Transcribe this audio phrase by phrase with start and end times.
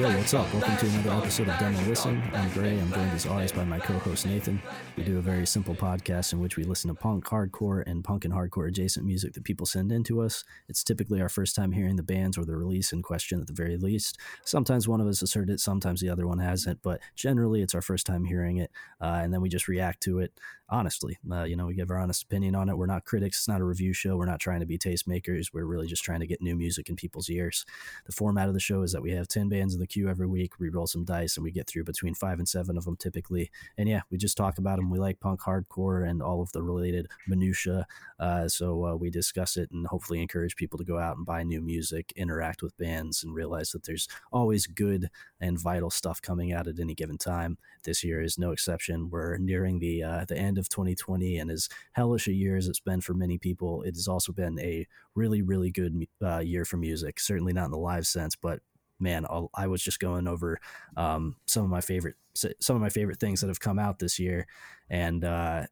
[0.00, 0.50] Yo, what's up?
[0.54, 2.22] Welcome to another episode of Demo Listen.
[2.32, 2.80] I'm Gray.
[2.80, 4.62] I'm joined as always by my co-host Nathan.
[4.96, 8.24] We do a very simple podcast in which we listen to punk, hardcore, and punk
[8.24, 10.42] and hardcore adjacent music that people send in to us.
[10.70, 13.52] It's typically our first time hearing the bands or the release in question at the
[13.52, 14.18] very least.
[14.42, 17.74] Sometimes one of us has heard it, sometimes the other one hasn't, but generally it's
[17.74, 18.70] our first time hearing it,
[19.02, 20.32] uh, and then we just react to it
[20.70, 21.18] honestly.
[21.30, 22.76] Uh, you know, we give our honest opinion on it.
[22.76, 23.38] We're not critics.
[23.38, 24.16] It's not a review show.
[24.16, 25.48] We're not trying to be tastemakers.
[25.52, 27.66] We're really just trying to get new music in people's ears.
[28.06, 30.26] The format of the show is that we have 10 bands in the queue every
[30.26, 30.58] week.
[30.58, 33.50] We roll some dice and we get through between five and seven of them typically.
[33.76, 34.90] And yeah, we just talk about them.
[34.90, 37.86] We like punk, hardcore, and all of the related minutia.
[38.18, 41.42] Uh, so uh, we discuss it and hopefully encourage people to go out and buy
[41.42, 46.52] new music, interact with bands, and realize that there's always good and vital stuff coming
[46.52, 47.58] out at any given time.
[47.82, 49.10] This year is no exception.
[49.10, 52.80] We're nearing the uh, the end of 2020, and as hellish a year as it's
[52.80, 54.86] been for many people, it has also been a
[55.16, 57.18] really, really good uh, year for music.
[57.18, 58.60] Certainly not in the live sense, but
[59.00, 60.60] man, I'll, i was just going over
[60.96, 64.18] um, some of my favorite some of my favorite things that have come out this
[64.20, 64.46] year,
[64.88, 65.66] and uh,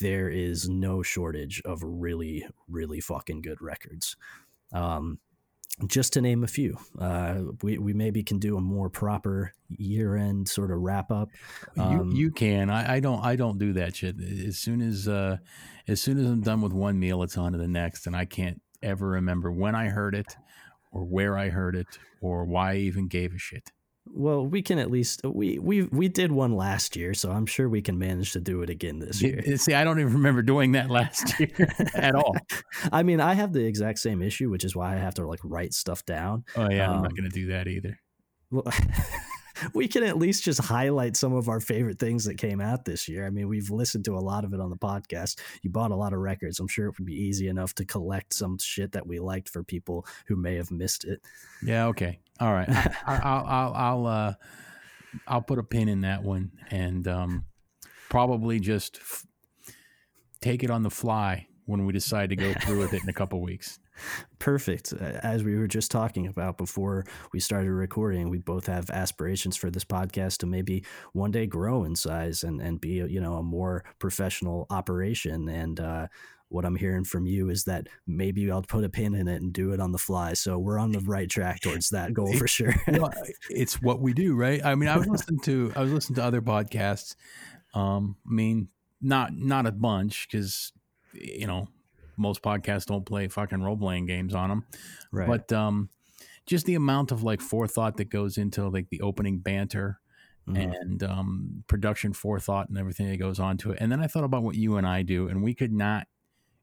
[0.00, 4.16] there is no shortage of really, really fucking good records.
[4.72, 5.18] Um,
[5.86, 6.76] just to name a few.
[6.98, 11.28] Uh, we, we maybe can do a more proper year end sort of wrap up.
[11.78, 12.70] Um, you, you can.
[12.70, 13.24] I, I don't.
[13.24, 14.16] I don't do that shit.
[14.20, 15.38] As soon as uh,
[15.88, 18.24] as soon as I'm done with one meal, it's on to the next, and I
[18.24, 20.36] can't ever remember when I heard it,
[20.92, 23.72] or where I heard it, or why I even gave a shit.
[24.12, 27.68] Well, we can at least we we we did one last year, so I'm sure
[27.68, 29.56] we can manage to do it again this year.
[29.56, 32.34] See, I don't even remember doing that last year at all.
[32.92, 35.40] I mean, I have the exact same issue, which is why I have to like
[35.44, 36.44] write stuff down.
[36.56, 37.98] Oh yeah, um, I'm not um, going to do that either.
[38.50, 38.66] Well,
[39.74, 43.08] we can at least just highlight some of our favorite things that came out this
[43.08, 43.26] year.
[43.26, 45.38] I mean, we've listened to a lot of it on the podcast.
[45.62, 46.58] You bought a lot of records.
[46.58, 49.62] I'm sure it would be easy enough to collect some shit that we liked for
[49.62, 51.20] people who may have missed it.
[51.62, 51.86] Yeah.
[51.86, 52.18] Okay.
[52.40, 52.68] All right.
[53.06, 54.34] I, will I'll I'll uh,
[55.26, 57.44] I'll put a pin in that one and um,
[58.08, 59.26] probably just f-
[60.40, 63.12] take it on the fly when we decide to go through with it in a
[63.12, 63.78] couple weeks.
[64.38, 64.92] Perfect.
[64.92, 69.70] As we were just talking about before we started recording, we both have aspirations for
[69.70, 73.42] this podcast to maybe one day grow in size and, and be, you know, a
[73.42, 75.48] more professional operation.
[75.48, 76.06] And uh,
[76.50, 79.52] what I'm hearing from you is that maybe I'll put a pin in it and
[79.52, 80.34] do it on the fly.
[80.34, 82.74] So we're on the right track towards that goal for sure.
[83.48, 84.60] it's what we do, right?
[84.64, 87.14] I mean, I was listening to I was listening to other podcasts.
[87.72, 88.68] Um, I mean,
[89.00, 90.72] not not a bunch because
[91.12, 91.68] you know
[92.16, 94.66] most podcasts don't play fucking role playing games on them.
[95.12, 95.28] Right.
[95.28, 95.88] But um,
[96.46, 100.00] just the amount of like forethought that goes into like the opening banter
[100.48, 100.72] mm-hmm.
[100.72, 103.78] and um, production forethought and everything that goes on to it.
[103.80, 106.08] And then I thought about what you and I do, and we could not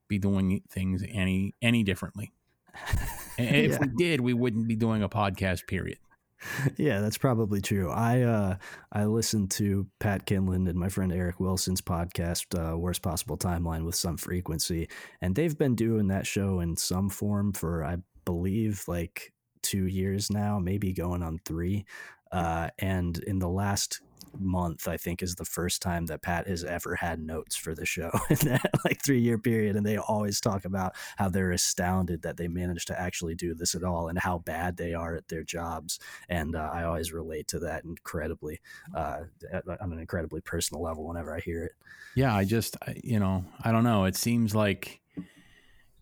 [0.08, 2.32] be doing things any any differently.
[3.40, 3.78] And if yeah.
[3.82, 5.68] we did, we wouldn't be doing a podcast.
[5.68, 6.00] Period
[6.78, 7.90] yeah, that's probably true.
[7.90, 8.58] I uh,
[8.92, 13.86] I listened to Pat Kinlan and my friend Eric Wilson's podcast, uh, Worst Possible Timeline,
[13.86, 14.90] with some frequency,
[15.22, 20.30] and they've been doing that show in some form for I believe like two years
[20.30, 21.86] now, maybe going on three.
[22.32, 24.02] Uh, and in the last
[24.40, 27.86] month, I think, is the first time that Pat has ever had notes for the
[27.86, 29.76] show in that like three year period.
[29.76, 33.76] And they always talk about how they're astounded that they managed to actually do this
[33.76, 36.00] at all and how bad they are at their jobs.
[36.30, 38.60] And uh, I always relate to that incredibly,
[38.96, 39.22] uh,
[39.82, 41.72] on an incredibly personal level whenever I hear it.
[42.16, 44.06] Yeah, I just, you know, I don't know.
[44.06, 45.02] It seems like,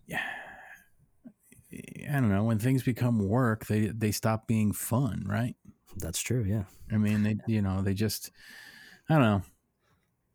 [0.06, 0.22] yeah.
[2.08, 2.44] I don't know.
[2.44, 5.56] When things become work, they they stop being fun, right?
[5.96, 6.44] That's true.
[6.46, 6.64] Yeah.
[6.92, 8.30] I mean, they, you know, they just,
[9.08, 9.42] I don't know.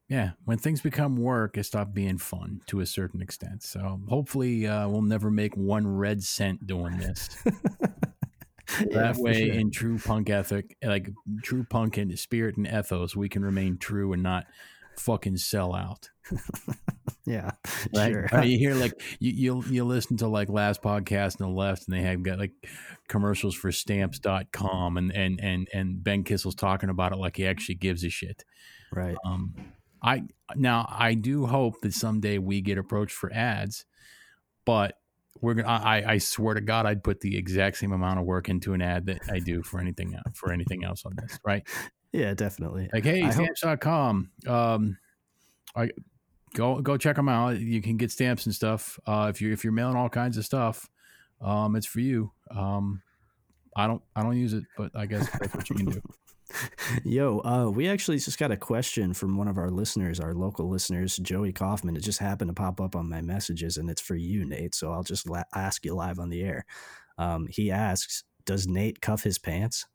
[0.10, 0.31] Yeah.
[0.46, 3.63] When things become work, it stops being fun to a certain extent.
[3.63, 7.30] So hopefully, uh, we'll never make one red cent doing this.
[8.80, 9.54] that yeah, way, sure.
[9.54, 11.10] in true punk ethic, like
[11.44, 14.46] true punk and spirit and ethos, we can remain true and not
[14.97, 16.09] fucking sell out.
[17.25, 17.51] yeah,
[17.95, 18.11] right.
[18.11, 18.43] Sure.
[18.43, 21.95] you hear like you you you listen to like last podcast on the left, and
[21.95, 22.53] they have got like
[23.07, 27.75] commercials for stamps.com and and and and Ben Kissel's talking about it like he actually
[27.75, 28.45] gives a shit.
[28.93, 29.17] Right.
[29.25, 29.55] Um,
[30.01, 30.23] I
[30.55, 33.85] now I do hope that someday we get approached for ads,
[34.65, 34.95] but
[35.39, 35.67] we're gonna.
[35.67, 38.81] I, I swear to God, I'd put the exact same amount of work into an
[38.81, 41.67] ad that I do for anything for anything else on this, right?
[42.12, 42.90] Yeah, definitely.
[42.92, 44.31] Like, hey, stamps.com.
[44.48, 44.98] Um,
[45.75, 45.90] I
[46.54, 47.60] go go check them out.
[47.60, 49.00] You can get stamps and stuff.
[49.06, 50.90] Uh, if you if you're mailing all kinds of stuff,
[51.40, 52.31] um, it's for you.
[52.54, 53.02] Um,
[53.75, 56.02] I don't I don't use it, but I guess that's what you can do.
[57.06, 60.68] Yo, uh, we actually just got a question from one of our listeners, our local
[60.68, 61.96] listeners, Joey Kaufman.
[61.96, 64.75] It just happened to pop up on my messages, and it's for you, Nate.
[64.75, 66.66] So I'll just la- ask you live on the air.
[67.18, 69.86] Um, he asks, "Does Nate cuff his pants?"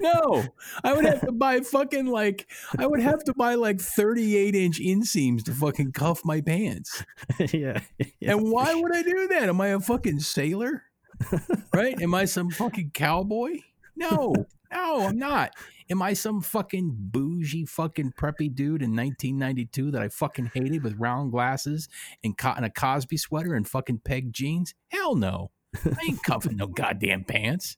[0.00, 0.44] No,
[0.84, 2.48] I would have to buy fucking like
[2.78, 7.04] I would have to buy like 38 inch inseams to fucking cuff my pants.
[7.52, 7.80] yeah,
[8.20, 8.32] yeah.
[8.32, 9.48] And why would I do that?
[9.48, 10.84] Am I a fucking sailor?
[11.72, 12.00] Right?
[12.02, 13.58] Am I some fucking cowboy?
[13.94, 14.34] No,
[14.72, 15.52] no, I'm not.
[15.90, 20.94] Am I some fucking bougie fucking preppy dude in 1992 that I fucking hated with
[21.00, 21.88] round glasses
[22.22, 24.72] and cotton a Cosby sweater and fucking peg jeans?
[24.86, 25.50] Hell no.
[25.84, 27.76] I ain't cuffing no goddamn pants.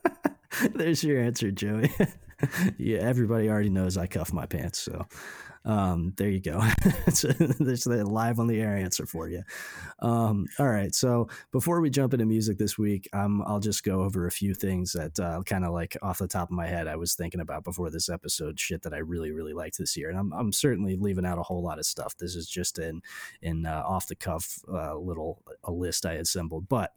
[0.74, 1.90] There's your answer, Joey.
[2.78, 5.06] yeah, everybody already knows I cuff my pants, so
[5.64, 6.60] um, there you go.
[7.06, 9.42] There's the live on the air answer for you.
[10.00, 14.02] Um, all right, so before we jump into music this week, um, I'll just go
[14.02, 16.88] over a few things that uh, kind of like off the top of my head
[16.88, 18.58] I was thinking about before this episode.
[18.58, 21.42] Shit that I really really liked this year, and I'm I'm certainly leaving out a
[21.42, 22.16] whole lot of stuff.
[22.16, 23.02] This is just in
[23.40, 26.92] in uh, off the cuff uh, little a list I assembled, but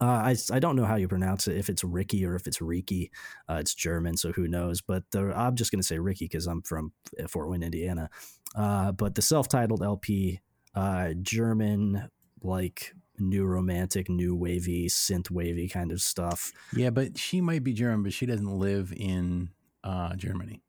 [0.00, 2.60] uh, I, I don't know how you pronounce it, if it's Ricky or if it's
[2.60, 3.10] Riki.
[3.48, 4.80] Uh, it's German, so who knows?
[4.80, 8.10] But the, I'm just going to say Ricky because I'm from uh, Fort Wayne, Indiana.
[8.54, 10.40] Uh, but the self titled LP,
[10.74, 12.08] uh, German,
[12.42, 16.52] like new romantic, new wavy, synth wavy kind of stuff.
[16.74, 19.50] Yeah, but she might be German, but she doesn't live in
[19.84, 20.62] uh, Germany.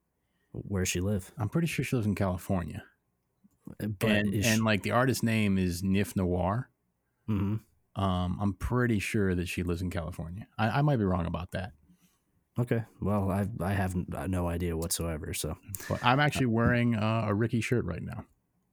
[0.53, 1.31] Where does she live?
[1.37, 2.83] I'm pretty sure she lives in California.
[3.79, 6.65] But and, and she- like the artist name is Niff Nawor.
[7.29, 7.59] Mhm.
[7.97, 10.47] Um, I'm pretty sure that she lives in California.
[10.57, 11.73] I, I might be wrong about that,
[12.59, 12.83] okay.
[13.01, 15.33] Well, I I have uh, no idea whatsoever.
[15.33, 15.57] So
[15.89, 18.25] but I'm actually wearing uh, a Ricky shirt right now.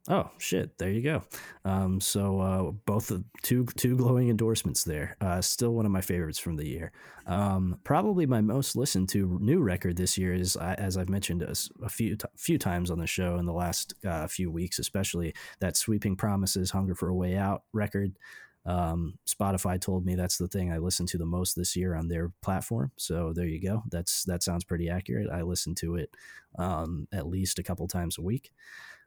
[0.07, 0.77] Oh shit!
[0.77, 1.23] There you go.
[1.65, 5.17] Um, so uh, both of two two glowing endorsements there.
[5.19, 6.93] Uh, still one of my favorites from the year.
[7.27, 11.43] Um, probably my most listened to new record this year is, uh, as I've mentioned
[11.43, 15.35] a few t- few times on the show in the last uh, few weeks, especially
[15.61, 18.19] that "Sweeping Promises, Hunger for a Way Out" record.
[18.67, 22.09] Um, Spotify told me that's the thing I listened to the most this year on
[22.09, 22.93] their platform.
[22.97, 23.83] So there you go.
[23.91, 25.31] That's that sounds pretty accurate.
[25.31, 26.11] I listen to it
[26.59, 28.53] um, at least a couple times a week.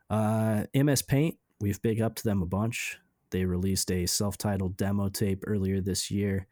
[0.09, 2.97] Uh, MS Paint, we've big up to them a bunch.
[3.31, 6.47] They released a self-titled demo tape earlier this year,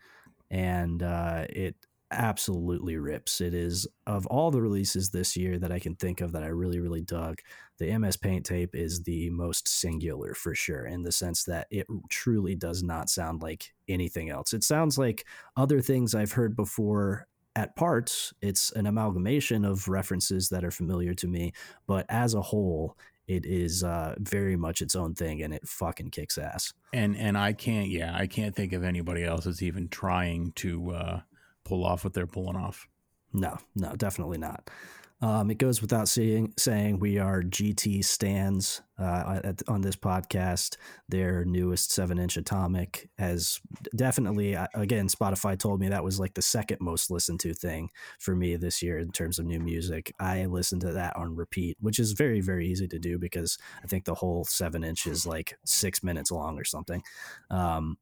[0.51, 1.75] and uh, it
[2.11, 3.41] absolutely rips.
[3.41, 6.47] It is of all the releases this year that I can think of that I
[6.47, 7.39] really, really dug.
[7.77, 11.87] The MS Paint tape is the most singular for sure, in the sense that it
[12.09, 14.53] truly does not sound like anything else.
[14.53, 15.25] It sounds like
[15.57, 18.33] other things I've heard before at parts.
[18.41, 21.53] It's an amalgamation of references that are familiar to me,
[21.87, 22.97] but as a whole,
[23.27, 26.73] it is uh, very much its own thing and it fucking kicks ass.
[26.93, 30.91] And and I can't, yeah, I can't think of anybody else that's even trying to
[30.91, 31.21] uh,
[31.65, 32.87] pull off what they're pulling off.
[33.33, 34.69] No, no, definitely not.
[35.21, 39.95] Um, it goes without saying, saying we are Gee Tee stands uh, at, on this
[39.95, 40.75] podcast.
[41.07, 43.61] Their newest seven inch atomic has
[43.95, 47.89] definitely, uh, again, Spotify told me that was like the second most listened to thing
[48.19, 50.13] for me this year in terms of new music.
[50.19, 53.87] I listened to that on repeat, which is very, very easy to do because I
[53.87, 57.01] think the whole seven inch is like six minutes long or something.
[57.49, 57.97] Um,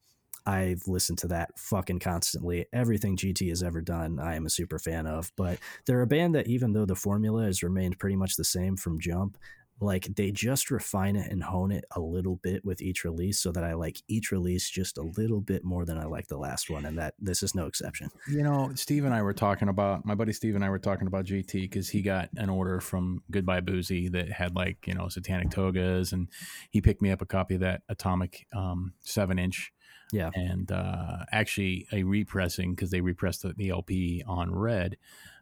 [0.45, 2.65] I've listened to that fucking constantly.
[2.73, 5.31] Everything Gee Tee has ever done, I am a super fan of.
[5.35, 8.75] But they're a band that, even though the formula has remained pretty much the same
[8.75, 9.37] from Jump,
[9.79, 13.51] like they just refine it and hone it a little bit with each release so
[13.51, 16.69] that I like each release just a little bit more than I like the last
[16.69, 16.85] one.
[16.85, 18.09] And that this is no exception.
[18.27, 21.07] You know, Steve and I were talking about my buddy Steve and I were talking
[21.07, 24.93] about Gee Tee because he got an order from Goodbye Boozy that had like you
[24.93, 26.29] know Satanic Togas, and
[26.69, 29.71] he picked me up a copy of that Atomic um, seven inch.
[30.13, 30.29] Yeah.
[30.33, 34.97] and uh, actually a repressing because they repressed the, the LP on red.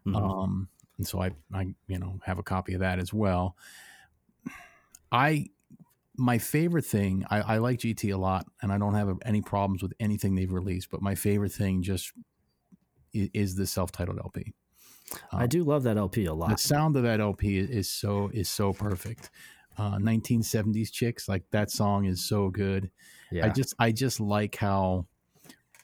[0.06, 0.16] Mhm.
[0.16, 3.56] Um, and so I, I, you know, have a copy of that as well.
[5.10, 5.48] I,
[6.16, 9.42] my favorite thing, I, I like Gee Tee a lot, and I don't have any
[9.42, 10.90] problems with anything they've released.
[10.90, 12.12] But my favorite thing just
[13.12, 14.54] is, is the self-titled LP.
[15.30, 16.50] I do love that LP a lot.
[16.50, 19.30] The sound of that LP is, is so is so perfect.
[19.76, 22.90] Uh, 1970s chicks like that song is so good.
[23.32, 23.46] Yeah.
[23.46, 25.06] I just I just like how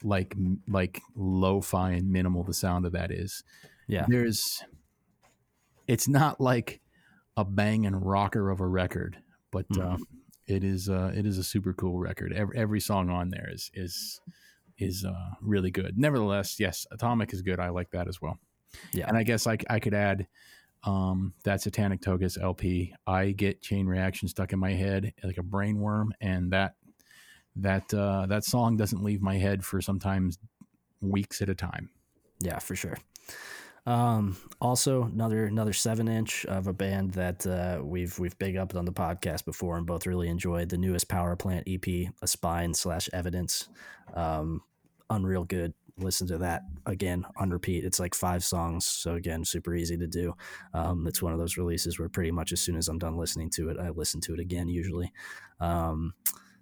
[0.02, 0.35] like
[0.69, 3.43] like lo-fi and minimal the sound of that is.
[3.87, 4.07] yeah.
[4.09, 4.62] There's
[5.87, 6.81] it's not like
[7.37, 9.19] a banging rocker of a record,
[9.50, 9.95] but Mhm.
[9.95, 10.05] um,
[10.47, 12.33] it is uh it is a super cool record.
[12.33, 14.21] Every, every song on there is is
[14.78, 15.99] is uh really good.
[15.99, 17.59] Nevertheless, yes, Atomic is good.
[17.61, 18.38] I like that as well.
[18.93, 19.09] Yeah.
[19.09, 20.26] And I guess i could add
[20.85, 22.95] um that Satanic Togas LP.
[23.07, 26.75] I get chain reaction stuck in my head like a brain worm and that
[27.59, 30.38] that uh that song doesn't leave my head for sometimes
[31.00, 31.91] weeks at a time.
[32.41, 32.99] Yeah, for sure.
[33.87, 38.77] Um, also another another seven inch of a band that uh, we've we've big upped
[38.77, 43.09] on the podcast before and both really enjoyed the newest Powerplant EP, a spine slash
[43.15, 43.69] evidence.
[44.12, 44.61] Um,
[45.09, 45.73] unreal good.
[45.97, 47.83] Listen to that again on repeat.
[47.85, 50.35] It's like five songs, so again, super easy to do.
[50.75, 53.49] Um, it's one of those releases where pretty much as soon as I'm done listening
[53.50, 55.12] to it, I listen to it again usually.
[55.61, 56.12] Um,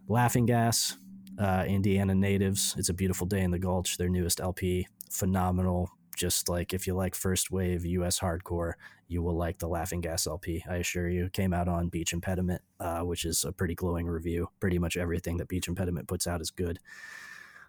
[0.09, 0.97] Laughing Gas,
[1.39, 2.75] uh, Indiana Natives.
[2.79, 3.97] It's a beautiful day in the Gulch.
[3.97, 8.73] Their newest LP, phenomenal just like if you like first wave US hardcore,
[9.07, 10.65] you will like the Laughing Gas LP.
[10.69, 11.29] I assure you.
[11.29, 14.49] Came out on Beach Impediment, uh, which is a pretty glowing review.
[14.59, 16.81] Pretty much everything that Beach Impediment puts out is good.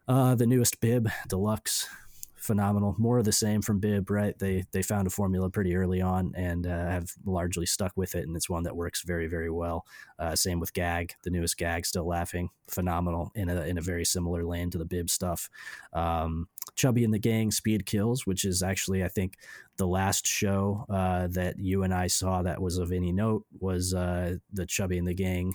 [0.07, 1.87] Uh, the newest Bib Deluxe,
[2.37, 2.95] phenomenal.
[2.97, 4.37] More of the same from Bib, right?
[4.37, 8.27] They they found a formula pretty early on and uh, have largely stuck with it,
[8.27, 9.85] and it's one that works very very well.
[10.19, 14.05] Uh, same with Gag, the newest Gag, still laughing, phenomenal in a in a very
[14.05, 15.49] similar lane to the Bib stuff.
[15.93, 19.35] Um, Chubby and the Gang, Speed Kills, which is actually I think
[19.77, 23.93] the last show uh, that you and I saw that was of any note was
[23.93, 25.53] uh, the Chubby and the Gang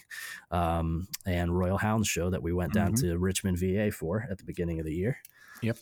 [0.51, 3.01] um, and Royal Hounds show that we went down Mhm.
[3.01, 5.19] to Richmond, VA for at the beginning of the year.
[5.61, 5.77] Yep.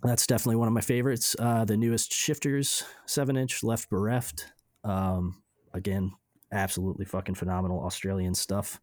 [0.00, 1.36] That's definitely one of my favorites.
[1.38, 4.46] Uh, the newest Shifters seven inch Left Bereft.
[4.84, 5.42] Um,
[5.74, 6.12] again,
[6.52, 8.80] absolutely fucking phenomenal Australian stuff.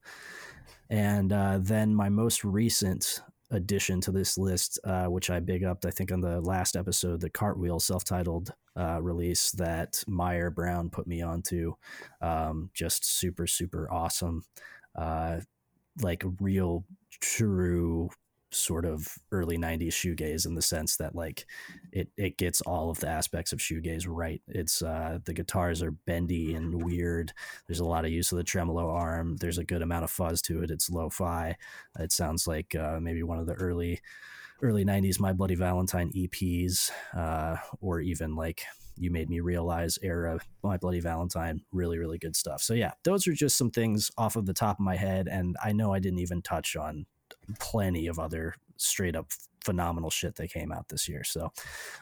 [0.90, 5.86] And uh, then my most recent addition to this list, uh, which I big upped,
[5.86, 10.90] I think on the last episode, the Cartwheel self titled uh, release that Meyer Brown
[10.90, 11.74] put me onto.
[12.22, 14.46] Um, just super, super awesome.
[14.96, 15.40] Uh,
[16.02, 16.86] like real,
[17.20, 18.10] true
[18.52, 21.46] sort of early 90s shoegaze in the sense that like
[21.92, 24.42] it it gets all of the aspects of shoegaze right.
[24.48, 27.32] It's uh the guitars are bendy and weird.
[27.68, 29.38] There's a lot of use of the tremolo arm.
[29.38, 30.72] There's a good amount of fuzz to it.
[30.72, 31.56] It's lo-fi.
[32.00, 34.00] It sounds like uh, maybe one of the early
[34.62, 38.64] early 90s my bloody valentine eps uh or even like
[38.98, 41.62] you made me realize era my bloody valentine.
[41.72, 42.62] Really really good stuff.
[42.62, 45.56] So yeah those are just some things off of the top of my head and
[45.64, 47.06] i know i didn't even touch on
[47.60, 49.28] plenty of other straight up
[49.62, 51.24] phenomenal shit that came out this year.
[51.24, 51.52] So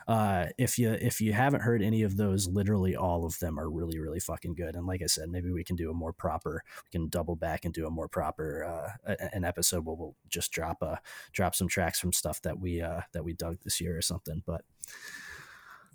[0.07, 3.69] uh, if you if you haven't heard any of those, literally all of them are
[3.69, 4.75] really really fucking good.
[4.75, 6.63] And like I said, maybe we can do a more proper.
[6.85, 8.63] We can double back and do a more proper
[9.07, 10.99] uh, an episode where we'll just drop a
[11.33, 14.43] drop some tracks from stuff that we uh, that we dug this year or something.
[14.45, 14.61] But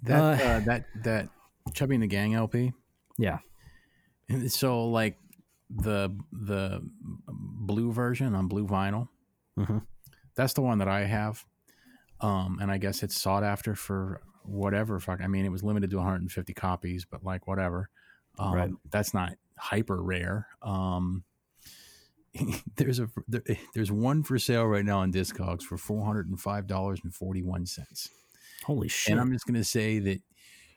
[0.02, 1.28] That Uh, uh, that that
[1.74, 2.72] Chubby and the Gang LP.
[3.18, 3.38] yeah,
[4.48, 5.16] so like
[5.70, 6.82] the the
[7.28, 9.08] blue version on blue vinyl.
[9.58, 9.86] Mhm.
[10.34, 11.44] That's the one that I have.
[12.20, 14.98] Um, and I guess it's sought after for whatever.
[15.00, 17.88] Fuck, I mean, it was limited to 150 copies, but like whatever.
[18.38, 18.70] Um, Right.
[18.90, 20.48] That's not hyper rare.
[20.62, 21.24] Um,
[22.76, 23.42] there's a there,
[23.74, 27.14] there's one for sale right now on Discogs for four hundred and five dollars and
[27.14, 28.08] forty one cents.
[28.64, 29.12] holy shit.
[29.12, 30.22] And I'm just gonna say that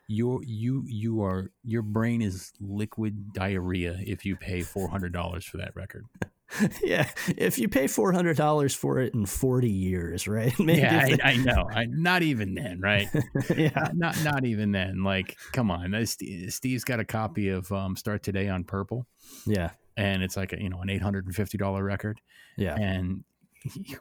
[0.08, 5.46] your you you are your brain is liquid diarrhea if you pay four hundred dollars
[5.46, 6.06] for that record.
[6.84, 10.54] yeah, if you pay four hundred dollars for it in forty years, right?
[10.60, 11.68] Maybe yeah, I, I know.
[11.70, 13.08] I, not even then, right?
[13.58, 15.04] yeah, not not even then.
[15.04, 15.94] Like, come on.
[15.94, 19.06] Uh, Steve, Steve's got a copy of um, Start Today on Purple,
[19.46, 22.22] yeah, and it's like a, you know an eight hundred and fifty dollar record.
[22.58, 22.76] yeah.
[22.76, 23.24] And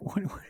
[0.00, 0.42] what, what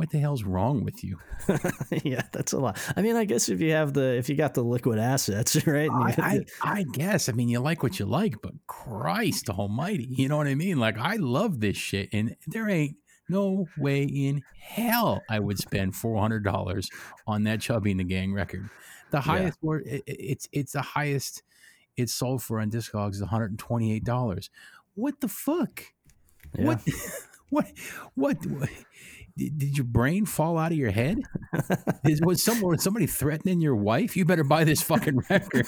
[0.00, 1.18] what the hell's wrong with you?
[2.02, 2.78] yeah, that's a lot.
[2.96, 5.90] I mean, I guess if you have the if you got the liquid assets, right?
[5.92, 7.28] I, I, I guess.
[7.28, 10.78] I mean, you like what you like, but Christ Almighty, you know what I mean?
[10.78, 12.96] Like, I love this shit, and there ain't
[13.28, 16.88] no way in hell I would spend four hundred dollars
[17.26, 18.68] on that Chubby and the Gang record.
[19.10, 21.42] The highest word, it, it- it's it's the highest
[21.96, 24.48] it's sold for on Discogs is one hundred and twenty eight dollars.
[24.94, 25.84] What the fuck?
[26.58, 26.76] yeah.
[27.50, 27.66] What?
[28.14, 28.36] What?
[28.36, 28.46] What?
[28.46, 28.68] what
[29.36, 31.18] did, did your brain fall out of your head?
[32.04, 34.16] Is, was someone somebody threatening your wife?
[34.16, 35.66] You better buy this fucking record.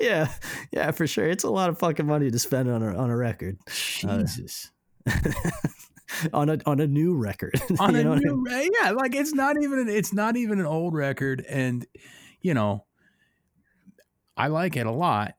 [0.00, 0.28] yeah,
[0.72, 1.26] yeah, for sure.
[1.28, 4.70] It's a lot of fucking money to spend on a on a record, oh, Jesus.
[6.32, 7.54] on a on a new record.
[7.80, 8.70] On You a what I new, mean?
[8.80, 11.86] yeah, like it's not even an, it's not even an old record, and
[12.40, 12.84] you know,
[14.36, 15.34] I like it a lot.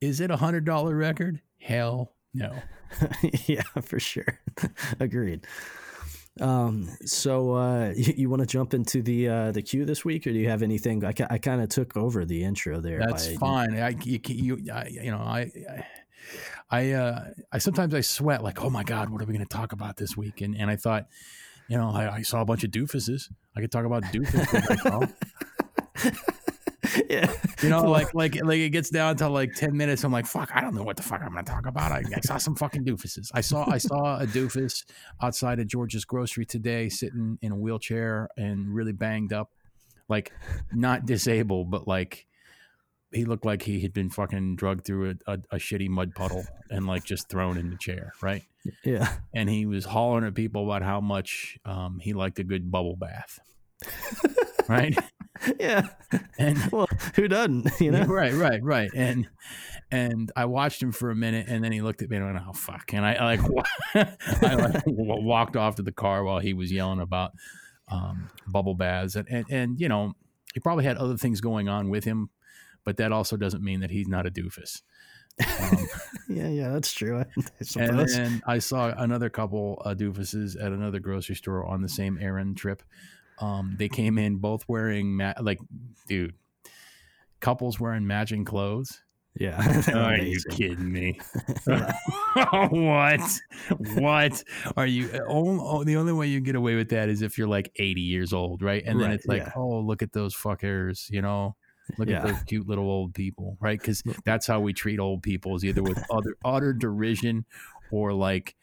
[0.00, 1.40] Is it a hundred dollar record?
[1.58, 2.54] Hell no.
[3.46, 4.40] yeah, for sure.
[5.00, 5.46] Agreed.
[6.40, 10.26] Um, so uh, you, you want to jump into the uh, the queue this week,
[10.26, 11.04] or do you have anything?
[11.04, 13.00] I, I kind of took over the intro there.
[13.00, 13.78] That's by- fine.
[13.78, 15.50] I you, you, I, you know I.
[15.68, 15.86] I
[16.70, 19.56] I, uh, I sometimes I sweat like, oh my god, what are we going to
[19.56, 20.40] talk about this week?
[20.40, 21.06] And and I thought,
[21.68, 23.30] you know, I, I saw a bunch of doofuses.
[23.54, 25.12] I could talk about doofuses.
[27.10, 30.04] yeah, You know, like like like it gets down to like ten minutes.
[30.04, 31.92] I'm like, fuck, I don't know what the fuck I'm gonna talk about.
[31.92, 33.30] I, I saw some fucking doofuses.
[33.34, 34.84] I saw I saw a doofus
[35.22, 39.50] outside of George's grocery today, sitting in a wheelchair and really banged up.
[40.08, 40.32] like
[40.72, 42.26] not disabled, but like
[43.12, 46.44] he looked like he had been fucking drugged through a, a, a shitty mud puddle
[46.68, 48.42] and like just thrown in the chair, right?
[48.84, 49.12] Yeah.
[49.32, 52.96] And he was hollering at people about how much um, he liked a good bubble
[52.96, 53.38] bath,
[54.68, 54.96] right?
[55.60, 55.88] yeah.
[56.38, 57.68] And Well, who doesn't?
[57.80, 58.04] You know.
[58.04, 58.90] right, right, right.
[58.94, 59.28] And
[59.90, 62.38] and I watched him for a minute, and then he looked at me and went,
[62.46, 63.40] "Oh fuck!" And I, I like
[64.42, 67.32] I like w- walked off to the car while he was yelling about
[67.88, 70.14] um, bubble baths, and, and and you know
[70.52, 72.30] he probably had other things going on with him,
[72.84, 74.82] but that also doesn't mean that he's not a doofus.
[75.60, 75.88] Um,
[76.28, 77.18] Yeah, yeah, that's true.
[77.18, 77.26] I
[77.76, 82.18] and then I saw another couple uh, doofuses at another grocery store on the same
[82.20, 82.82] errand trip.
[83.38, 85.58] Um, they came in both wearing ma- like,
[86.08, 86.34] dude,
[87.40, 89.02] couples wearing matching clothes.
[89.38, 89.82] yeah.
[89.94, 91.18] Are you kidding me?
[92.70, 93.40] what?
[93.94, 94.44] What
[94.76, 95.10] are you?
[95.28, 98.00] Oh, oh, the only way you get away with that is if you're like 80
[98.00, 98.82] years old, right?
[98.84, 99.52] And then it's like, yeah.
[99.56, 101.56] oh, look at those fuckers, you know.
[101.98, 102.20] Look Yeah.
[102.20, 103.78] at those cute little old people, right?
[103.78, 107.44] Because that's how we treat old people is either with utter utter derision
[107.90, 108.54] or like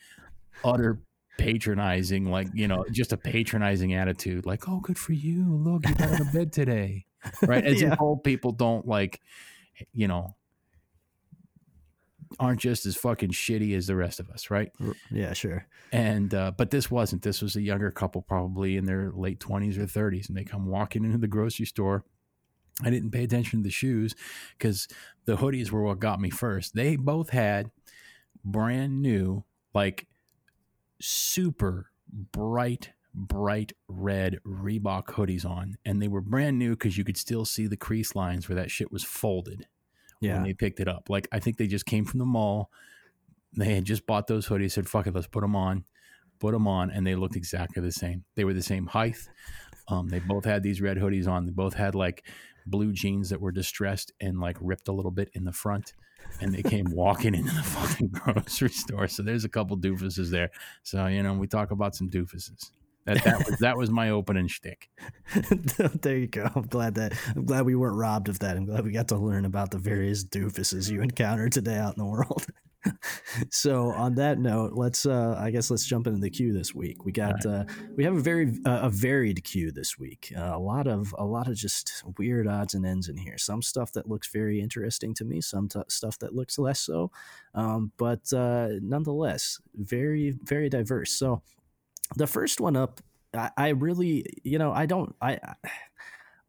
[0.65, 0.99] utter
[1.41, 5.43] patronizing, like you know, just a patronizing attitude, like, "Oh, good for you!
[5.55, 7.05] Look, you got out of bed today,"
[7.41, 7.63] right?
[7.65, 7.93] As Yeah.
[7.93, 9.19] if old people don't like,
[9.93, 10.35] you know,
[12.39, 14.71] aren't just as fucking shitty as the rest of us, right?
[15.11, 15.65] Yeah, sure.
[15.91, 17.23] And uh, but this wasn't.
[17.23, 20.67] This was a younger couple, probably in their late twenties or thirties, and they come
[20.67, 22.05] walking into the grocery store.
[22.83, 24.15] I didn't pay attention to the shoes
[24.57, 24.87] because
[25.25, 26.73] the hoodies were what got me first.
[26.73, 27.69] They both had
[28.43, 29.43] brand new,
[29.73, 30.07] like
[31.01, 37.17] super bright, bright red Reebok hoodies on, and they were brand new because you could
[37.17, 39.67] still see the crease lines where that shit was folded
[40.19, 40.35] yeah.
[40.35, 41.09] when they picked it up.
[41.09, 42.71] Like I think they just came from the mall.
[43.57, 44.71] They had just bought those hoodies.
[44.71, 45.85] Said, "Fuck it, let's put them on."
[46.39, 48.23] Put them on, and they looked exactly the same.
[48.35, 49.17] They were the same height.
[49.87, 51.45] Um, they both had these red hoodies on.
[51.45, 52.25] They both had like
[52.65, 55.93] blue jeans that were distressed and like ripped a little bit in the front.
[56.39, 59.07] And they came walking into the fucking grocery store.
[59.07, 60.49] So there's a couple doofuses there.
[60.83, 62.71] So you know, we talk about some doofuses.
[63.05, 64.89] That that was that was my opening shtick.
[66.01, 66.49] there you go.
[66.55, 68.57] I'm glad that I'm glad we weren't robbed of that.
[68.57, 72.03] I'm glad we got to learn about the various doofuses you encounter today out in
[72.03, 72.45] the world.
[73.49, 77.05] so on that note, let's uh I guess let's jump into the queue this week.
[77.05, 77.65] We got uh
[77.95, 80.33] we have a very uh, a varied queue this week.
[80.35, 83.37] Uh, a lot of a lot of just weird odds and ends in here.
[83.37, 87.11] Some stuff that looks very interesting to me, some t- stuff that looks less so.
[87.53, 91.11] Um, but uh nonetheless, very very diverse.
[91.11, 91.41] So
[92.15, 93.01] the first one up
[93.33, 95.39] I, I really you know i don't i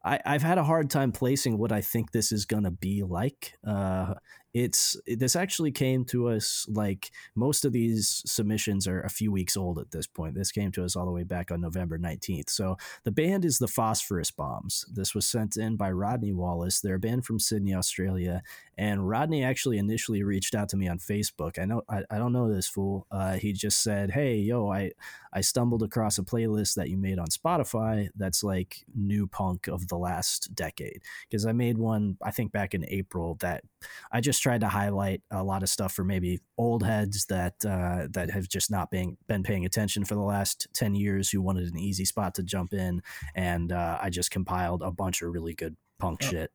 [0.03, 3.53] I, I've had a hard time placing what I think this is gonna be like.
[3.65, 4.15] Uh,
[4.53, 9.57] it's this actually came to us like most of these submissions are a few weeks
[9.57, 10.35] old at this point.
[10.35, 12.49] This came to us all the way back on November nineteenth.
[12.49, 14.85] So the band is the Phosphorus Bombs.
[14.93, 16.81] This was sent in by Rodney Wallace.
[16.81, 18.43] They're a band from Sydney, Australia,
[18.77, 21.57] and Rodney actually initially reached out to me on Facebook.
[21.57, 23.07] I know I, I don't know this fool.
[23.11, 24.91] Uh, he just said, "Hey, yo, I
[25.33, 29.87] I stumbled across a playlist that you made on Spotify that's like new punk of
[29.87, 31.01] the last decade.
[31.27, 33.63] Because I made one, I think back in April, that
[34.11, 38.07] I just tried to highlight a lot of stuff for maybe old heads that uh,
[38.11, 41.67] that have just not been been paying attention for the last ten years, who wanted
[41.67, 43.01] an easy spot to jump in,
[43.33, 46.27] and uh, I just compiled a bunch of really good punk Oh.
[46.27, 46.51] shit.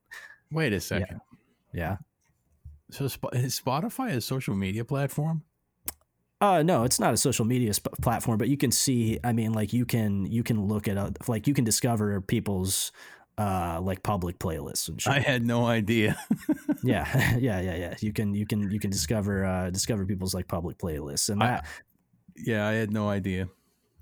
[0.52, 1.20] Wait a second.
[1.74, 1.96] Yeah.
[2.90, 5.42] So Spotify is a social media platform?
[6.40, 9.18] Uh, no, it's not a social media sp- platform, but you can see.
[9.24, 12.92] I mean, like you can you can look at uh, like you can discover people's
[13.38, 15.12] uh like public playlists and shit.
[15.12, 16.16] I had no idea.
[16.84, 17.94] yeah, yeah, yeah, yeah.
[18.00, 21.46] You can you can you can discover uh discover people's like public playlists, and I-
[21.46, 21.64] that
[22.36, 23.48] yeah, I had no idea.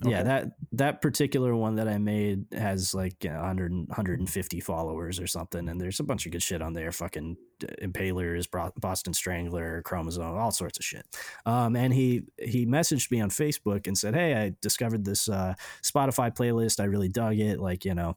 [0.04, 5.18] Yeah that that particular one that I made has like you know, 100 150 followers
[5.18, 6.92] or something, and there's a bunch of good shit on there.
[6.92, 8.46] Fucking uh, Impalers,
[8.78, 11.06] Boston Strangler, Chromosome, all sorts of shit.
[11.46, 15.54] Um, and he he messaged me on Facebook and said, "Hey, I discovered this uh,
[15.82, 16.80] Spotify playlist.
[16.80, 17.58] I really dug it.
[17.58, 18.16] Like you know."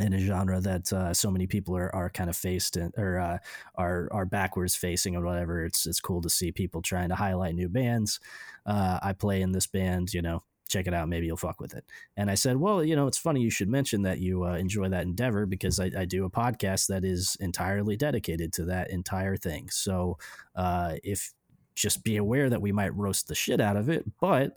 [0.00, 3.20] In a genre that uh, so many people are, are kind of faced in, or
[3.20, 3.38] uh,
[3.76, 7.54] are are backwards facing or whatever, it's it's cool to see people trying to highlight
[7.54, 8.18] new bands.
[8.66, 10.42] Uh, I play in this band, you know,
[10.74, 11.08] check it out.
[11.08, 11.84] Maybe you'll fuck with it.
[12.16, 14.88] And I said, well, you know, it's funny you should mention that you uh, enjoy
[14.88, 19.36] that endeavor because I, I do a podcast that is entirely dedicated to that entire
[19.36, 19.70] thing.
[19.70, 20.18] So
[20.56, 21.32] uh, if
[21.74, 24.56] just be aware that we might roast the shit out of it, but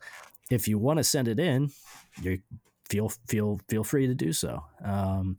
[0.49, 1.69] if you want to send it in,
[2.21, 2.39] you
[2.89, 4.63] feel feel feel free to do so.
[4.83, 5.37] Um,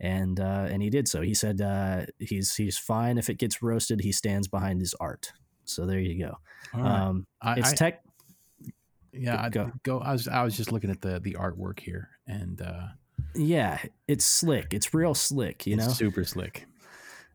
[0.00, 1.22] and uh, and he did so.
[1.22, 4.00] He said uh, he's he's fine if it gets roasted.
[4.00, 5.32] He stands behind his art.
[5.64, 6.36] So there you go.
[6.74, 7.00] Right.
[7.02, 8.02] Um, I, it's tech.
[9.12, 9.98] Yeah, I go- go.
[10.00, 12.88] I was I was just looking at the the artwork here, and uh,
[13.34, 14.72] Yeah, it's slick.
[14.72, 15.66] It's real slick.
[15.66, 16.66] You it's know, super slick.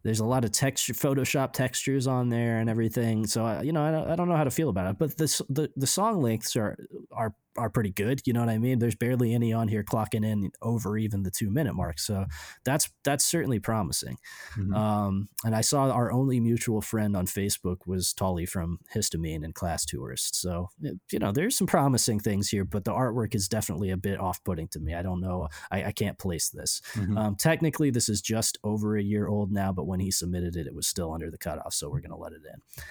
[0.04, 3.26] There's a lot of texture, Photoshop textures on there and everything.
[3.26, 4.98] So uh, you know, I don't, I don't know how to feel about it.
[5.00, 6.78] But the the the song lengths are
[7.12, 8.22] are are pretty good.
[8.26, 8.80] You know what I mean?
[8.80, 12.00] There's barely any on here clocking in over even the two minute mark.
[12.00, 12.26] So
[12.64, 14.18] that's that's certainly promising.
[14.58, 14.74] Mm-hmm.
[14.74, 19.56] Um, and I saw our only mutual friend on Facebook was Tolly from Histamine and
[19.56, 20.36] Class Tourist.
[20.36, 20.70] So
[21.12, 24.44] you know, there's some promising things here, but the artwork is definitely a bit off
[24.44, 24.94] putting to me.
[24.94, 25.50] I don't know.
[25.72, 26.82] I, I can't place this.
[26.94, 27.18] Mm-hmm.
[27.18, 30.68] Um, technically, this is just over a year old now, but when he submitted it,
[30.68, 31.74] it was still under the cutoff.
[31.74, 32.84] So we're gonna let it in.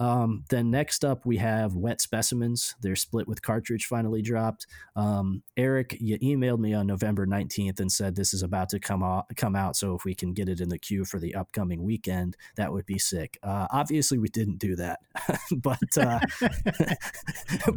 [0.00, 2.74] Um, then next up, we have Wet Specimens.
[2.80, 4.66] Their split with cartridge finally dropped.
[4.96, 9.02] Um, Eric, you emailed me on November 19th and said this is about to come
[9.02, 9.76] out, come out.
[9.76, 12.86] So if we can get it in the queue for the upcoming weekend, that would
[12.86, 13.38] be sick.
[13.42, 15.00] Uh, obviously, we didn't do that,
[15.56, 16.20] but uh,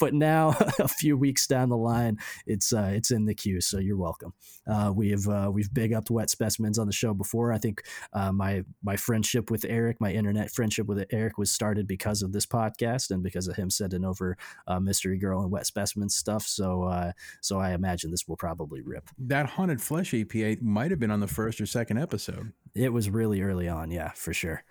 [0.00, 3.60] but now a few weeks down the line, it's uh, it's in the queue.
[3.60, 4.34] So you're welcome.
[4.66, 7.52] Uh, we've uh, we've big upped Wet Specimens on the show before.
[7.52, 11.67] I think uh, my my friendship with Eric, my internet friendship with Eric, was started
[11.68, 15.50] started because of this podcast and because of him sending over uh, Mystery Girl and
[15.50, 16.46] Wet Specimen stuff.
[16.46, 19.10] So, uh, so I imagine this will probably rip.
[19.18, 22.54] That Haunted Flesh APA might have been on the first or second episode.
[22.74, 24.64] It was really early on, yeah, for sure.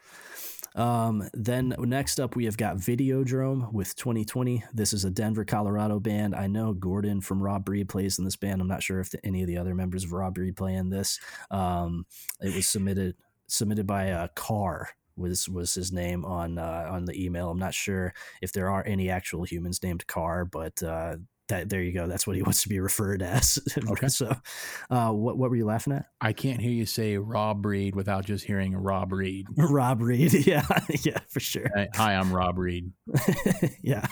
[0.74, 4.64] Um, then next up, we have got Videodrome with 2020.
[4.74, 6.34] This is a Denver, Colorado band.
[6.34, 8.60] I know Gordon from Raw Breed plays in this band.
[8.60, 10.90] I'm not sure if the, any of the other members of Raw Breed play in
[10.90, 11.20] this.
[11.52, 12.08] Um,
[12.42, 13.16] it was submitted
[13.50, 17.50] submitted by a uh, Car was was his name on uh, on the email.
[17.50, 21.18] I'm not sure if there are any actual humans named Carr, but uh,
[21.50, 22.08] that there you go.
[22.08, 23.60] That's what he wants to be referred as.
[23.78, 24.08] Okay.
[24.08, 24.36] so,
[24.90, 26.06] uh, what what were you laughing at?
[26.22, 29.48] I can't hear you say Rob Reed without just hearing Rob Reed.
[29.58, 30.66] Rob Reed, yeah,
[31.04, 31.70] yeah, for sure.
[31.96, 32.92] Hi, I'm Rob Reed.
[33.82, 34.08] yeah.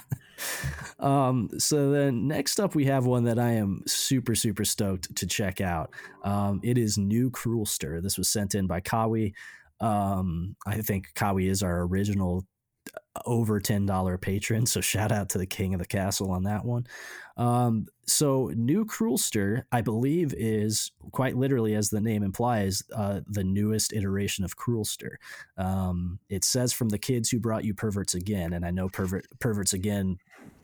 [0.99, 5.27] Um, so then next up we have one that I am super super stoked to
[5.27, 5.91] check out.
[6.23, 8.01] Um, it is New Cruelster.
[8.01, 9.33] This was sent in by Kawi.
[9.79, 12.45] Um, I think Kawi is our original
[12.95, 14.65] uh, over $10 patron.
[14.65, 16.85] So shout out to the king of the castle on that one.
[17.37, 23.43] Um, so New Cruelster, I believe, is quite literally, as the name implies, uh, the
[23.43, 25.19] newest iteration of Cruelster.
[25.57, 29.25] Um, it says from the kids who brought you Perverts Again, and I know Pervert,
[29.39, 30.17] Perverts Again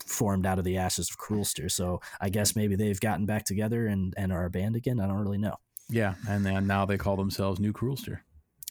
[0.06, 1.68] formed out of the ashes of Cruelster.
[1.68, 5.00] So I guess maybe they've gotten back together and, and are a band again.
[5.00, 5.56] I don't really know.
[5.88, 8.24] Yeah, and then now they call themselves New Cruelster.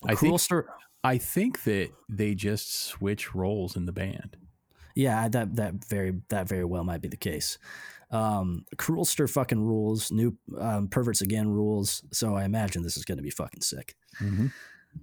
[0.06, 0.32] I think.
[1.04, 4.38] I think that they just switch roles in the band.
[4.96, 7.58] Yeah, that that very that very well might be the case.
[8.12, 10.12] Um, Cruelster fucking rules.
[10.12, 12.04] New um, perverts again rules.
[12.12, 13.96] So I imagine this is going to be fucking sick.
[14.20, 14.48] Mm-hmm.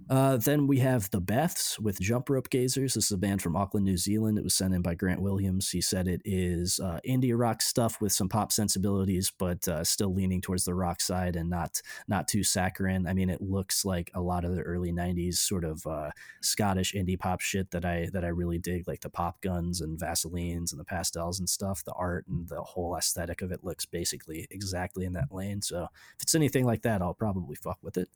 [0.09, 2.95] Uh, then we have The Beths with Jump Rope Gazers.
[2.95, 4.39] This is a band from Auckland, New Zealand.
[4.39, 5.69] It was sent in by Grant Williams.
[5.69, 10.13] He said it is uh, indie rock stuff with some pop sensibilities, but uh, still
[10.13, 13.07] leaning towards the rock side and not not too saccharine.
[13.07, 16.09] I mean, it looks like a lot of the early '90s sort of uh,
[16.41, 19.99] Scottish indie pop shit that I that I really dig, like the pop guns and
[19.99, 21.83] Vaselines and the pastels and stuff.
[21.83, 25.61] The art and the whole aesthetic of it looks basically exactly in that lane.
[25.61, 25.83] So
[26.15, 28.09] if it's anything like that, I'll probably fuck with it.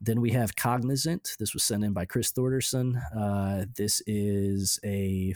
[0.00, 1.36] Then we have Cognizant.
[1.38, 2.96] This was sent in by Chris Thorderson.
[3.16, 5.34] Uh, this is a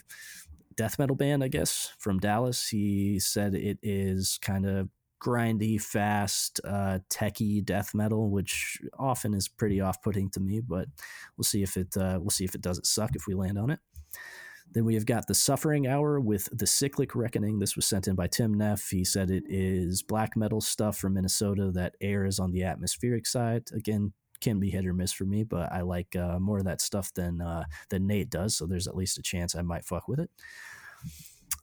[0.77, 2.69] death metal band, I guess, from Dallas.
[2.69, 4.89] He said it is kind of
[5.23, 10.61] grindy, fast, uh, techy death metal, which often is pretty off-putting to me.
[10.61, 10.89] But
[11.37, 13.71] we'll see if it uh, we'll see if it doesn't suck if we land on
[13.71, 13.81] it.
[14.73, 17.59] Then we have got the Suffering Hour with the Cyclic Reckoning.
[17.59, 18.89] This was sent in by Tim Neff.
[18.89, 23.65] He said it is black metal stuff from Minnesota that airs on the atmospheric side.
[23.73, 26.81] Again, can be hit or miss for me, but I like uh, more of that
[26.81, 28.57] stuff than uh, than Nate does.
[28.57, 30.31] So there's at least a chance I might fuck with it.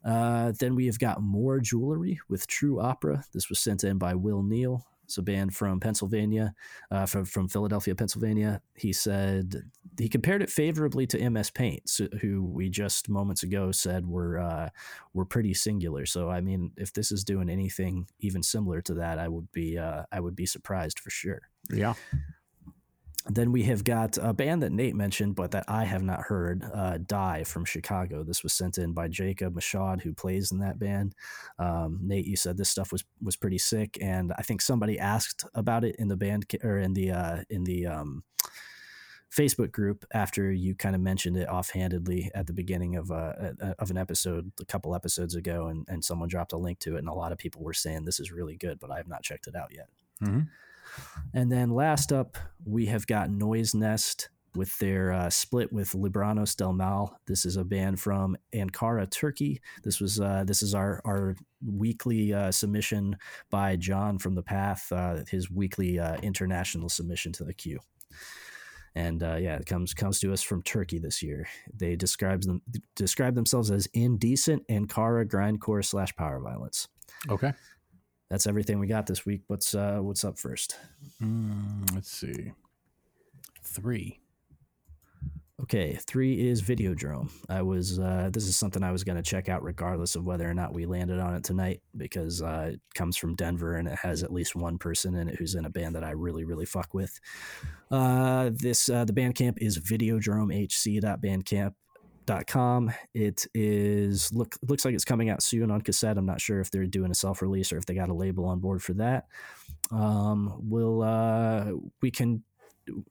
[0.04, 3.24] Uh, then we have got Moor Jewelry with True Opera.
[3.34, 4.86] This was sent in by Will Neal.
[5.06, 6.54] It's a band from Pennsylvania,
[6.90, 8.62] uh, from, from Philadelphia, Pennsylvania.
[8.76, 14.08] He said he compared it favorably to MS Paint, who we just moments ago said
[14.08, 14.70] were uh,
[15.14, 16.06] were pretty singular.
[16.06, 19.78] So I mean, if this is doing anything even similar to that, I would be
[19.78, 21.42] uh, I would be surprised for sure.
[21.70, 21.96] Yeah.
[23.28, 26.64] Then we have got a band that Nate mentioned, but that I have not heard,
[26.74, 28.24] uh, Die from Chicago.
[28.24, 31.14] This was sent in by Jacob Mashad, who plays in that band.
[31.60, 35.46] Um, Nate, you said this stuff was was pretty sick, and I think somebody asked
[35.54, 38.24] about it in the band or in the uh, in the um,
[39.32, 43.34] Facebook group after you kind of mentioned it offhandedly at the beginning of uh,
[43.80, 47.00] of an episode a couple episodes ago, and and someone dropped a link to it,
[47.00, 49.24] and a lot of people were saying this is really good, but I have not
[49.24, 49.88] checked it out yet.
[50.22, 50.42] Mm-hmm.
[51.34, 54.30] And then last up, we have got Noise Nest.
[54.56, 57.18] with their uh, split with Libranos del Mal.
[57.26, 59.62] This is a band from Ankara, Turkey.
[59.84, 63.18] This was uh, this is our our weekly uh, submission
[63.50, 67.80] by John from the Path, uh, his weekly uh, international submission to the queue.
[68.94, 71.48] And uh, yeah, it comes comes to us from Turkey this year.
[71.74, 72.62] They describes them
[72.96, 76.90] describe themselves as indecent Ankara grindcore slash power violence.
[77.30, 77.54] Okay.
[78.32, 79.42] That's everything we got this week.
[79.48, 80.78] What's uh, what's up first?
[81.22, 82.54] Mm, let's see.
[83.62, 84.22] Three.
[85.62, 87.30] Okay, three is Videodrome.
[87.50, 90.50] I was uh, this is something I was going to check out regardless of whether
[90.50, 94.00] or not we landed on it tonight because uh, it comes from Denver and it
[94.00, 96.66] has at least one person in it who's in a band that I really really
[96.66, 97.20] fuck with.
[97.92, 99.76] Uh, this uh, the Bandcamp is
[102.26, 102.92] videodromehc.bandcamp.com.
[103.14, 106.18] It is look looks like it's coming out soon on cassette.
[106.18, 108.46] I'm not sure if they're doing a self release or if they got a label
[108.46, 109.26] on board for that.
[109.92, 112.44] Um, we'll uh, we can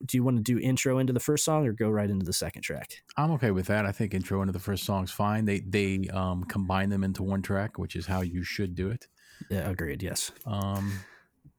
[0.05, 2.33] do you want to do intro into the first song or go right into the
[2.33, 2.93] second track?
[3.17, 3.87] I'm okay with that.
[3.87, 5.45] I think intro into the first song's fine.
[5.45, 9.07] They they um, combine them into one track, which is how you should do it.
[9.49, 10.03] Yeah, agreed.
[10.03, 10.33] Yes.
[10.47, 10.93] Um,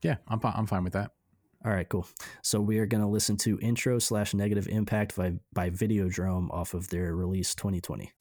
[0.02, 1.12] yeah, I'm I'm fine with that.
[1.63, 2.08] All right, cool.
[2.41, 6.74] So we are going to listen to intro slash negative impact by by Videodrome off
[6.74, 8.12] of their release 2020.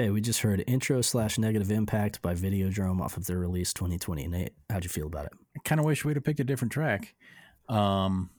[0.00, 4.28] Okay, we just heard intro slash negative impact by Videodrome off of their release 2020.
[4.28, 5.32] Nate, how'd you feel about it?
[5.54, 7.14] I kind of wish we'd have picked a different track.
[7.68, 8.30] Um,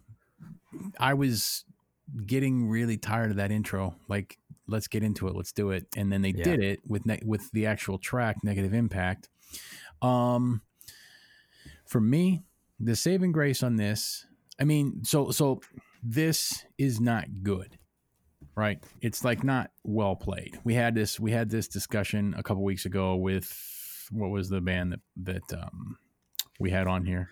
[1.00, 1.64] I was
[2.26, 3.94] getting really tired of that intro.
[4.08, 6.46] Like, let's get into it, let's do it, and then they Yeah.
[6.46, 9.30] did it with ne- with the actual track, Negative Impact.
[10.02, 10.64] Um,
[11.86, 12.42] for me,
[12.80, 14.26] the saving grace on this,
[14.60, 15.62] I mean, so so
[16.02, 17.78] this is not good,
[18.56, 18.84] right?
[19.02, 20.60] It's like not well played.
[20.64, 24.62] We had this we had this discussion a couple weeks ago with what was the
[24.62, 25.00] band that
[25.50, 25.98] that um,
[26.60, 27.30] we had on here.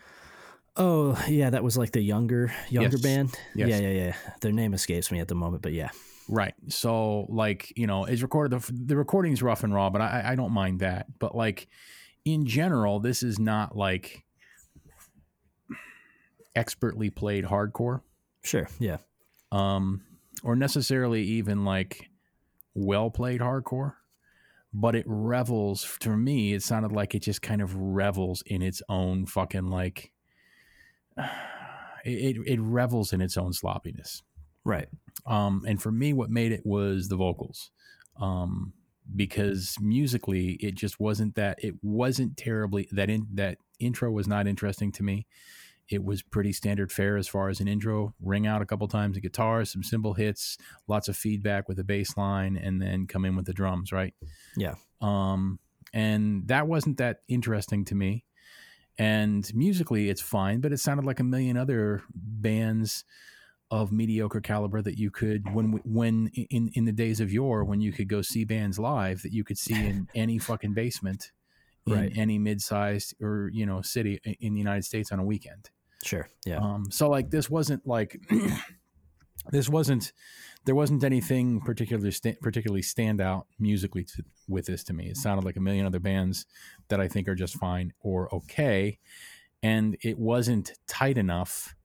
[0.78, 3.02] Oh, yeah, that was like the younger younger Yes.
[3.02, 3.40] band.
[3.56, 3.70] Yes.
[3.70, 4.16] Yeah, yeah, yeah.
[4.40, 5.90] Their name escapes me at the moment, but yeah.
[6.30, 6.54] Right.
[6.68, 8.62] So, like, you know, it's recorded.
[8.62, 11.08] The, the recording's rough and raw, but I, I don't mind that.
[11.18, 11.68] But, like,
[12.24, 14.24] in general, this is not like
[16.56, 18.02] expertly played hardcore
[18.44, 18.68] Sure.
[18.80, 18.98] Yeah.
[19.52, 20.02] um,
[20.44, 22.10] or necessarily even like
[22.74, 23.94] well played hardcore,
[24.74, 25.98] but it revels.
[26.02, 30.12] To me, it sounded like it just kind of revels in its own fucking like.
[32.06, 34.24] It, it, revels in its own sloppiness.
[34.64, 34.88] Right.
[35.26, 37.72] Um, and for me, what made it was the vocals,
[38.22, 38.72] um,
[39.14, 41.62] because musically, it just wasn't that.
[41.62, 45.28] It wasn't terribly that in that intro was not interesting to me.
[45.90, 48.14] It was pretty standard fare as far as an intro.
[48.22, 51.84] Ring out a couple times the guitar, some cymbal hits, lots of feedback with the
[51.84, 53.92] bass line, and then come in with the drums.
[53.92, 54.14] Right.
[54.56, 54.76] Yeah.
[55.02, 55.60] Um,
[55.94, 58.24] and that wasn't that interesting to me.
[58.98, 63.06] And musically, it's fine, but it sounded like a million other bands
[63.72, 67.80] of mediocre caliber that you could when when in in the days of yore when
[67.80, 71.32] you could go see bands live that you could see in any fucking basement
[71.86, 72.12] in Right.
[72.16, 75.70] any mid-sized or you know city in the United States on a weekend.
[76.04, 76.28] Sure.
[76.46, 76.58] Yeah.
[76.58, 78.20] Um, so like this wasn't like
[79.52, 80.14] this wasn't
[80.66, 85.08] there wasn't anything particularly particularly stand out musically to, with this to me.
[85.08, 86.46] It sounded like a million other bands
[86.90, 89.00] that I think are just fine or okay,
[89.64, 91.76] and it wasn't tight enough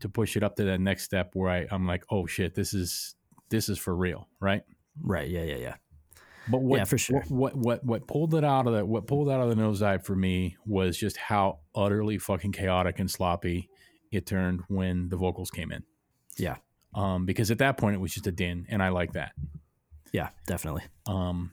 [0.00, 2.74] to push it up to that next step where I, I'm like, oh shit, this
[2.74, 3.14] is
[3.48, 4.62] this is for real, right?
[5.02, 5.28] right.
[5.28, 5.42] Yeah.
[5.42, 5.56] Yeah.
[5.56, 5.74] Yeah.
[6.48, 7.24] But what, Yeah, for sure.
[7.28, 10.04] What, what what what pulled it out of the what pulled out of the nosedive
[10.04, 13.68] for me was just how utterly fucking chaotic and sloppy
[14.12, 15.82] it turned when the vocals came in.
[16.36, 16.56] Yeah.
[16.94, 19.32] Um, because at that point it was just a din, and I like that.
[20.12, 20.28] Yeah.
[20.46, 20.82] Definitely.
[21.06, 21.50] Um,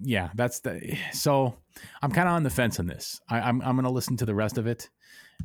[0.00, 0.96] yeah, that's the.
[1.12, 1.56] So
[2.00, 3.20] I'm kind of on the fence on this.
[3.28, 4.88] I, I'm I'm gonna listen to the rest of it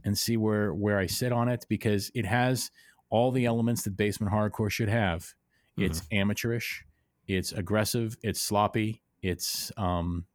[0.04, 2.72] and see where where I sit on it because it has
[3.10, 5.34] all the elements that basement hardcore should have.
[5.80, 6.84] It's amateurish,
[7.28, 10.26] it's aggressive, it's sloppy, it's um,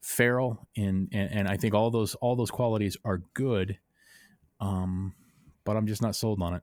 [0.00, 3.78] feral, and, and and I think all those all those qualities are good.
[4.60, 5.14] Um,
[5.64, 6.62] but I'm just not sold on it.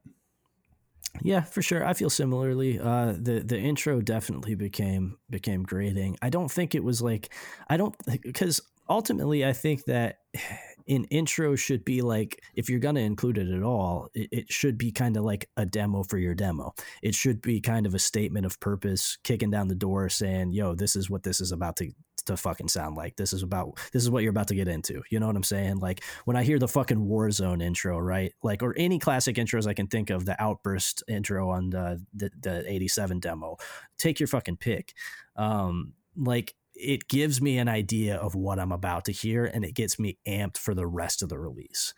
[1.21, 1.85] Yeah, for sure.
[1.85, 2.79] I feel similarly.
[2.79, 6.17] Uh, the the intro definitely became became grating.
[6.21, 7.33] I don't think it was like
[7.67, 10.19] I don't because ultimately I think that
[10.89, 14.77] an intro should be like if you're gonna include it at all, it, it should
[14.77, 16.73] be kind of like a demo for your demo.
[17.01, 20.75] It should be kind of a statement of purpose, kicking down the door, saying, "Yo,
[20.75, 21.91] this is what this is about to."
[22.25, 25.01] to fucking sound like this is about this is what you're about to get into
[25.09, 28.61] you know what i'm saying like when i hear the fucking warzone intro right like
[28.61, 32.71] or any classic intros i can think of the outburst intro on the the, the
[32.71, 33.55] 87 demo
[33.97, 34.93] take your fucking pick
[35.37, 39.73] um like it gives me an idea of what i'm about to hear and it
[39.73, 41.93] gets me amped for the rest of the release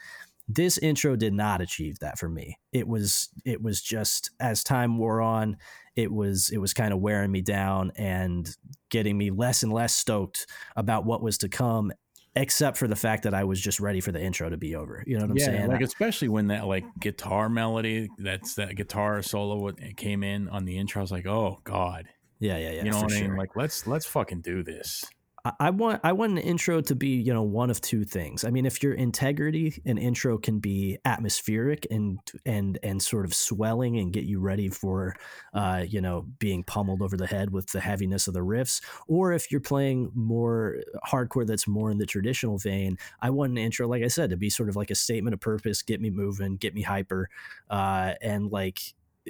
[0.48, 4.98] this intro did not achieve that for me it was it was just as time
[4.98, 5.56] wore on
[5.96, 8.56] it was it was kind of wearing me down and
[8.89, 11.91] getting me less and less stoked about what was to come
[12.36, 15.04] except for the fact that I was just ready for the intro to be over.
[15.06, 15.67] You know what I'm yeah, saying?
[15.67, 20.65] like especially when that like guitar melody, that's that guitar solo what came in on
[20.65, 21.02] the intro.
[21.02, 22.08] I was like, oh god,
[22.41, 22.84] yeah, yeah, yeah.
[22.84, 23.36] you know what I mean?
[23.36, 25.13] Like let's let's fucking do this.
[25.43, 28.43] I- I want I want an intro to be you know one of two things.
[28.43, 33.34] I mean, if your integrity, an intro can be atmospheric and and and sort of
[33.34, 35.15] swelling and get you ready for,
[35.54, 38.84] uh, you know, being pummeled over the head with the heaviness of the riffs.
[39.08, 40.77] Or if you're playing more
[41.08, 42.97] hardcore, that's more in the traditional vein.
[43.21, 45.39] I want an intro, like I said, to be sort of like a statement of
[45.39, 47.30] purpose, get me moving, get me hyper,
[47.69, 48.80] uh, and like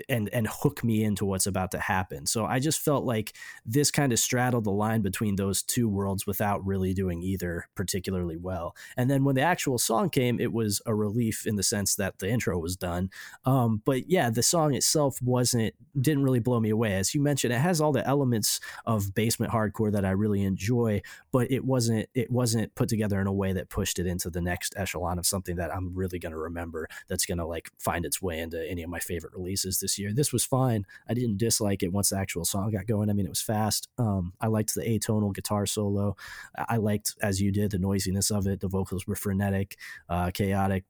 [0.08, 2.26] and and hook me into what's about to happen.
[2.26, 3.34] So I just felt like
[3.66, 8.38] this kind of straddled the line between those two worlds without really doing either particularly
[8.38, 8.76] well.
[8.96, 12.20] And then when the actual song came, it was a relief in the sense that
[12.20, 13.10] the intro was done.
[13.46, 16.94] Um, but yeah, the song itself wasn't didn't really blow me away.
[16.94, 21.02] As you mentioned, it has all the elements of basement hardcore that I really enjoy,
[21.32, 24.42] but it wasn't it wasn't put together in a way that pushed it into the
[24.42, 26.88] next echelon of something that I'm really going to remember.
[27.10, 30.14] That's going to like find its way into any of my favorite releases this year.
[30.14, 30.86] This was fine.
[31.08, 33.10] I didn't dislike it once the actual song got going.
[33.10, 33.90] I mean, it was fast.
[33.98, 36.16] Um, I liked the atonal guitar solo.
[36.56, 38.60] I liked, as you did, the noisiness of it.
[38.62, 39.78] The vocals were frenetic,
[40.10, 40.86] uh, chaotic,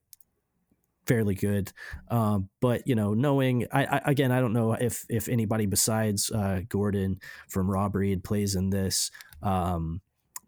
[1.08, 1.72] fairly good.
[2.10, 6.32] Um, but you know, knowing, I, I again, I don't know if if anybody besides
[6.32, 7.20] uh, Gordon
[7.50, 9.12] from Raw Breed plays in this.
[9.42, 10.02] Um,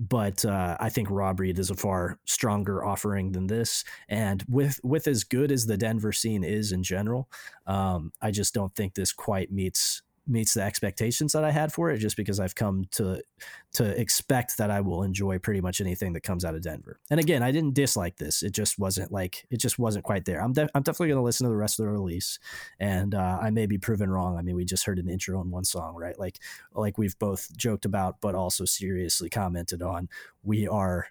[0.09, 3.83] but uh, I think Raw Breed is a far stronger offering than this.
[4.09, 7.29] And with with as good as the Denver scene is in general,
[7.67, 11.91] um, I just don't think this quite meets meets the expectations that I had for
[11.91, 13.21] it just because I've come to
[13.73, 16.99] to expect that I will enjoy pretty much anything that comes out of Denver.
[17.09, 18.43] And again, I didn't dislike this.
[18.43, 20.41] It just wasn't like it just wasn't quite there.
[20.41, 22.39] I'm de- I'm definitely going to listen to the rest of the release
[22.79, 24.37] and uh, I may be proven wrong.
[24.37, 26.17] I mean, we just heard an intro on one song, right?
[26.17, 26.39] Like
[26.73, 30.09] like we've both joked about but also seriously commented on.
[30.43, 31.07] We are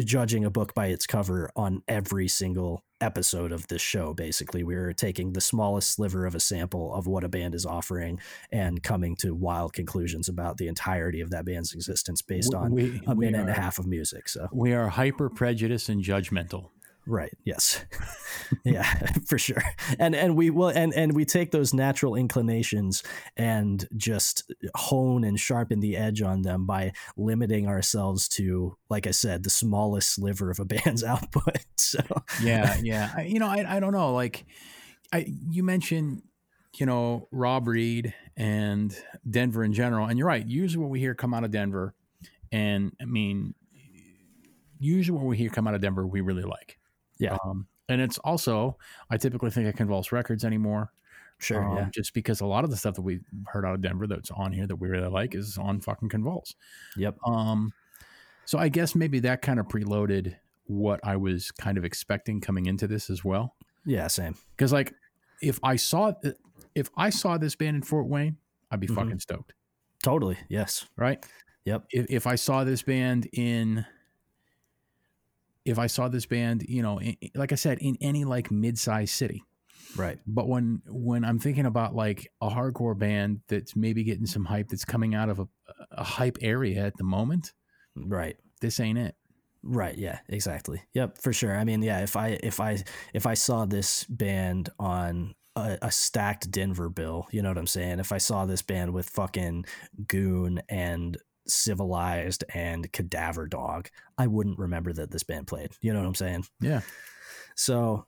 [0.00, 4.92] judging a book by its cover on every single episode of this show basically we're
[4.92, 8.16] taking the smallest sliver of a sample of what a band is offering
[8.52, 13.00] and coming to wild conclusions about the entirety of that band's existence based on We-
[13.08, 16.68] a we minute and a half of music so We are hyper prejudiced and judgmental.
[17.06, 17.84] Right yes.
[18.64, 18.82] Yeah
[19.26, 19.62] for sure.
[19.98, 23.02] And and we will and and we take those natural inclinations
[23.36, 29.10] and just hone and sharpen the edge on them by limiting ourselves to like i
[29.10, 32.00] said the smallest sliver of a band's output so.
[32.42, 33.12] Yeah yeah.
[33.16, 34.44] I, you know I, I don't know like
[35.12, 36.22] i you mentioned
[36.76, 38.94] you know raw breed and
[39.28, 41.94] denver in general and you're right usually what we hear come out of denver
[42.50, 43.54] and i mean
[44.78, 46.78] usually what we hear come out of denver we really like
[47.22, 47.36] Yeah.
[47.44, 48.76] um, and it's also
[49.10, 50.92] i typically think of convulse records anymore
[51.38, 53.80] sure um, yeah just because a lot of the stuff that we heard out of
[53.82, 56.54] denver that's on here that we really like is on fucking convulse
[56.96, 57.72] yep um,
[58.44, 60.34] so I guess maybe that kind of preloaded
[60.66, 63.54] what I was kind of expecting coming into this as well.
[63.86, 64.92] yeah same Because like,
[65.40, 66.12] if I saw
[66.74, 68.36] if I saw this band in Fort Wayne,
[68.70, 68.94] I'd be Mhm.
[68.96, 69.52] fucking stoked,
[70.02, 71.24] totally yes right?
[71.66, 71.84] Yep.
[71.90, 73.86] If if I saw this band in,
[75.64, 79.14] if I saw this band, you know, in, like I said, in any like mid-sized
[79.14, 79.42] city.
[79.96, 84.44] right But when when I'm thinking about like a hardcore band that's maybe getting some
[84.44, 85.48] hype that's coming out of a,
[85.92, 87.52] a hype area at the moment,
[87.96, 89.14] right this ain't it.
[89.62, 89.96] Right.
[89.96, 90.18] Yeah.
[90.28, 90.82] Exactly.
[90.94, 91.18] Yep.
[91.18, 91.56] For sure.
[91.56, 92.00] I mean, yeah.
[92.00, 92.82] If I if I
[93.12, 97.66] if I saw this band on a, a stacked Denver bill, you know what I'm
[97.66, 98.00] saying?
[98.00, 99.66] If I saw this band with fucking
[100.06, 101.16] Goon and
[101.46, 103.88] Civilized and Cadaver Dog,
[104.18, 105.72] I wouldn't remember that this band played.
[105.80, 106.46] You know what I'm saying?
[106.60, 106.80] Yeah.
[107.56, 108.06] So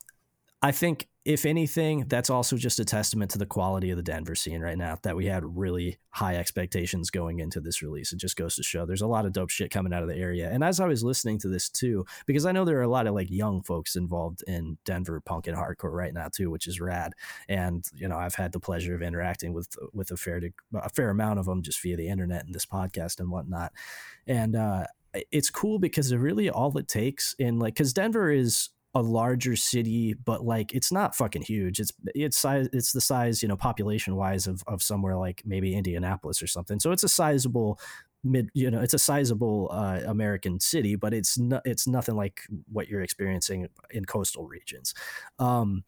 [0.65, 4.35] I think if anything, that's also just a testament to the quality of the Denver
[4.35, 8.15] scene right now that we had really high expectations going into this release.
[8.15, 10.17] It just goes to show there's a lot of dope shit coming out of the
[10.17, 10.51] area.
[10.51, 13.07] And as I was listening to this too, because I know there are a lot
[13.07, 16.81] of like young folks involved in Denver punk and hardcore right now too, which is
[16.81, 17.13] rad.
[17.47, 20.41] And you know, I've had the pleasure of interacting with with a fair
[20.75, 23.71] a fair amount of them just via the internet and this podcast and whatnot.
[24.27, 24.85] And uh
[25.31, 29.57] it's cool because it really all it takes in like because Denver is a larger
[29.57, 31.81] city, but like it's not fucking huge.
[31.81, 35.75] It's it's size it's the size, you know, population wise of of somewhere like maybe
[35.75, 36.79] Indianapolis or something.
[36.81, 37.79] So it's a sizable
[38.25, 42.41] mid you know it's a sizable uh, american city but it's not it's nothing like
[42.73, 44.95] what you're experiencing in coastal regions
[45.39, 45.85] um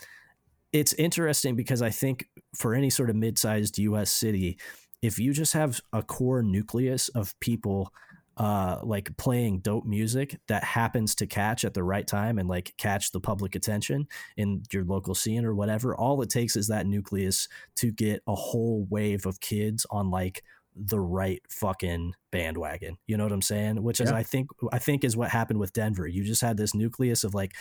[0.73, 4.59] it's interesting because i think for any sort of mid-sized us city
[5.03, 7.93] if you just have a core nucleus of people
[8.37, 12.74] uh like playing dope music that happens to catch at the right time and like
[12.76, 14.07] catch the public attention
[14.37, 18.34] in your local scene or whatever all it takes is that nucleus to get a
[18.34, 20.43] whole wave of kids on like
[20.78, 22.99] the right fucking bandwagon.
[23.07, 23.82] You know what i'm saying?
[23.82, 24.16] Which is Yeah.
[24.16, 26.07] i think i think is what happened with denver.
[26.07, 27.55] You just had this nucleus of like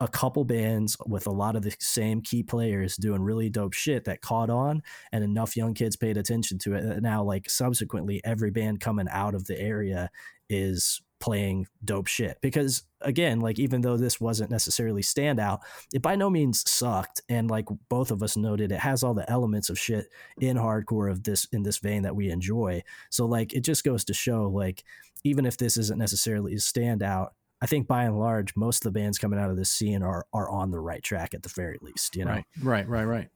[0.00, 4.04] a couple bands with a lot of the same key players doing really dope shit
[4.04, 4.82] that caught on
[5.12, 9.08] and enough young kids paid attention to it that now like subsequently every band coming
[9.10, 10.10] out of the area
[10.48, 12.38] is playing dope shit.
[12.40, 15.60] Because again like even though this wasn't necessarily standout
[15.92, 19.28] it by no means sucked and like both of us noted it has all the
[19.30, 20.06] elements of shit
[20.40, 22.82] in hardcore of this in this vein that we enjoy.
[23.10, 24.84] So like it just goes to show like
[25.24, 27.30] even if this isn't necessarily a standout
[27.60, 30.26] I think by and large, most of the bands coming out of this scene are
[30.32, 32.32] are on the right track at the very least, you know.
[32.32, 33.28] Right, right, right, right.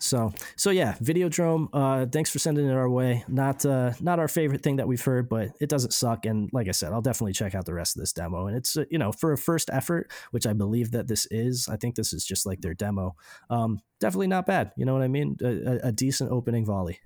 [0.00, 1.68] So so yeah, Videodrome.
[1.72, 3.24] Uh, thanks for sending it our way.
[3.28, 6.26] Not uh, not our favorite thing that we've heard, but it doesn't suck.
[6.26, 8.46] And like I said, I'll definitely check out the rest of this demo.
[8.46, 11.68] And it's uh, you know for a first effort, which I believe that this is.
[11.68, 13.16] I think this is just like their demo.
[13.50, 14.72] Um, definitely not bad.
[14.76, 15.36] You know what I mean?
[15.42, 17.00] A, a, a decent opening volley.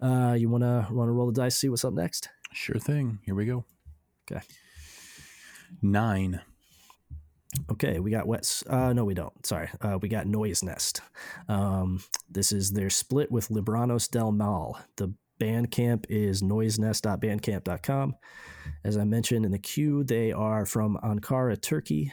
[0.00, 2.28] Uh, you wanna wanna roll the dice, see what's up next?
[2.52, 3.18] Sure thing.
[3.24, 3.64] Here we go.
[4.30, 4.42] Okay.
[5.82, 6.40] Nine.
[7.70, 8.62] Okay, we got wet.
[8.68, 9.46] Uh, no, we don't.
[9.46, 11.00] Sorry, uh, we got Noise Nest.
[11.48, 14.78] Um, this is their split with Libranos del Mal.
[14.96, 18.16] The Bandcamp is noisenest.bandcamp.com.
[18.84, 22.12] As I mentioned in the queue, they are from Ankara, Turkey.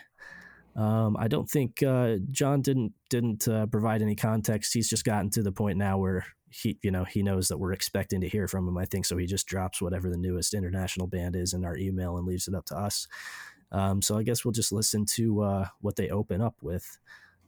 [0.75, 4.73] Um, I don't think uh, John didn't didn't uh, provide any context.
[4.73, 7.73] He's just gotten to the point now where he you know he knows that we're
[7.73, 8.77] expecting to hear from him.
[8.77, 9.17] I think so.
[9.17, 12.55] He just drops whatever the newest international band is in our email and leaves it
[12.55, 13.07] up to us.
[13.71, 16.99] Um, so I guess we'll just listen to uh, what they open up with.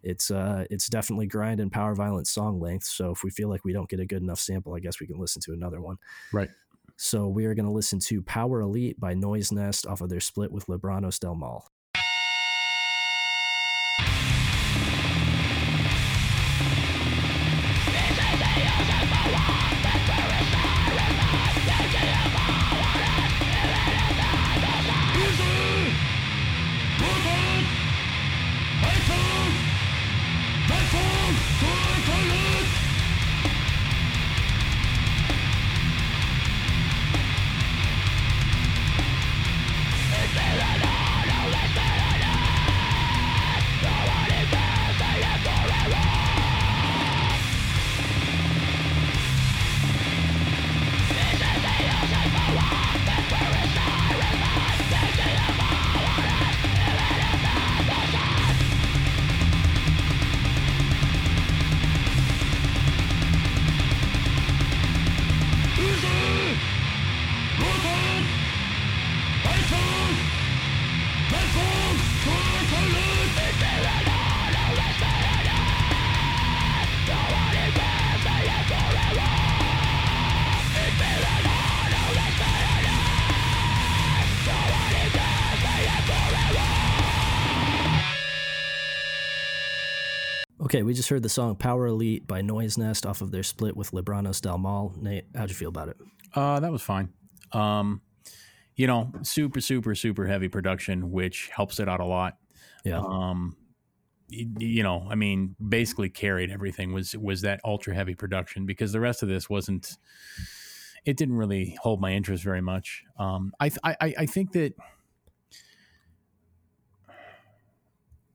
[0.05, 2.85] it's uh it's definitely grind and power violence song length.
[2.85, 5.07] So if we feel like we don't get a good enough sample, I guess we
[5.07, 5.97] can listen to another one.
[6.31, 6.49] Right.
[6.97, 10.21] So we are going to listen to Power Elite by Noise Nest off of their
[10.21, 11.67] split with Libranos Del Mal.
[90.75, 93.77] Okay, we just heard the song Power Elite by Noise Nest off of their split
[93.77, 94.93] with Libranos Del Mal.
[94.99, 95.95] Nate, how'd you feel about it?
[96.33, 97.13] Uh, that was fine.
[97.53, 98.01] Um,
[98.75, 102.39] you know, super, super, super heavy production, which helps it out a lot.
[102.83, 102.99] Yeah.
[102.99, 103.55] Um,
[104.27, 108.99] you know, I mean, basically carried everything was was that ultra heavy production because the
[108.99, 109.95] rest of this wasn't.
[111.05, 113.01] It didn't really hold my interest very much.
[113.17, 114.73] Um, I th- I I- I think that.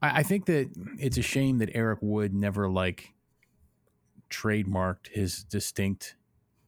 [0.02, 3.12] I I think that it's a shame that Eric Wood never like
[4.30, 6.14] trademarked his distinct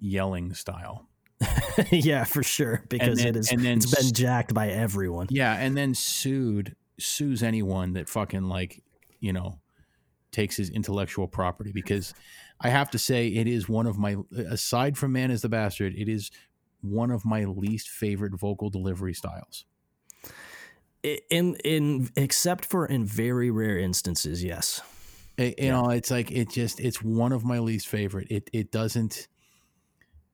[0.00, 1.08] yelling style.
[1.90, 3.50] yeah, for sure, because then- it is.
[3.50, 5.26] and then it's been jacked by everyone.
[5.30, 8.82] Yeah, and then sued sues anyone that fucking like,
[9.20, 9.58] you know,
[10.30, 12.14] takes his intellectual property because
[12.60, 15.94] I have to say it is one of my aside from Man is the Bastard,
[15.96, 16.30] it is
[16.80, 19.64] one of my least favorite vocal delivery styles.
[21.02, 24.80] In in except for in very rare instances, yes.
[25.36, 28.28] It- you know, it's like it just it's one of my least favorite.
[28.30, 29.26] It it doesn't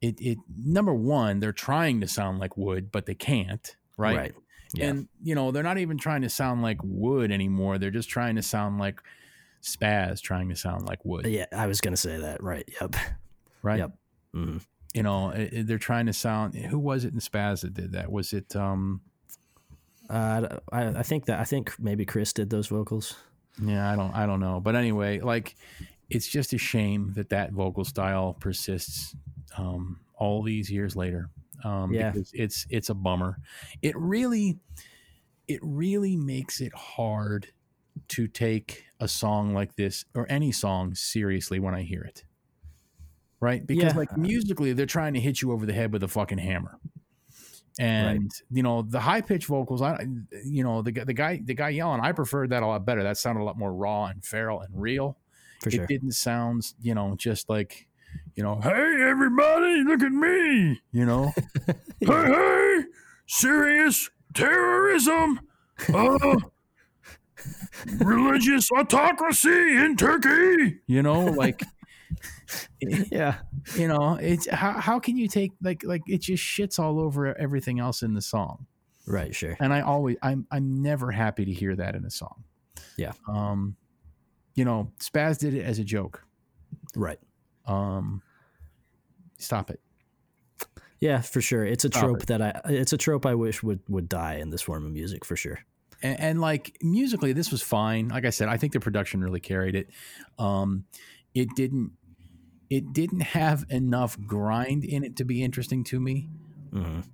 [0.03, 4.17] it it number one, they're trying to sound like Wood, but they can't, right?
[4.17, 4.35] Right.
[4.75, 4.89] Yeah.
[4.89, 7.79] And you know, they're not even trying to sound like Wood anymore.
[7.79, 9.01] They're just trying to sound like
[9.63, 12.43] Spaz trying to sound like Wood, yeah, I was gonna say that.
[12.43, 12.69] Right.
[12.81, 12.95] Yep.
[13.63, 13.79] right?
[13.79, 13.93] Yep.
[14.35, 14.61] Mhm.
[14.95, 16.55] You know, they're trying to sound.
[16.55, 18.13] Who was it in Spaz that did that?
[18.13, 18.55] Was it?
[18.55, 19.01] um
[20.09, 23.17] Uh, I I think that I think maybe Chris did those vocals.
[23.63, 24.15] Yeah, I don't.
[24.15, 24.61] I don't know.
[24.61, 25.57] But anyway, like,
[26.11, 29.17] it's just a shame that that vocal style persists
[29.57, 31.29] um, all these years later.
[31.65, 32.11] Um, Yeah.
[32.11, 33.39] because it's it's a bummer.
[33.83, 34.59] It really,
[35.49, 37.49] it really makes it hard
[38.09, 42.23] to take a song like this or any song seriously when I hear it.
[43.41, 43.67] Right?
[43.67, 43.97] Because Yeah.
[43.99, 46.79] like musically, they're trying to hit you over the head with a fucking hammer.
[47.79, 50.07] And you know the high pitched vocals, I
[50.45, 53.03] you know the guy the guy the guy yelling, I preferred that a lot better.
[53.03, 55.17] That sounded a lot more raw and feral and real.
[55.61, 55.87] For it sure.
[55.87, 57.89] didn't sound you know just like
[58.35, 61.33] you know hey everybody look at me you know
[62.01, 62.85] hey hey
[63.27, 65.41] serious terrorism
[65.93, 66.37] uh,
[67.97, 71.63] religious autocracy in turkey you know like
[72.81, 73.37] yeah.
[73.77, 77.37] You know it's how, how can you take like like it just shits all over
[77.39, 78.67] everything else in the song
[79.07, 79.35] Right.
[79.35, 79.57] Sure.
[79.61, 82.45] and i always i'm i'm never happy to hear that in a song
[82.97, 83.13] Yeah.
[83.29, 83.77] um
[84.55, 86.25] you know spaz did it as a joke
[86.97, 87.19] Right.
[87.67, 88.23] um
[89.39, 89.81] stop it
[91.01, 91.65] Yeah, for sure.
[91.65, 92.27] It's a Stop trope it.
[92.27, 95.25] that I it's a trope I wish would would die in this form of music
[95.25, 95.61] for sure.
[96.03, 99.41] and, and like musically this was fine like i said i think the production really
[99.41, 99.91] carried it
[100.39, 100.85] um
[101.35, 101.93] it didn't
[102.71, 106.29] it didn't have enough grind in it to be interesting to me
[106.73, 107.05] Mhm.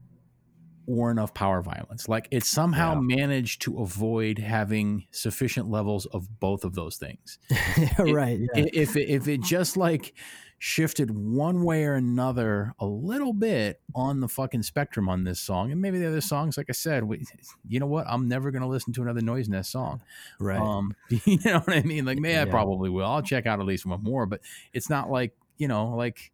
[0.87, 3.17] or enough power violence like it somehow Yeah.
[3.17, 7.39] managed to avoid having sufficient levels of both of those things
[7.99, 8.39] right.
[8.41, 8.65] Yeah.
[8.65, 10.13] I- if it, if it just like
[10.59, 15.71] shifted one way or another a little bit on the fucking spectrum on this song
[15.71, 17.23] and maybe the other songs like i said we,
[17.69, 20.01] you know what i'm never going to listen to another noise nest song
[20.41, 20.59] right.
[20.61, 20.95] um
[21.27, 23.85] you know what i mean like maybe i probably will i'll check out at least
[23.85, 24.41] one more but
[24.73, 26.33] it's not like you know like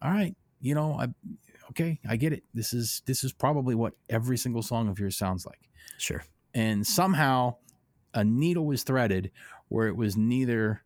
[0.00, 1.06] all right you know i
[1.70, 5.16] okay i get it this is this is probably what every single song of yours
[5.16, 5.68] sounds like
[5.98, 6.24] sure.
[6.54, 7.54] and somehow
[8.14, 9.30] a needle was threaded
[9.68, 10.82] where it was neither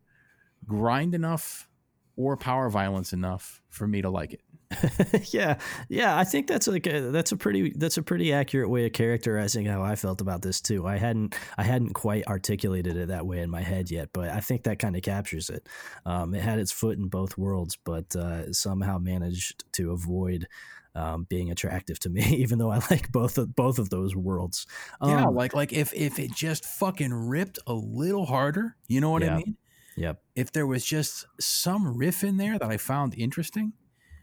[0.65, 1.67] grind enough
[2.15, 4.41] or power violence enough for me to like it.
[5.31, 8.85] yeah, yeah, I think that's like a, that's a pretty that's a pretty accurate way
[8.85, 10.85] of characterizing how I felt about this too.
[10.85, 14.41] I hadn't I hadn't quite articulated it that way in my head yet, but I
[14.41, 15.67] think that kind of captures it.
[16.05, 20.47] Um, it had its foot in both worlds, but uh, somehow managed to avoid
[20.95, 24.65] um, being attractive to me, even though I like both of both of those worlds.
[24.99, 29.11] Um, yeah, like like if if it just fucking ripped a little harder, you know
[29.11, 29.35] what Yeah.
[29.35, 29.57] I mean?
[29.95, 30.21] Yep.
[30.35, 33.73] If there was just some riff in there that I found interesting,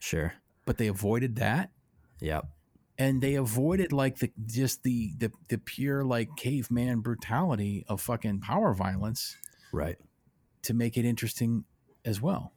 [0.04, 0.34] Sure.
[0.66, 1.70] but they avoided that.
[2.20, 2.44] Yep.
[2.98, 8.40] and they avoided like the just the the the pure like caveman brutality of fucking
[8.40, 9.36] power violence
[9.72, 9.96] Right.
[10.62, 11.64] to make it interesting
[12.04, 12.52] as well.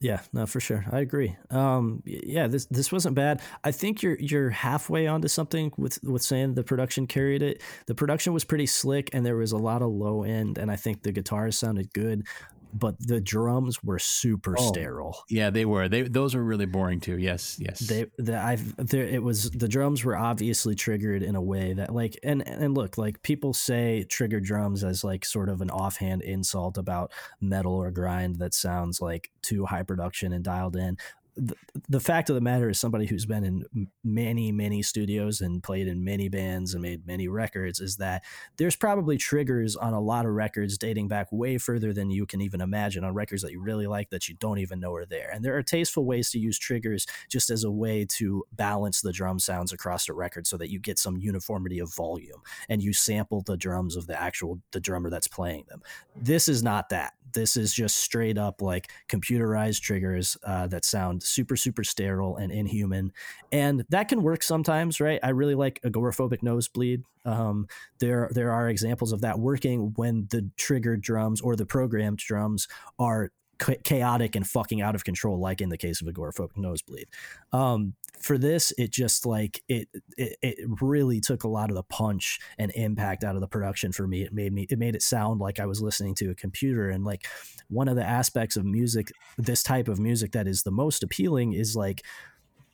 [0.00, 0.84] Yeah, no, for sure.
[0.92, 1.36] I agree.
[1.50, 3.40] Um, yeah, this this wasn't bad.
[3.64, 7.62] I think you're you're halfway onto something with with saying the production carried it.
[7.86, 10.76] The production was pretty slick, and there was a lot of low end, and I
[10.76, 12.26] think the guitars sounded good,
[12.74, 14.68] but the drums were super Oh.
[14.68, 15.16] sterile.
[15.28, 15.88] Yeah, they were.
[15.88, 17.18] They those were really boring too.
[17.18, 17.80] Yes, yes.
[17.80, 19.04] They, the, I've there.
[19.04, 22.98] It was the drums were obviously triggered in a way that like, and and look,
[22.98, 27.90] like people say trigger drums as like sort of an offhand insult about metal or
[27.90, 30.96] grind that sounds like too high production and dialed in.
[31.36, 31.54] The,
[31.88, 35.86] the fact of the matter is, somebody who's been in many, many studios and played
[35.86, 38.24] in many bands and made many records is that
[38.56, 42.40] there's probably triggers on a lot of records dating back way further than you can
[42.40, 45.30] even imagine on records that you really like that you don't even know are there.
[45.32, 49.12] And there are tasteful ways to use triggers just as a way to balance the
[49.12, 52.92] drum sounds across the record so that you get some uniformity of volume and you
[52.92, 55.82] sample the drums of the actual the drummer that's playing them.
[56.14, 57.14] This is not that.
[57.32, 62.52] This is just straight up like computerized triggers uh, that sound super super sterile and
[62.52, 63.12] inhuman,
[63.52, 65.20] and that can work sometimes, right?
[65.22, 67.02] I really like agoraphobic nosebleed.
[67.24, 67.66] Um,
[67.98, 72.68] there there are examples of that working when the triggered drums or the programmed drums
[72.98, 77.08] are chaotic and fucking out of control, like in the case of agoraphobic nosebleed.
[77.52, 81.82] Um, for this, it just like it, it it really took a lot of the
[81.82, 84.22] punch and impact out of the production for me.
[84.22, 86.90] It made me it made it sound like I was listening to a computer.
[86.90, 87.26] And like
[87.68, 91.52] one of the aspects of music, this type of music that is the most appealing
[91.52, 92.04] is like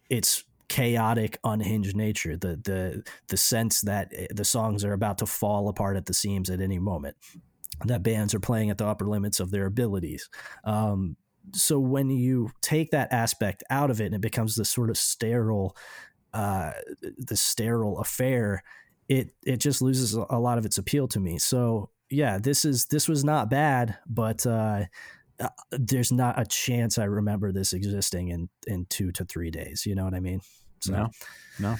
[0.08, 5.26] it's chaotic unhinged nature the the the sense that eh, the songs are about to
[5.26, 7.14] fall apart at the seams at any moment
[7.86, 10.28] that bands are playing at the upper limits of their abilities
[10.64, 11.16] um,
[11.52, 14.96] so when you take that aspect out of it and it becomes this sort of
[14.96, 15.76] sterile
[16.34, 16.72] uh
[17.18, 18.62] the sterile affair
[19.08, 22.86] it it just loses a lot of its appeal to me so yeah this is
[22.86, 24.84] this was not bad but uh
[25.42, 29.84] uh, there's not a chance I remember this existing in in two to three days.
[29.86, 30.40] You know what I mean?
[30.80, 31.10] So, No,
[31.58, 31.76] no.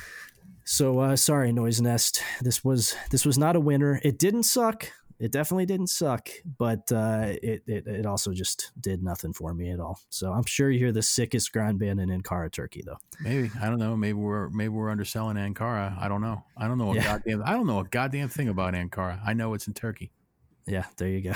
[0.64, 2.22] So uh, sorry, Noise Nest.
[2.40, 4.00] This was this was not a winner.
[4.02, 4.90] It didn't suck.
[5.22, 9.70] It definitely didn't suck, but uh, it, it it also just did nothing for me
[9.70, 10.00] at all.
[10.08, 12.98] So I'm sure you're the sickest grind band in Ankara, Turkey, though.
[13.20, 13.96] Maybe I don't know.
[13.96, 15.96] Maybe we're maybe we're underselling Ankara.
[15.96, 16.42] I don't know.
[16.56, 17.04] I don't know a Yeah.
[17.04, 17.42] goddamn.
[17.46, 19.20] I don't know a goddamn thing about Ankara.
[19.24, 20.10] I know it's in Turkey,
[20.66, 21.34] Yeah, there you go.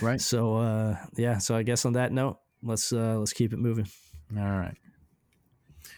[0.00, 0.18] right?
[0.32, 3.86] So uh, yeah, so I guess on that note, let's uh, let's keep it moving.
[4.34, 4.78] All right.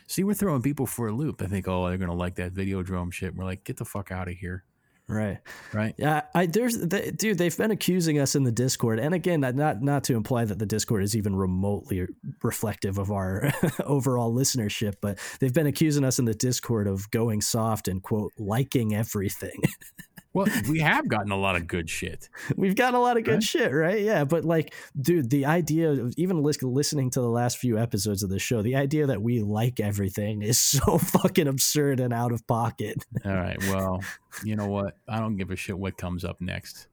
[0.08, 1.40] See, we're throwing people for a loop.
[1.40, 3.34] I think, oh, they're gonna like that Videodrome shit.
[3.36, 4.64] We're like, get the fuck out of here,
[5.08, 5.38] Right.
[5.72, 5.94] right?
[5.98, 7.38] Yeah, I there's the, dude.
[7.38, 10.66] They've been accusing us in the Discord, and again, not not to imply that the
[10.66, 12.06] Discord is even remotely
[12.42, 13.52] reflective of our
[13.84, 18.32] overall listenership, but they've been accusing us in the Discord of going soft and quote
[18.36, 19.60] liking everything.
[20.36, 22.28] Well, we have gotten a lot of good shit.
[22.56, 23.42] We've gotten a lot of good Right.
[23.42, 24.00] shit, right?
[24.02, 28.28] Yeah, but like, dude, the idea of even listening to the last few episodes of
[28.30, 32.46] the show, the idea that we like everything is so fucking absurd and out of
[32.46, 33.04] pocket.
[33.24, 33.56] All right.
[33.68, 34.02] Well,
[34.44, 34.98] you know what?
[35.08, 36.88] I don't give a shit what comes up next.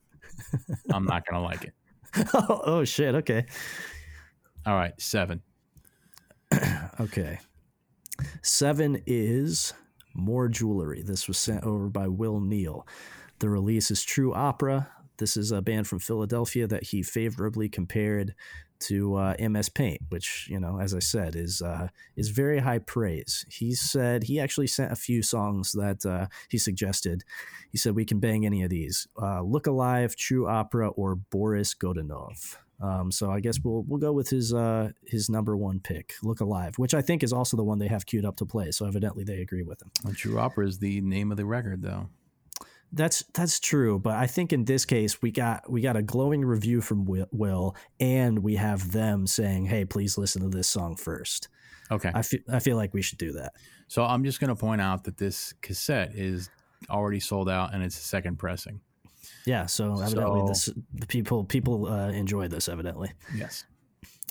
[0.91, 1.73] I'm not gonna like it.
[2.33, 3.13] oh, oh shit.
[3.15, 3.45] Okay.
[4.65, 5.41] All right, seven.
[6.99, 7.39] Okay.
[8.41, 9.73] Seven is
[10.13, 11.01] Moor Jewelry.
[11.01, 12.87] This was sent over by Will Neal.
[13.39, 14.89] The release is True Opera.
[15.17, 18.33] This is a band from Philadelphia that he favorably compared
[18.79, 22.79] to uh, MS Paint, which you know, as I said, is uh, is very high
[22.79, 23.45] praise.
[23.49, 27.23] He said he actually sent a few songs that uh, he suggested.
[27.71, 31.73] He said we can bang any of these: uh, "Look Alive," "True Opera," or "Boris
[31.73, 36.13] Godunov." Um, so I guess we'll we'll go with his uh, his number one pick,
[36.21, 38.71] "Look Alive," which I think is also the one they have queued up to play.
[38.71, 39.91] So evidently they agree with him.
[40.03, 42.09] Well, True Opera is the name of the record, though.
[42.95, 46.45] That's that's true, but I think in this case we got we got a glowing
[46.45, 51.49] review from Will, and we have them saying, "Hey, please listen to this song first.
[51.89, 52.11] Okay.
[52.13, 53.53] I feel I feel like we should do that.
[53.87, 56.49] So I'm just going to point out that this cassette is
[56.89, 58.79] already sold out and it's a second pressing.
[59.45, 63.11] Yeah, so evidently So- this the people people uh, enjoy this evidently.
[63.35, 63.65] Yes.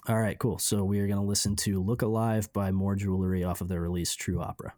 [0.08, 0.58] All right, cool.
[0.58, 3.80] So we are going to listen to "Look Alive" by Moor Jewelry off of their
[3.80, 4.74] release "True Opera."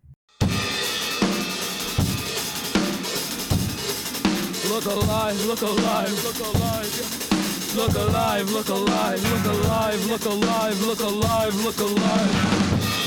[4.74, 7.76] Look alive, look alive, look alive.
[7.76, 12.34] Look alive, look alive, look alive, look alive, look alive, look alive.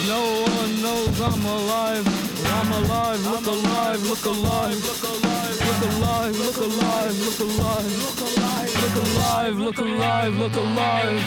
[0.08, 2.08] No one knows I'm alive.
[2.56, 8.96] I'm alive, look alive, look alive, look alive, look alive, look alive, look alive, look
[9.04, 11.22] alive, look alive, look alive.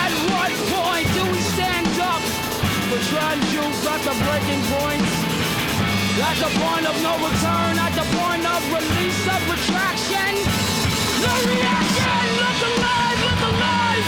[0.00, 2.22] At what point do we stand up
[2.88, 5.27] for trans youth at the breaking points?
[6.20, 10.34] At the point of no return, at the point of release of retraction.
[11.22, 14.06] The reaction, look alive, look alive.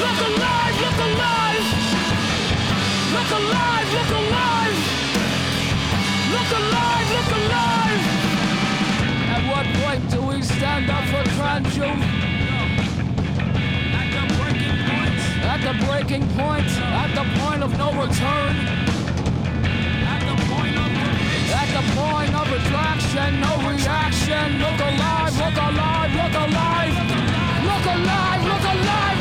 [0.00, 1.66] Look alive, look alive.
[3.12, 4.78] Look alive, look alive.
[6.32, 8.02] Look alive, look alive.
[9.36, 11.24] At what point do we stand up for
[11.76, 12.02] youth?
[14.00, 15.20] At the breaking point.
[15.44, 19.03] At the breaking point, at the point of no return.
[21.60, 24.58] At the point of attraction, no reaction.
[24.58, 26.94] Look alive, look alive, look alive.
[27.70, 29.13] Look alive, look alive,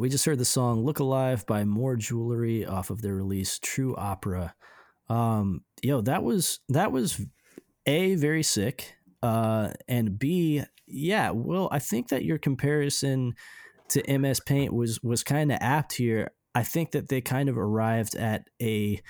[0.00, 3.94] we just heard the song "Look Alive" by Moor Jewelry off of their release "True
[3.96, 4.54] Opera."
[5.10, 7.20] Um, yo, that was that was
[7.84, 11.30] a very sick, uh, and b yeah.
[11.30, 13.34] Well, I think that your comparison
[13.90, 16.30] to MS Paint was was kind of apt here.
[16.54, 19.00] I think that they kind of arrived at a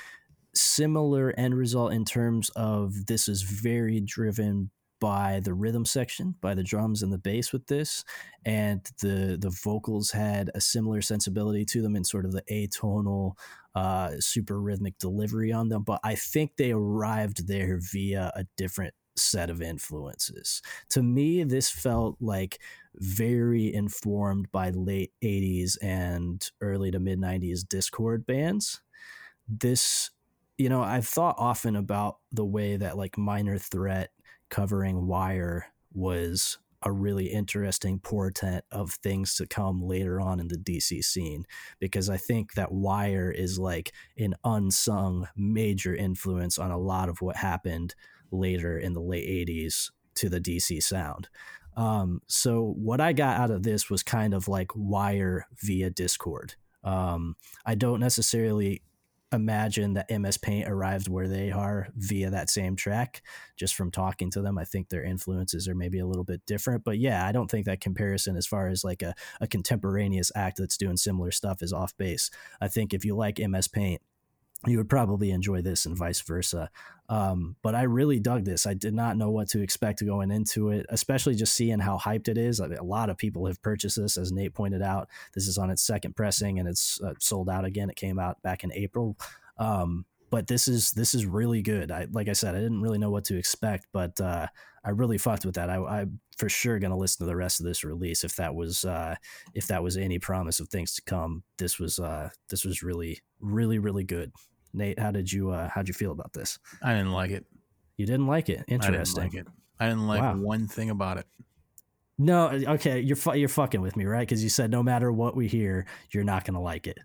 [0.55, 4.71] similar end result in terms of this is very driven
[5.01, 8.05] by the rhythm section, by the drums and the bass with this,
[8.45, 13.33] and the the vocals had a similar sensibility to them in sort of the atonal,
[13.75, 15.83] uh, super rhythmic delivery on them.
[15.83, 20.63] But I think they arrived there via a different set of influences.
[20.91, 22.61] To me, this felt like
[22.97, 28.81] very informed by late 80s and early to mid 90s Dischord bands.
[29.49, 30.11] This,
[30.59, 34.11] you know, I've thought often about the way that like Minor Threat
[34.51, 40.57] covering Wire was a really interesting portent of things to come later on in the
[40.57, 41.45] DC scene
[41.79, 47.21] because I think that Wire is like an unsung major influence on a lot of
[47.21, 47.95] what happened
[48.31, 51.29] later in the late 80s to the DC sound.
[51.77, 56.55] Um, so what I got out of this was kind of like Wire via Dischord.
[56.83, 57.37] Um,
[57.67, 58.83] I don't necessarily
[59.33, 63.23] imagine that MS Paint arrived where they are via that same track.
[63.57, 66.85] Just from talking to them, I think their influences are maybe a little bit different.
[66.85, 70.59] But yeah, I don't think that comparison, as far as like a, a contemporaneous act
[70.59, 72.31] that's doing similar stuff, is off base.
[72.61, 74.03] I think if you like MS Paint,
[74.67, 76.71] you would probably enjoy this and vice versa.
[77.09, 78.67] Um, but I really dug this.
[78.67, 82.29] I did not know what to expect going into it, especially just seeing how hyped
[82.29, 82.61] it is.
[82.61, 85.09] I mean, a lot of people have purchased this, as Nate pointed out.
[85.35, 87.91] This is on its second pressing and it's uh, sold out again.
[87.91, 89.17] It came out back in April.
[89.59, 91.91] Um, but this is this is really good.
[91.91, 94.47] I like I said, I didn't really know what to expect, but uh,
[94.85, 95.69] I really fucked with that.
[95.69, 98.85] I, I'm for sure gonna listen to the rest of this release if that was
[98.85, 99.17] uh,
[99.55, 101.43] if that was any promise of things to come.
[101.59, 104.33] This was uh, this was really really really good.
[104.73, 106.59] Nate, how did you uh, how'd you feel about this?
[106.83, 107.45] I didn't like it.
[107.97, 108.65] You didn't like it.
[108.69, 109.23] Interesting.
[109.23, 109.53] I didn't like it.
[109.81, 110.37] I didn't like Wow.
[110.37, 111.27] one thing about it.
[112.19, 114.21] No, okay, you're fu- you're fucking with me, right?
[114.29, 116.99] Because you said no matter what we hear, you're not gonna like it.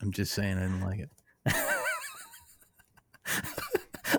[0.00, 1.10] I'm just saying I didn't like it.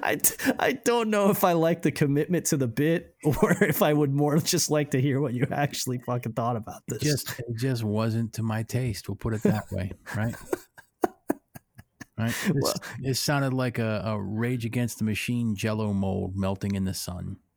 [0.01, 0.19] I,
[0.59, 4.13] I don't know if I like the commitment to the bit or if I would
[4.13, 6.99] more just like to hear what you actually fucking thought about this.
[6.99, 9.07] Just it just wasn't to my taste.
[9.07, 10.35] We'll put it that way, right?
[12.17, 12.33] Right.
[12.47, 16.85] This, Well- it sounded like a, a Rage Against the Machine Jello mold melting in
[16.85, 17.37] the sun.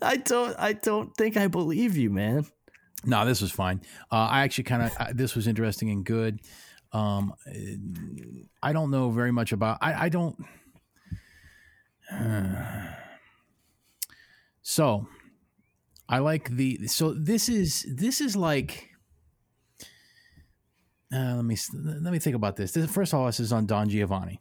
[0.00, 2.46] I don't I don't think I believe you, man.
[3.04, 3.82] No, this was fine.
[4.10, 6.40] Uh, I actually kind of this was interesting and good.
[6.92, 7.34] Um,
[8.62, 9.78] I don't know very much about.
[9.80, 10.36] I, I don't.
[14.62, 15.06] so,
[16.08, 16.86] I like the.
[16.86, 18.88] So this is this is like.
[21.12, 22.72] Uh, let me let me think about this.
[22.72, 22.90] this.
[22.90, 24.40] First of all, this is on Don Giovanni.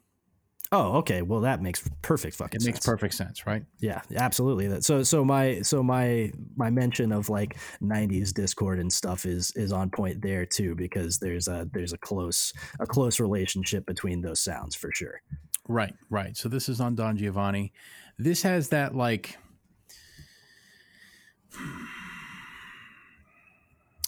[0.74, 1.22] Oh, okay.
[1.22, 2.86] Well, that makes perfect fucking It makes sense.
[2.86, 3.66] perfect sense, right?
[3.80, 4.68] Yeah, absolutely.
[4.68, 9.52] That so so my so my my mention of like '90s Dischord and stuff is
[9.58, 14.22] is on point there too because there's a there's a close a close relationship between
[14.22, 15.22] those sounds for sure.
[15.68, 16.38] Right, right.
[16.38, 17.74] So this is on Don Giovanni.
[18.18, 19.38] This has that like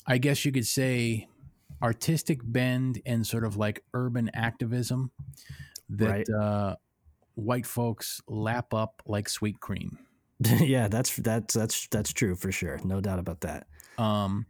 [0.07, 1.27] I guess you could say
[1.83, 5.11] artistic bend and sort of like urban activism
[5.89, 6.29] that Right.
[6.29, 6.75] uh,
[7.35, 9.97] white folks lap up like sweet cream.
[10.59, 12.79] yeah, that's that's that's that's true for sure.
[12.83, 13.67] No doubt about that.
[13.99, 14.45] um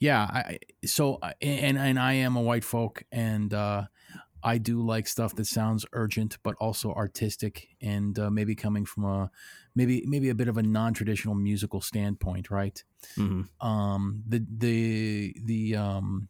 [0.00, 3.82] yeah i so and and i am a white folk and uh
[4.42, 9.04] i do like stuff that sounds urgent but also artistic and uh, maybe coming from
[9.04, 9.30] a
[9.74, 12.82] maybe maybe a bit of a non-traditional musical standpoint right
[13.16, 16.28] hmm um the the the um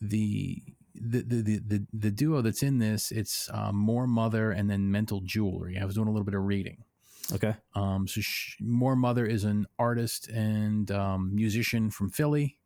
[0.00, 0.62] the
[0.94, 5.20] the, the, the, the, duo that's in this it's uh, moor mother and then mental
[5.20, 6.84] jewelry i was doing a little bit of reading
[7.32, 7.54] Okay.
[7.74, 12.58] um, so sh- Moor Mother is an artist and um, musician from Philly.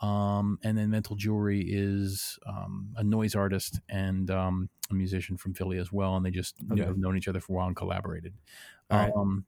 [0.00, 5.54] Um, and then Mental Jewelry is um, a noise artist and um, a musician from
[5.54, 6.16] Philly as well.
[6.16, 6.84] And they just Okay.
[6.84, 8.34] have known each other for a while and collaborated.
[8.90, 9.12] Right.
[9.16, 9.46] Um,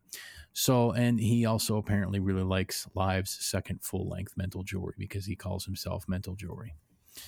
[0.54, 5.36] so, and he also apparently really likes Live's second full length Mental Jewelry because he
[5.36, 6.74] calls himself Mental Jewelry.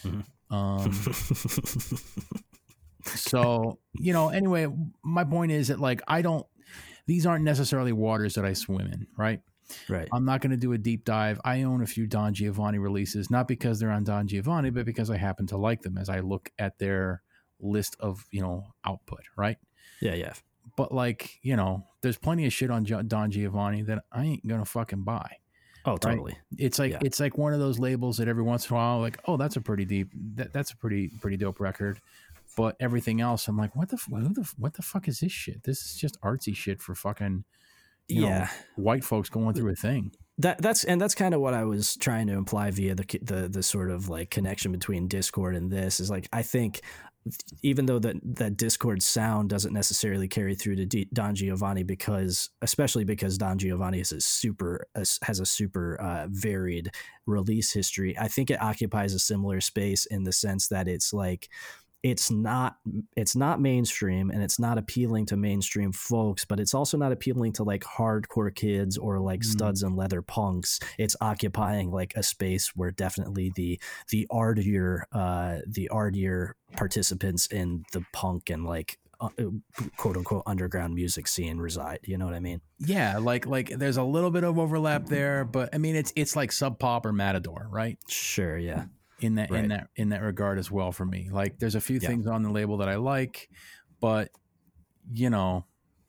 [0.05, 0.24] Mhm.
[0.51, 0.93] Um,
[3.05, 4.66] so you know anyway
[5.03, 6.47] my point is that like i don't
[7.07, 9.41] these aren't necessarily waters that i swim in right
[9.89, 10.09] right.
[10.12, 13.30] i'm not going to do a deep dive i own a few don giovanni releases
[13.30, 16.20] not because they're on don giovanni but because i happen to like them as i
[16.20, 17.22] look at their
[17.61, 19.59] list of you know output right
[20.01, 20.34] Yeah, yeah.
[20.76, 24.64] but like you know there's plenty of shit on don giovanni that i ain't gonna
[24.64, 25.36] fucking buy
[25.85, 26.37] Oh, totally.
[26.59, 26.99] it's like Yeah.
[27.03, 29.57] it's like one of those labels that every once in a while, like, oh, that's
[29.57, 32.01] a pretty deep, that, that's a pretty pretty dope record.
[32.57, 35.62] But everything else, I'm like, what the who the what the fuck is this shit?
[35.62, 37.45] This is just artsy shit for fucking
[38.09, 38.49] you know, Yeah.
[38.76, 40.12] white folks going through a thing.
[40.39, 43.49] that that's and that's kind of what I was trying to imply via the the
[43.49, 46.81] the sort of like connection between Dischord and this is like I think
[47.62, 52.51] even though that that Dischord sound doesn't necessarily carry through to D, Don Giovanni because
[52.62, 56.91] especially because Don Giovanni is a super has a super uh, varied
[57.26, 58.16] release history.
[58.18, 61.49] I think it occupies a similar space in the sense that it's like
[62.05, 62.77] it's not
[63.17, 67.53] it's not mainstream and it's not appealing to mainstream folks but it's also not appealing
[67.53, 69.45] to like hardcore kids or like Mm.
[69.47, 73.81] studs and leather punks it's occupying like a space where definitely the
[74.11, 79.29] the artier uh the artier participants in the punk and like uh,
[79.97, 83.97] quote unquote underground music scene reside you know what i mean Yeah, like like there's
[83.97, 87.13] a little bit of overlap there, but I mean it's it's like Sub Pop or
[87.13, 87.99] Matador, right?
[88.07, 88.85] sure yeah
[89.21, 91.29] In that in that in that regard as well for me.
[91.31, 92.09] Like there's a few Yeah.
[92.09, 93.51] things on the label that I like,
[94.01, 94.31] but
[95.12, 95.66] you know,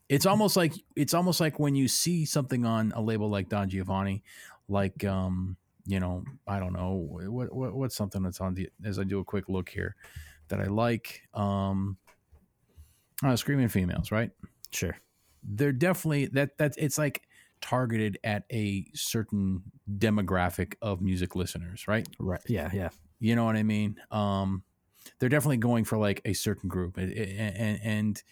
[0.10, 3.70] it's almost like it's almost like when you see something on a label like Don
[3.70, 4.24] Giovanni,
[4.68, 9.00] like um, you know, I don't know what, what what's something that's on the as
[9.00, 9.96] I do a quick look here
[10.50, 11.24] that I like.
[11.34, 11.98] Um,
[13.24, 14.32] uh, Screaming Females, right?
[14.72, 14.96] sure
[15.42, 17.24] they're definitely that that's it's like
[17.62, 19.64] targeted at a certain
[19.98, 22.08] demographic of music listeners, right?
[22.20, 22.90] right yeah yeah
[23.20, 23.98] You know what I mean?
[24.12, 24.64] Um,
[25.20, 28.24] they're definitely going for like a certain group, and and, and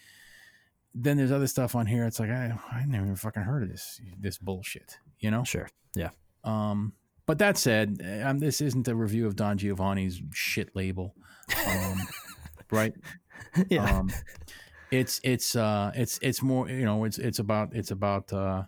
[0.94, 2.04] then there's other stuff on here.
[2.06, 5.44] It's like I I never even fucking heard of this this bullshit, you know?
[5.44, 6.10] sure yeah
[6.44, 6.92] Um,
[7.26, 11.14] but that said, um, this isn't a review of Don Giovanni's shit label,
[11.66, 11.98] um,
[12.70, 12.94] right?
[13.70, 14.10] yeah um,
[14.90, 18.62] it's it's uh it's it's more you know it's it's about it's about uh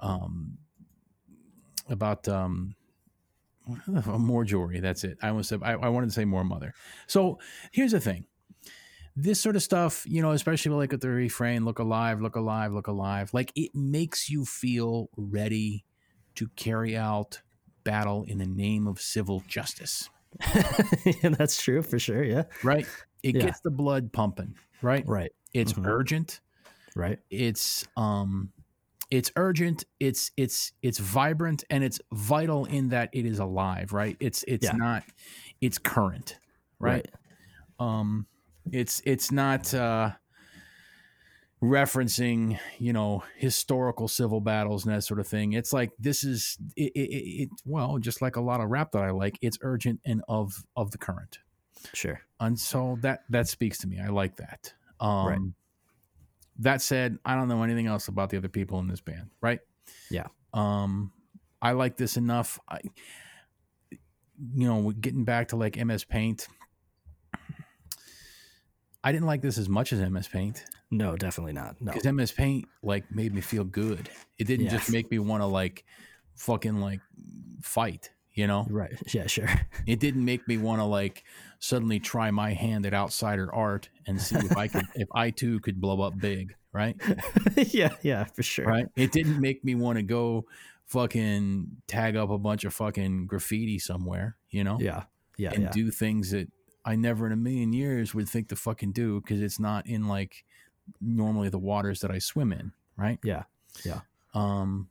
[0.00, 0.58] um
[1.88, 2.74] about um
[3.86, 4.80] Moor Jewelry.
[4.80, 5.18] That's it.
[5.22, 6.72] I almost said I, I wanted to say Moor Mother.
[7.06, 7.38] So
[7.72, 8.24] here's the thing.
[9.14, 12.72] This sort of stuff you know especially like with the refrain look alive look alive
[12.72, 15.84] look alive like it makes you feel ready
[16.36, 17.42] to carry out
[17.82, 20.08] battle in the name of civil justice.
[21.22, 22.44] Yeah that's true for sure yeah.
[22.62, 22.86] Right?
[23.24, 23.46] It Yeah.
[23.46, 25.04] gets the blood pumping right?
[25.06, 25.32] Right.
[25.52, 25.86] It's Mhm.
[25.86, 26.40] urgent.
[26.94, 27.18] Right.
[27.30, 28.52] It's um
[29.10, 34.16] it's urgent it's it's it's vibrant and it's vital in that it is alive right
[34.20, 34.72] it's it's Yeah.
[34.76, 35.02] not
[35.60, 36.38] it's current
[36.78, 37.06] right?
[37.80, 38.26] um
[38.70, 40.10] it's it's not uh
[41.62, 46.56] referencing you know historical civil battles and that sort of thing it's like this is
[46.76, 49.58] it, it, it it- well just like a lot of rap that i like it's
[49.62, 51.38] urgent and of of the current
[51.94, 53.98] sure and so that that speaks to me.
[53.98, 54.72] I like that.
[55.00, 55.40] Um, Right.
[56.60, 59.60] That said, I don't know anything else about the other people in this band, right?
[60.10, 60.26] Yeah.
[60.52, 61.12] Um,
[61.62, 62.58] I like this enough.
[62.68, 62.80] I,
[63.90, 66.48] you know, getting back to like MS Paint,
[69.04, 72.32] I didn't like this as much as MS Paint no definitely not no because MS
[72.32, 74.08] Paint like made me feel good.
[74.38, 74.72] It didn't Yeah.
[74.72, 75.84] just make me want to like
[76.34, 77.00] fucking like
[77.62, 78.64] fight, you know?
[78.70, 79.48] right yeah sure
[79.86, 81.24] it didn't make me want to like
[81.58, 85.58] suddenly try my hand at outsider art and see if I could if I too
[85.58, 86.94] could blow up big, right?
[87.56, 88.86] yeah yeah for sure Right?
[88.94, 90.46] It didn't make me want to go
[90.86, 94.78] fucking tag up a bunch of fucking graffiti somewhere, you know?
[94.80, 95.02] yeah
[95.36, 96.48] yeah and yeah do things that
[96.84, 100.06] I never in a million years would think to fucking do because it's not in
[100.06, 100.44] like
[101.00, 103.18] normally the waters that I swim in, right?
[103.24, 103.42] Yeah.
[103.84, 104.02] Yeah.
[104.32, 104.90] Um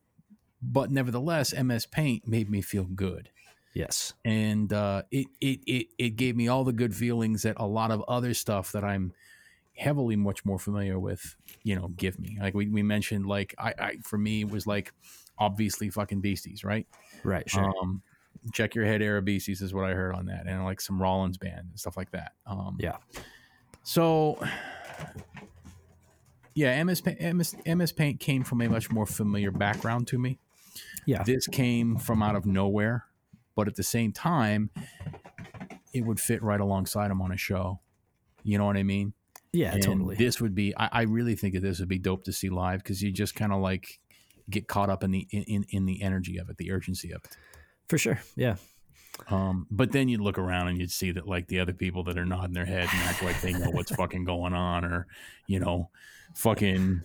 [0.61, 3.29] but nevertheless, MS Paint made me feel good
[3.77, 7.65] yes and uh, it, it it it gave me all the good feelings that a
[7.65, 9.13] lot of other stuff that I'm
[9.77, 12.37] heavily much more familiar with, you know, give me.
[12.41, 14.91] Like we, we mentioned, like I, I for me it was like
[15.37, 16.87] obviously fucking beasties, right?
[17.23, 18.01] right sure Um,
[18.53, 21.37] check your head, era beasties is what I heard on that, and like some Rollins
[21.37, 22.33] band and stuff like that.
[22.45, 22.97] Um, Yeah.
[23.83, 24.39] So.
[26.55, 30.39] Yeah, MS, MS MS Paint came from a much more familiar background to me
[31.05, 33.05] yeah this came from out of nowhere,
[33.57, 34.69] but at the same time,
[35.93, 37.81] it would fit right alongside him on a show.
[38.43, 39.13] You know what I mean?
[39.51, 40.73] yeah And totally This would be.
[40.77, 43.35] I, I really think that this would be dope to see live because you just
[43.35, 43.99] kind of like
[44.49, 47.35] get caught up in the in, in the energy of it, the urgency of it.
[47.89, 48.55] for sure yeah
[49.29, 52.17] Um, but then you'd look around and you'd see that like the other people that
[52.17, 55.07] are nodding their head and act like they know what's fucking going on, or
[55.47, 55.89] you know,
[56.35, 57.01] fucking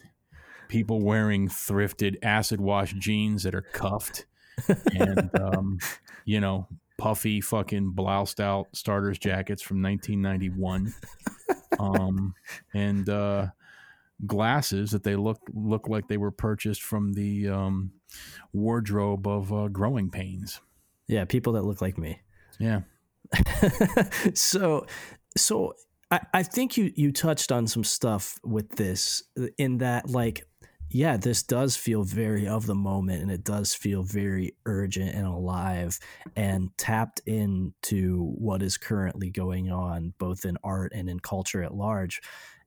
[0.69, 4.27] people wearing thrifted acid wash jeans that are cuffed,
[4.99, 5.79] and um,
[6.25, 6.67] you know,
[6.99, 10.95] puffy fucking bloused out starters jackets from 1991,
[11.79, 12.35] um,
[12.75, 13.47] and uh,
[14.27, 17.93] glasses that they look look like they were purchased from the um,
[18.53, 20.61] wardrobe of uh, Growing Pains.
[21.09, 22.21] yeah people that look like me
[22.59, 22.83] Yeah.
[24.35, 24.87] so
[25.37, 25.75] so
[26.11, 29.23] I, I think you you touched on some stuff with this
[29.59, 30.47] in that like
[30.93, 35.27] yeah this does feel very of the moment and it does feel very urgent and
[35.27, 35.99] alive
[36.37, 41.75] and tapped into what is currently going on both in art and in culture at
[41.75, 42.21] large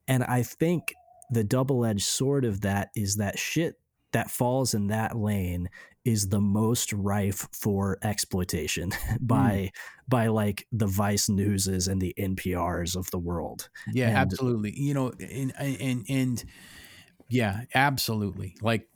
[0.07, 0.93] and i think
[1.31, 3.75] the double-edged sword of that is that shit
[4.11, 5.69] that falls in that lane
[6.05, 9.17] is the most rife for exploitation mm.
[9.19, 9.71] by
[10.07, 13.69] by like the Vice Newses and the NPRs of the world.
[13.91, 14.79] Yeah, And- absolutely.
[14.79, 16.45] You know, and and and
[17.27, 18.55] yeah, absolutely.
[18.61, 18.87] Like,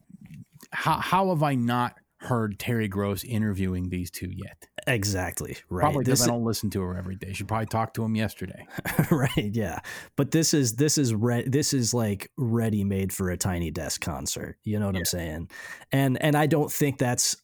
[0.71, 4.67] how how have I not heard Terry Gross interviewing these two yet?
[4.87, 5.57] Exactly.
[5.69, 5.83] Right.
[5.83, 7.33] Probably because I don't listen to her every day.
[7.33, 8.67] Should probably talk to him yesterday.
[9.11, 9.79] right yeah
[10.15, 14.01] but this is this is re- this is like ready made for a tiny desk
[14.01, 15.49] concert you know what i'm saying
[15.91, 17.37] and and i don't think that's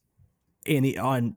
[0.65, 1.35] any on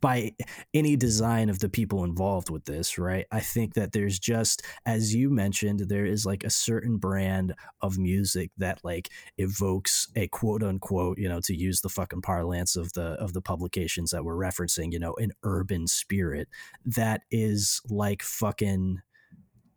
[0.00, 0.32] by
[0.72, 3.26] any design of the people involved with this right?
[3.30, 7.98] I think that there's just as you mentioned there is like a certain brand of
[7.98, 12.92] music that like evokes a quote unquote you know to use the fucking parlance of
[12.92, 16.48] the of the publications that we're referencing you know an urban spirit
[16.84, 19.00] that is like fucking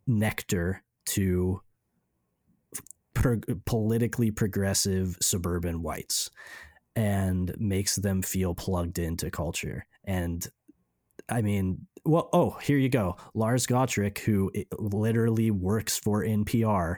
[0.07, 1.61] nectar to
[3.13, 6.29] pro- politically progressive suburban whites
[6.97, 9.85] and makes them feel plugged into culture.
[10.03, 10.45] And
[11.29, 13.17] I mean, well, oh, here you go.
[13.35, 16.97] Lars Gotrich, who literally works for NPR,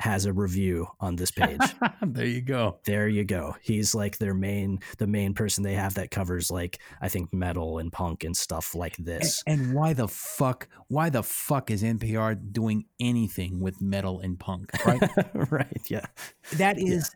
[0.00, 1.60] has a review on this page.
[2.02, 2.78] there you go.
[2.84, 3.56] there you go.
[3.62, 7.78] He's like their main, the main person they have that covers like I think metal
[7.78, 9.42] and punk and stuff like this.
[9.46, 10.68] And why the fuck?
[10.88, 14.70] Why the fuck is NPR doing anything with metal and punk?
[14.84, 15.02] Right.
[15.50, 15.82] right?
[15.88, 16.06] Yeah.
[16.54, 17.10] that is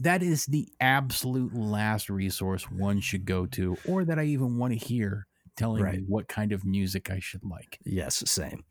[0.00, 4.72] that is the absolute last resource one should go to, or that I even want
[4.72, 5.26] to hear
[5.56, 5.98] telling Right.
[5.98, 7.80] me what kind of music I should like.
[7.84, 8.62] Yes, same.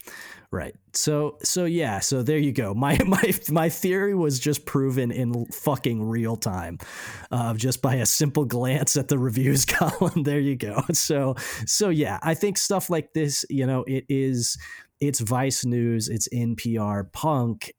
[0.51, 0.74] Right.
[0.93, 2.74] So so yeah, so there you go.
[2.88, 6.78] My my my theory was just proven in fucking real time.
[7.30, 10.24] Uh, just by a simple glance at the reviews column.
[10.24, 10.82] There you go.
[10.93, 11.36] So
[11.66, 14.58] so yeah, I think stuff like this, you know, it is
[15.01, 17.74] it's Vice News, it's NPR punk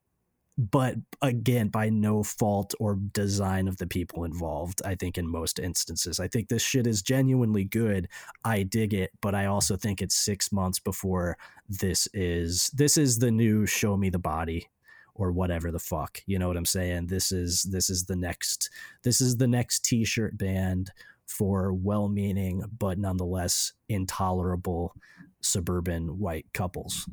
[0.58, 5.60] but again by no fault or design of the people involved i think in most
[5.60, 6.18] instances.
[6.18, 8.08] I think this shit is genuinely good.
[8.44, 11.38] I dig it but i also think it's six months before
[11.68, 14.68] this is this is the new show me the body
[15.14, 16.20] or whatever the fuck.
[16.26, 17.06] You know what i'm saying?
[17.06, 18.70] This is this is the next
[19.04, 20.90] this is the next t-shirt band
[21.26, 24.94] for well-meaning but nonetheless intolerable
[25.40, 27.06] suburban white couples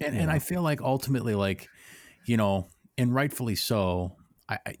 [0.00, 1.68] And and I feel like ultimately, like
[2.26, 2.68] you know,
[2.98, 4.16] and rightfully so.
[4.48, 4.74] I I,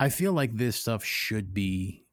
[0.00, 2.04] I feel like this stuff should be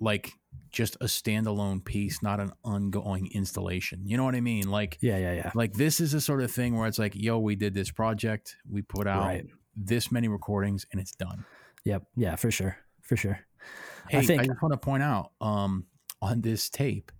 [0.00, 0.32] like
[0.70, 4.02] just a standalone piece, not an ongoing installation.
[4.04, 4.68] You know what I mean?
[4.70, 7.38] Like yeah yeah yeah like this is a sort of thing where it's like, yo,
[7.38, 9.46] we did this project, we put out Right.
[9.74, 11.44] this many recordings, and it's done.
[11.84, 13.38] yep yeah for sure for sure
[14.08, 15.86] Hey, I, think- I just want to point out um,
[16.22, 17.10] on this tape,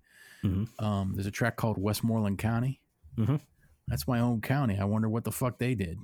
[0.43, 0.67] Mhm.
[0.81, 2.79] um, there's a track called Westmoreland County.
[3.17, 3.41] Mhm.
[3.89, 4.77] That's my own county.
[4.79, 5.97] I wonder what the fuck they did.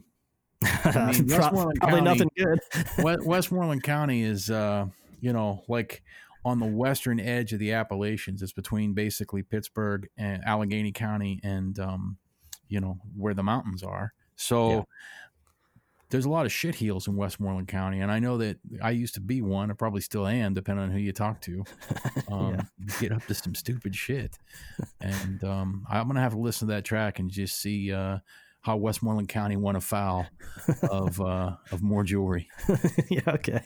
[0.86, 2.59] I mean, Westmoreland probably County- nothing good.
[3.26, 4.88] Westmoreland County is, uh,
[5.22, 6.03] you know, like
[6.45, 8.41] on the western edge of the Appalachians.
[8.41, 12.18] It's between basically Pittsburgh and Allegheny County and, um,
[12.68, 14.14] you know, where the mountains are.
[14.36, 14.82] So Yeah.
[16.09, 18.01] there's a lot of shit heels in Westmoreland County.
[18.01, 19.72] And I know that I used to be one.
[19.72, 21.64] I probably still am, depending on who you talk to.
[22.32, 22.68] Um,
[22.99, 24.38] Get up to some stupid shit.
[24.99, 28.20] And um, I'm going to have to listen to that track and just see uh,
[28.64, 30.26] how Westmoreland County won afoul
[30.89, 32.47] of, uh, of Moor Jewelry.
[33.09, 33.61] yeah, okay.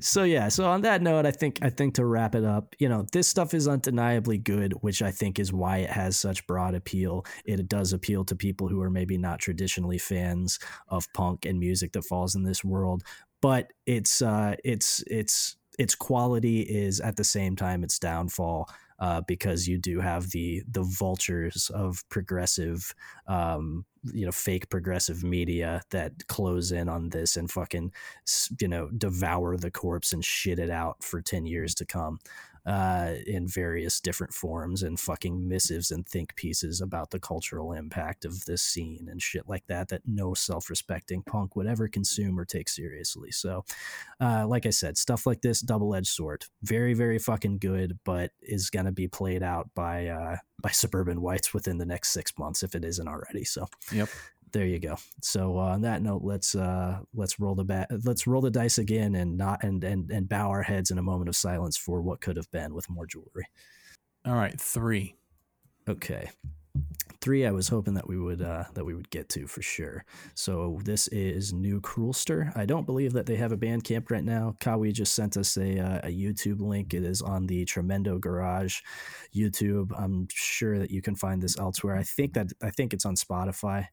[0.00, 2.88] So yeah, so on that note, I think I think to wrap it up, you
[2.88, 6.74] know, this stuff is undeniably good, which I think is why it has such broad
[6.74, 7.26] appeal.
[7.44, 11.92] It does appeal to people who are maybe not traditionally fans of punk and music
[11.92, 13.02] that falls in this world,
[13.42, 18.68] but it's uh it's it's its quality is at the same time its downfall.
[19.00, 22.92] Uh, because you do have the the vultures of progressive
[23.28, 23.84] um,
[24.14, 27.92] you know fake progressive media that close in on this and fucking
[28.60, 32.18] you know devour the corpse and shit it out for 10 years to come
[32.68, 38.26] uh, in various different forms and fucking missives and think pieces about the cultural impact
[38.26, 42.44] of this scene and shit like that that no self-respecting punk would ever consume or
[42.44, 43.30] take seriously.
[43.30, 43.64] So
[44.20, 46.44] uh, like i said stuff like this double-edged sword.
[46.62, 51.54] Very very fucking good but is to be played out by uh, by suburban whites
[51.54, 53.66] within the next six months if it isn't already so.
[53.92, 54.10] Yep.
[54.52, 54.96] There you go.
[55.22, 58.78] So uh, on that note, let's uh, let's roll the bat, let's roll the dice
[58.78, 62.00] again, and not and and and bow our heads in a moment of silence for
[62.00, 63.46] what could have been with Moor Jewelry.
[64.24, 65.16] All right, three.
[65.88, 66.30] Okay,
[67.20, 67.46] three.
[67.46, 70.04] I was hoping that we would uh, that we would get to for sure.
[70.34, 72.52] So this is New Cruelster.
[72.54, 74.54] I don't believe that they have a Bandcamp right now.
[74.60, 76.94] Kawi just sent us a uh, a YouTube link.
[76.94, 78.80] It is on the Tremendo Garage
[79.34, 79.92] YouTube.
[79.98, 81.96] I'm sure that you can find this elsewhere.
[81.96, 83.86] I think that I think it's on Spotify.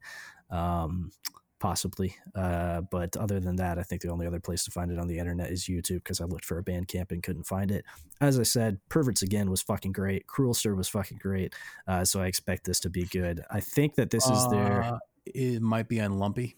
[0.50, 1.12] Um,
[1.60, 2.16] possibly.
[2.36, 5.08] Uh, but other than that, I think the only other place to find it on
[5.08, 7.86] the internet is YouTube because I looked for a Bandcamp and couldn't find it.
[8.22, 10.28] As I said, Perverts Again was fucking great.
[10.28, 11.56] Cruelster was fucking great.
[11.88, 13.42] Uh, so I expect this to be good.
[13.50, 14.84] I think that this is their.
[14.84, 16.56] Uh, it might be on Lumpy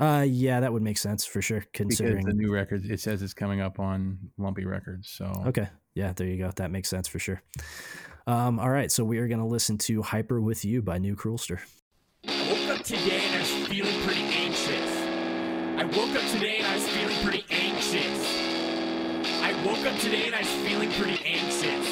[0.00, 1.60] Uh, yeah, that would make sense for sure.
[1.60, 2.26] because Considering.
[2.26, 5.08] the new record it says it's coming up on Lumpy Records.
[5.10, 5.68] So Okay.
[5.94, 6.50] Yeah, there you go.
[6.56, 7.42] That makes sense for sure.
[8.26, 8.90] Um, all right.
[8.90, 11.60] So we are going to listen to Hyper with You by New Cruelster.
[12.90, 14.90] I woke up today and I was feeling pretty anxious.
[15.76, 18.38] I woke up today and I was feeling pretty anxious.
[19.42, 21.86] I woke up today and I was feeling pretty anxious.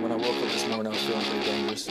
[0.00, 1.88] When I woke up this morning, I was feeling pretty dangerous.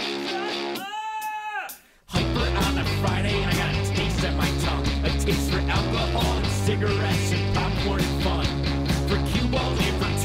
[2.05, 4.87] Hyper on a Friday and I got a taste at my tongue.
[5.03, 8.45] A taste for alcohol and cigarettes and popcorn and fun.
[9.09, 10.16] For cue balls and for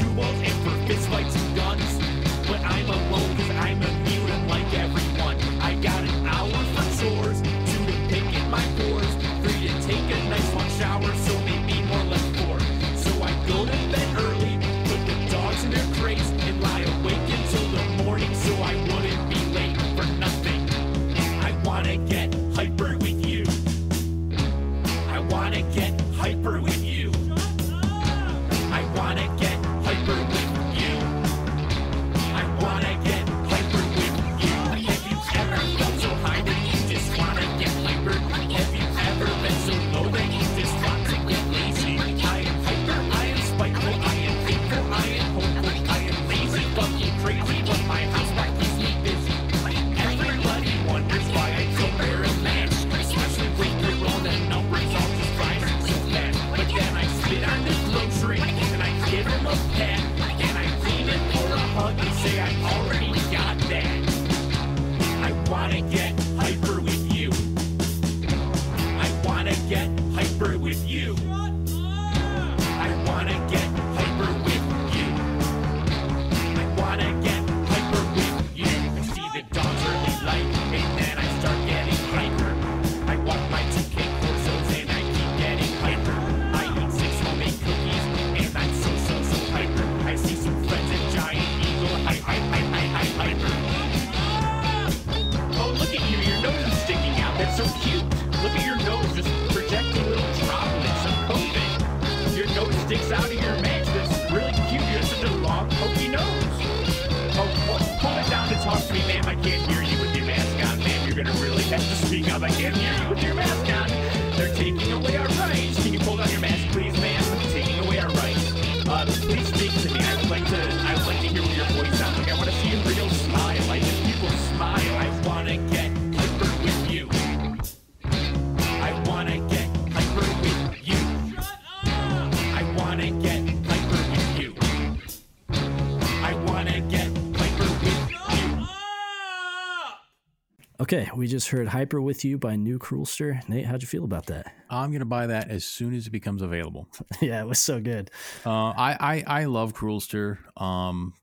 [140.93, 143.39] Okay, we just heard Hyper with You by New Cruelster.
[143.47, 144.53] Nate, how'd you feel about that?
[144.69, 146.87] I'm gonna buy that as soon as it becomes available.
[147.21, 148.11] yeah, it was so good.
[148.45, 150.37] Uh, I, I I love Cruelster.
[150.55, 151.15] Um,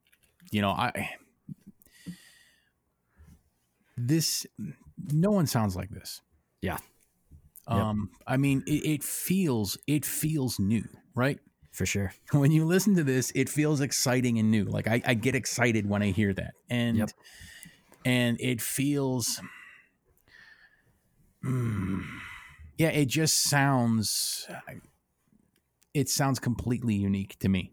[0.50, 1.10] you know, I
[3.96, 4.44] this
[5.12, 6.20] no one sounds like this.
[6.62, 6.78] Yeah.
[7.68, 7.78] Yep.
[7.78, 10.82] Um, I mean, it, it feels it feels new,
[11.14, 11.38] right?
[11.70, 12.12] For sure.
[12.32, 14.64] When you listen to this, it feels exciting and new.
[14.64, 17.10] Like I, I get excited when I hear that, and Yep.
[18.04, 19.40] and it feels,
[21.44, 22.02] Mm.
[22.78, 24.46] yeah, it just sounds.
[25.94, 27.72] It sounds completely unique to me.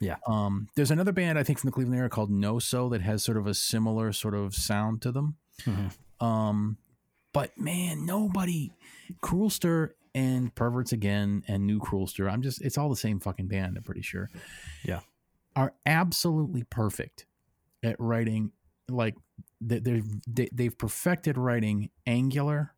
[0.00, 0.16] Yeah.
[0.26, 3.24] Um, there's another band I think from the Cleveland area called No So that has
[3.24, 5.36] sort of a similar sort of sound to them.
[5.64, 5.92] Mhm.
[6.24, 6.76] Um,
[7.32, 8.70] but man, nobody,
[9.22, 12.28] Cruelster and Perverts again and New Cruelster.
[12.28, 13.76] I'm just, it's all the same fucking band.
[13.76, 14.30] I'm pretty sure.
[14.84, 15.00] Yeah.
[15.56, 17.26] Are absolutely perfect
[17.82, 18.52] at writing.
[18.88, 19.14] Like
[19.60, 22.72] they- they're, they, they've perfected writing angular,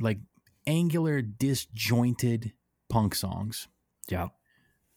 [0.00, 0.18] like
[0.66, 2.52] angular disjointed
[2.88, 3.68] punk songs
[4.08, 4.28] Yeah.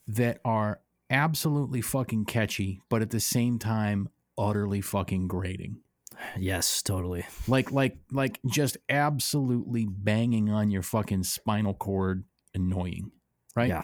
[0.08, 5.78] that are absolutely fucking catchy, but at the same time utterly fucking grating.
[6.38, 7.26] Yes, totally.
[7.48, 12.24] Like like like just absolutely banging on your fucking spinal cord
[12.54, 13.12] annoying.
[13.56, 13.70] Right?
[13.70, 13.84] Yeah.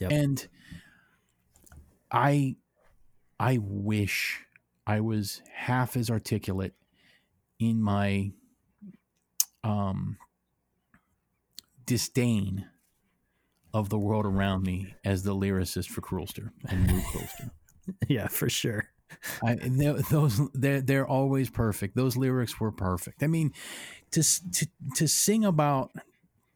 [0.00, 0.12] Yep.
[0.12, 0.48] And
[2.10, 2.56] I
[3.38, 4.44] I wish
[4.86, 6.74] I was half as articulate
[7.58, 8.32] in my
[9.62, 10.16] um
[11.90, 12.66] disdain
[13.74, 17.50] of the world around me as the lyricist for Cruelster and New Cruelster.
[18.08, 18.84] Yeah, for sure.
[19.42, 21.96] I, tho- those they're they're always perfect.
[21.96, 23.24] Those lyrics were perfect.
[23.24, 23.52] I mean,
[24.12, 24.22] to
[24.52, 25.90] to to sing about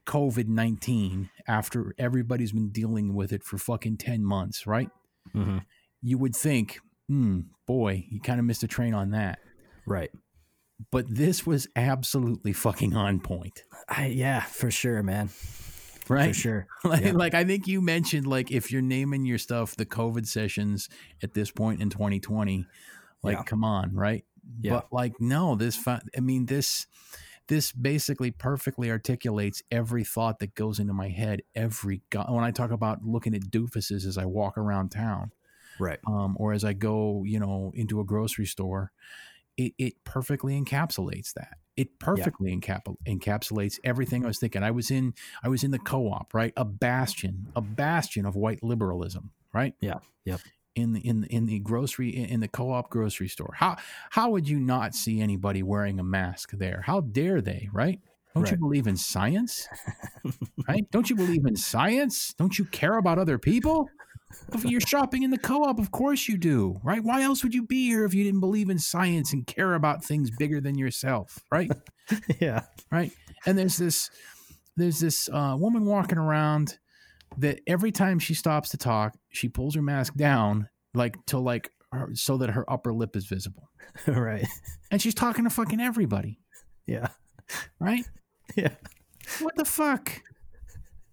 [0.07, 4.91] COVID nineteen after everybody's been dealing with it for fucking ten months, right?
[5.33, 5.59] hmm
[6.03, 6.79] You would think,
[7.09, 9.41] hmm, boy, you kind of missed a train on that.
[9.87, 10.11] Right.
[10.91, 15.31] But this was absolutely fucking on point, I, yeah, for sure, man.
[16.09, 16.29] right?
[16.29, 16.67] For sure.
[16.85, 17.13] Like, Yeah.
[17.13, 20.89] like I think you mentioned, like if you're naming your stuff the COVID sessions
[21.23, 22.67] at this point in 2020,
[23.23, 23.43] like Yeah.
[23.45, 24.25] come on, right?
[24.61, 24.73] Yeah.
[24.73, 26.87] But like no, this fi- I mean this
[27.47, 32.51] this basically perfectly articulates every thought that goes into my head every go- when I
[32.51, 35.31] talk about looking at doofuses as I walk around town
[35.79, 35.99] Right.
[36.07, 38.93] um, or as I go, you know, into a grocery store,
[39.57, 41.59] it, it perfectly encapsulates that.
[41.77, 44.63] It perfectly encap- encapsulates everything I was thinking.
[44.63, 46.53] I was in, I was in the co-op, right?
[46.57, 49.75] A bastion, a bastion of white liberalism, right?
[49.81, 49.99] Yeah.
[50.25, 50.41] Yep.
[50.77, 53.77] In the in the, in the grocery in the co-op grocery store, how
[54.11, 56.83] how would you not see anybody wearing a mask there?
[56.85, 58.01] How dare they, right?
[58.35, 59.69] Don't you believe in science?
[60.69, 60.91] right?
[60.91, 62.35] Don't you believe in science?
[62.37, 63.89] Don't you care about other people?
[64.53, 67.03] If you're shopping in the co-op, of course you do, right?
[67.03, 70.05] Why else would you be here if you didn't believe in science and care about
[70.05, 71.71] things bigger than yourself, right?
[72.41, 72.63] yeah.
[72.91, 73.13] right?
[73.47, 74.11] And there's this
[74.77, 76.79] there's this uh, woman walking around
[77.39, 81.71] that every time she stops to talk, she pulls her mask down like to like
[81.93, 83.69] her, so that her upper lip is visible,
[84.07, 84.47] right.
[84.91, 86.39] and she's talking to fucking everybody,
[86.87, 87.09] Yeah.
[87.81, 88.05] right?
[88.57, 88.71] Yeah.
[89.41, 90.13] What the fuck?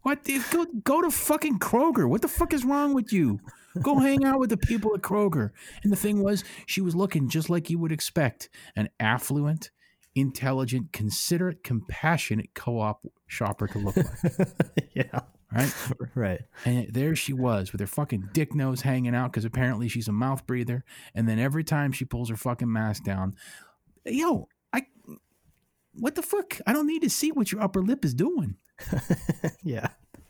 [0.03, 0.23] What?
[0.23, 2.07] The, go go to fucking Kroger.
[2.09, 3.39] What the fuck is wrong with you?
[3.81, 5.51] Go hang out with the people at Kroger.
[5.83, 9.71] And the thing was, she was looking just like you would expect an affluent,
[10.15, 14.07] intelligent, considerate, compassionate co-op shopper to look like,
[14.93, 15.21] yeah.
[15.53, 15.73] right?
[16.15, 16.41] Right.
[16.65, 20.13] And there she was with her fucking dick nose hanging out because apparently she's a
[20.13, 20.83] mouth breather.
[21.15, 23.35] And then every time she pulls her fucking mask down,
[24.05, 24.85] yo, I,
[25.93, 26.59] what the fuck?
[26.67, 28.57] I don't need to see what your upper lip is doing.
[29.63, 29.87] yeah.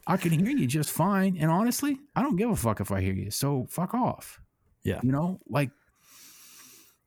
[0.07, 1.37] I can hear you just fine.
[1.39, 3.31] And honestly, I don't give a fuck if I hear you.
[3.31, 4.39] So fuck off.
[4.83, 4.99] Yeah.
[5.03, 5.69] You know, like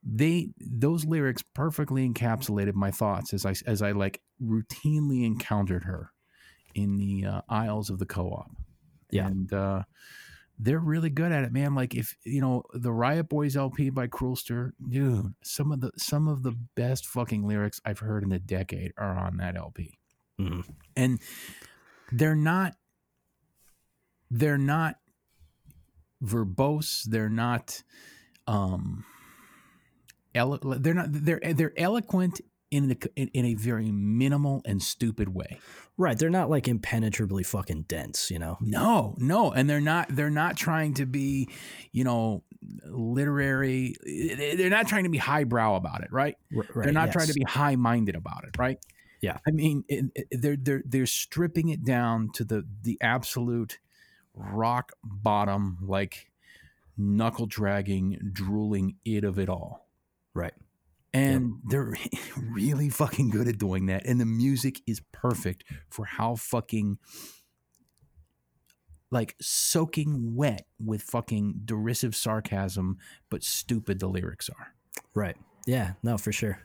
[0.02, 6.10] they those lyrics perfectly encapsulated my thoughts as I as I like routinely encountered her
[6.74, 8.50] in the uh, aisles of the co-op.
[9.10, 9.26] Yeah.
[9.26, 9.82] And uh
[10.56, 11.74] they're really good at it, man.
[11.74, 16.28] Like if you know the Riot Boys LP by Cruelster, dude, some of the some
[16.28, 19.98] of the best fucking lyrics I've heard in a decade are on that LP
[20.40, 20.64] Mhm.
[20.96, 21.20] and
[22.12, 22.74] they're not
[24.30, 24.96] they're not
[26.22, 27.82] verbose they're not
[28.46, 29.04] um
[30.34, 32.40] elo- they're not they're they're eloquent
[32.70, 35.60] in a, in, in a very minimal and stupid way
[35.96, 36.18] Right.
[36.18, 38.58] They're not like impenetrably fucking dense, you know?
[38.60, 41.48] no no and they're not they're not trying to be
[41.92, 42.42] you know
[42.86, 46.66] literary they're not trying to be highbrow about it right right.
[46.74, 48.78] they're not trying to be high minded about it, right?
[49.24, 49.38] Yeah.
[49.48, 52.98] I mean, it, it- eh, eh, they're they're they're stripping it down to the the
[53.00, 53.78] absolute
[54.34, 56.30] rock bottom, like
[56.98, 59.88] knuckle dragging, drooling it of it all.
[60.34, 60.52] Right.
[61.14, 61.94] And they're
[62.36, 64.04] really fucking good at doing that.
[64.04, 66.98] And the music is perfect for how fucking
[69.10, 72.98] like soaking wet with fucking derisive sarcasm,
[73.30, 74.74] but stupid the lyrics are.
[75.14, 75.36] Right.
[75.66, 75.92] Yeah.
[76.02, 76.58] No, for sure.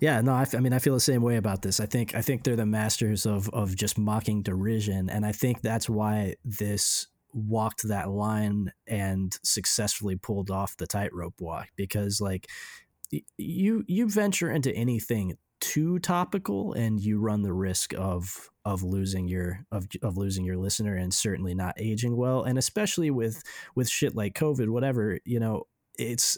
[0.00, 0.20] Yeah.
[0.20, 1.80] No, I, mean, I feel the same way about this.
[1.80, 5.08] I think, I think they're the masters of, of just mocking derision.
[5.08, 11.40] And I think that's why this walked that line and successfully pulled off the tightrope
[11.40, 12.48] walk because like
[13.38, 19.28] you, you venture into anything too topical and you run the risk of of losing
[19.28, 23.40] your of, of losing your listener and certainly not aging well and especially with
[23.76, 25.62] with shit like covid whatever you know
[26.00, 26.36] it's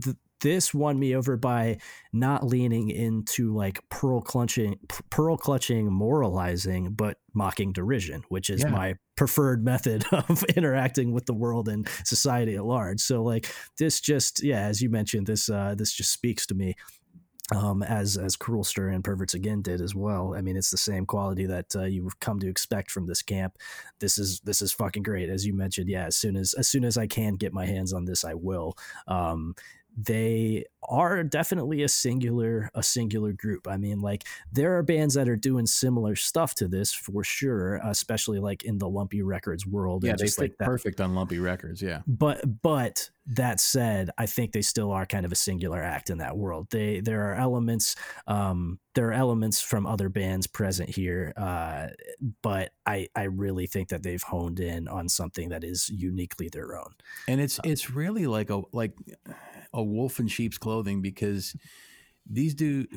[0.00, 1.78] th- this won me over by
[2.12, 4.78] not leaning into like pearl clutching
[5.10, 8.70] pearl clutching moralizing but mocking derision which is Yeah.
[8.70, 14.00] my preferred method of interacting with the world and society at large so like this
[14.00, 16.74] just yeah as you mentioned this uh this just speaks to me
[17.54, 20.34] um, as as Cruelster and Perverts Again did as well.
[20.36, 23.56] I mean, it's the same quality that uh, you've come to expect from this camp.
[24.00, 25.88] This is this is fucking great, as you mentioned.
[25.88, 28.34] Yeah, as soon as as soon as I can get my hands on this, I
[28.34, 28.76] will.
[29.06, 29.54] Um,
[29.96, 33.66] they are definitely a singular a singular group.
[33.66, 37.80] I mean, like there are bands that are doing similar stuff to this for sure,
[37.82, 40.04] especially like in the Lumpy Records world.
[40.04, 40.66] Yeah, they fit like that.
[40.66, 41.80] perfect on Lumpy Records.
[41.80, 42.02] Yeah.
[42.06, 46.18] But but that said, I think they still are kind of a singular act in
[46.18, 46.68] that world.
[46.70, 47.96] They there are elements
[48.26, 51.88] um there are elements from other bands present here, uh,
[52.42, 56.76] but I I really think that they've honed in on something that is uniquely their
[56.76, 56.94] own.
[57.28, 58.92] and it's it's really like a like
[59.76, 61.54] a wolf in sheep's clothing because
[62.28, 62.88] these dude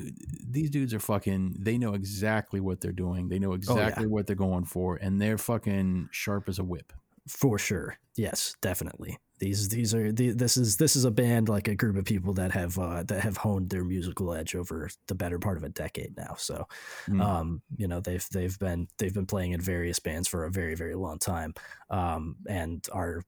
[0.44, 3.56] these dudes are fucking they know exactly what they're doing they know Oh, yeah.
[3.86, 6.92] exactly what they're going for and they're fucking sharp as a whip
[7.28, 7.96] For sure.
[8.16, 9.18] Yes, definitely.
[9.38, 12.34] These these are the, this is this is a band like a group of people
[12.34, 15.68] that have uh, that have honed their musical edge over the better part of a
[15.70, 16.34] decade now.
[16.36, 16.66] So,
[17.08, 17.20] Mm.
[17.22, 20.74] um, you know they've they've been they've been playing in various bands for a very
[20.74, 21.54] very long time,
[21.88, 23.22] um, and are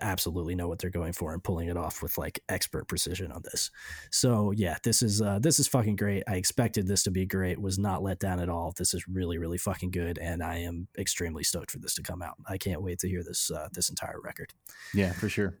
[0.00, 3.42] absolutely know what they're going for and pulling it off with like expert precision on
[3.44, 3.70] this.
[4.10, 6.22] So yeah, this is uh, this is fucking great.
[6.28, 7.60] I expected this to be great.
[7.60, 8.72] Was not let down at all.
[8.76, 12.22] This is really really fucking good, and I am extremely stoked for this to come
[12.22, 12.36] out.
[12.48, 14.52] I can't wait to hear this uh, this entire record.
[14.94, 15.58] yeah for sure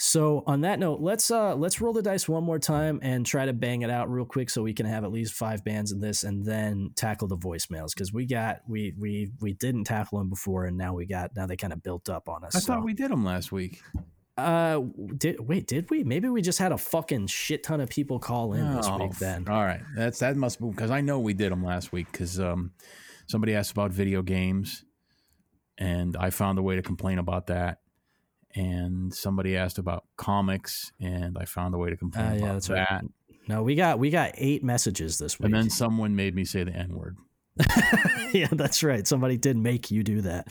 [0.00, 3.46] So on that note, let's uh let's roll the dice one more time and try
[3.46, 5.98] to bang it out real quick so we can have at least five bands in
[6.00, 10.30] this and then tackle the voicemails because we got we we we didn't tackle them
[10.30, 12.54] before and now we got now they kind of built up on us.
[12.54, 12.66] i so.
[12.74, 13.80] thought we did them last week
[14.36, 14.80] uh
[15.16, 18.52] did wait did we maybe we just had a fucking shit ton of people call
[18.52, 19.48] in this Oh, week then.
[19.48, 22.38] all right that's that must be because i know we did them last week because
[22.38, 22.70] um
[23.26, 24.84] somebody asked about video games
[25.76, 27.78] and i found a way to complain about that
[28.54, 32.52] and somebody asked about comics and i found a way to complain Uh, about yeah,
[32.52, 33.02] that's right.
[33.48, 35.46] No, we got we got eight messages this week.
[35.46, 37.16] and then someone made me say the n word
[38.32, 39.04] yeah, that's right.
[39.06, 40.46] Somebody did make you do that.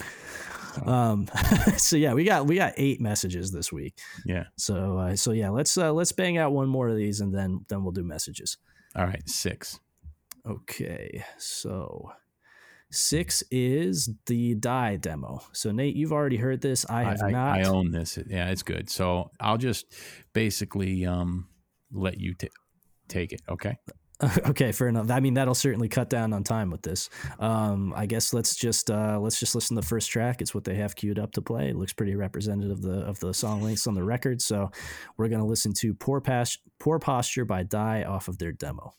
[0.86, 1.28] Um,
[1.78, 3.98] so yeah, we got we got eight messages this week.
[4.26, 7.34] yeah So uh, so yeah, let's uh, let's bang out one more of these and
[7.34, 8.58] then then we'll do messages.
[8.96, 9.80] all right six
[10.46, 12.12] Okay, so
[12.92, 15.42] six is the die demo.
[15.52, 16.86] So Nate, you've already heard this.
[16.90, 17.60] I have I, not.
[17.60, 18.18] I own this.
[18.28, 18.90] Yeah, it's good.
[18.90, 19.94] So I'll just
[20.34, 21.48] basically um,
[21.92, 22.48] let you ta
[23.08, 23.42] take it.
[23.50, 23.78] Okay.
[24.48, 25.12] okay, fair enough.
[25.12, 27.10] I mean, that'll certainly cut down on time with this.
[27.40, 30.42] Um, I guess let's just uh, let's just listen to the first track.
[30.42, 31.70] It's what they have queued up to play.
[31.70, 34.42] It looks pretty representative of the of the song lengths on the record.
[34.42, 34.72] So
[35.18, 38.96] we're gonna listen to "Poor Pas- Poor Posture" by Die off of their demo.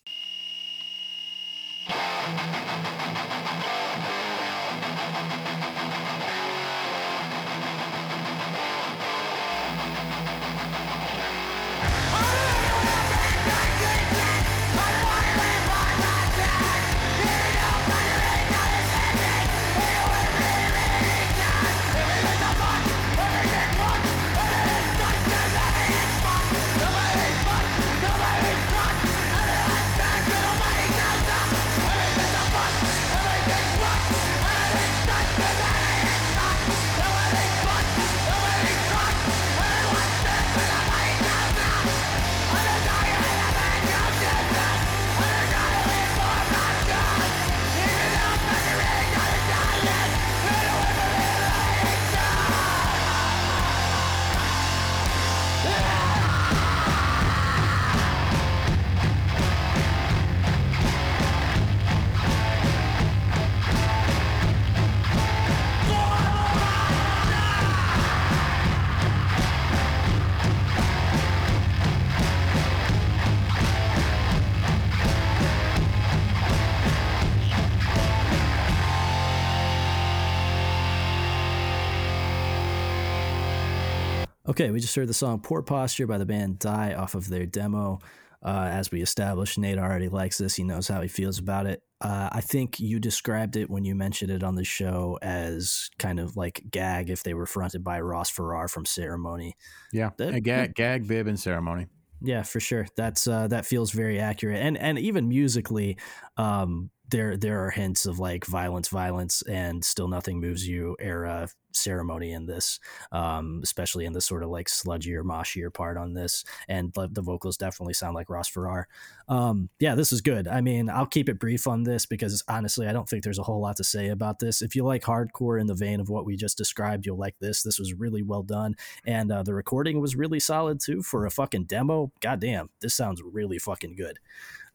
[84.49, 87.45] Okay, we just heard the song Poor Posture by the band Die off of their
[87.45, 87.99] demo.
[88.41, 90.55] Uh, as we established, Nate already likes this.
[90.55, 91.83] He knows how he feels about it.
[92.01, 96.19] Uh, I think you described it when you mentioned it on the show as kind
[96.19, 99.55] of like gag if they were fronted by Ross Farrar from Ceremony.
[99.93, 100.09] Yeah.
[100.17, 101.85] That- a gag, gag, bib, and ceremony.
[102.19, 102.87] Yeah, for sure.
[102.97, 105.97] That's uh, that feels very accurate, and and even musically,
[106.35, 111.49] um, there there are hints of like violence, violence, and still nothing moves you era
[111.71, 112.79] ceremony in this,
[113.11, 117.21] um, especially in the sort of like sludgier, moshier part on this, and the, the
[117.21, 118.87] vocals definitely sound like Ross Farrar.
[119.27, 120.47] Um, yeah, this is good.
[120.47, 123.43] I mean, I'll keep it brief on this because honestly, I don't think there's a
[123.43, 124.61] whole lot to say about this.
[124.61, 127.63] If you like hardcore in the vein of what we just described, you'll like this.
[127.63, 128.75] This was really well done,
[129.05, 132.11] and uh, the recording was really solid too for a fucking demo.
[132.19, 134.19] Goddamn, this sounds really fucking good.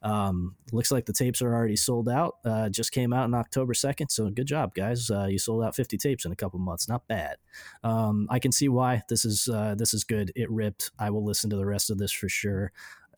[0.04, 2.36] Um, looks like the tapes are already sold out.
[2.44, 4.10] Uh, just came out on October 2nd.
[4.10, 5.10] So good job, guys.
[5.10, 6.88] Uh, you sold out 50 tapes in a couple months.
[6.88, 7.36] Not bad.
[7.82, 10.30] Um, I can see why this is uh, this is good.
[10.36, 10.90] It ripped.
[10.98, 12.70] I will listen to the rest of this for sure.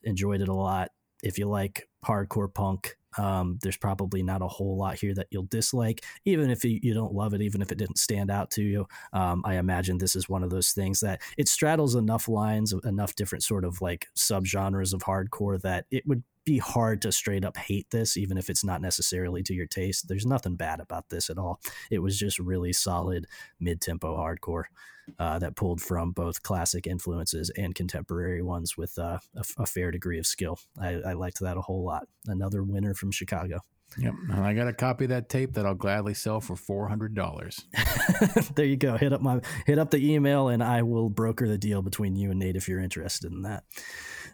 [0.05, 0.93] Enjoyed it a lot.
[1.23, 5.45] If you like hardcore punk, um, there's probably not a whole lot here that you'll
[5.45, 8.63] dislike, even if you, you don't love it, even if it didn't stand out to
[8.63, 8.87] you.
[9.13, 13.15] Um, I imagine this is one of those things that it straddles enough lines, enough
[13.15, 17.59] different sort of like subgenres of hardcore that it would be hard to straight up
[17.59, 20.09] hate this, even if it's not necessarily to your taste.
[20.09, 21.61] There's nothing bad about this at all.
[21.91, 23.27] It was just really solid
[23.61, 24.65] mid tempo hardcore
[25.19, 29.91] uh, that pulled from both classic influences and contemporary ones with uh, a, a fair
[29.91, 30.59] degree of skill.
[30.81, 32.07] I, I liked that a whole lot.
[32.27, 33.61] Another winner from Chicago.
[33.99, 34.15] Yep.
[34.31, 37.15] And I got a copy of that tape that I'll gladly sell for four hundred
[37.15, 37.65] dollars.
[38.55, 38.97] there you go.
[38.97, 42.31] Hit up my hit up the email and I will broker the deal between you
[42.31, 43.65] and Nate if you're interested in that.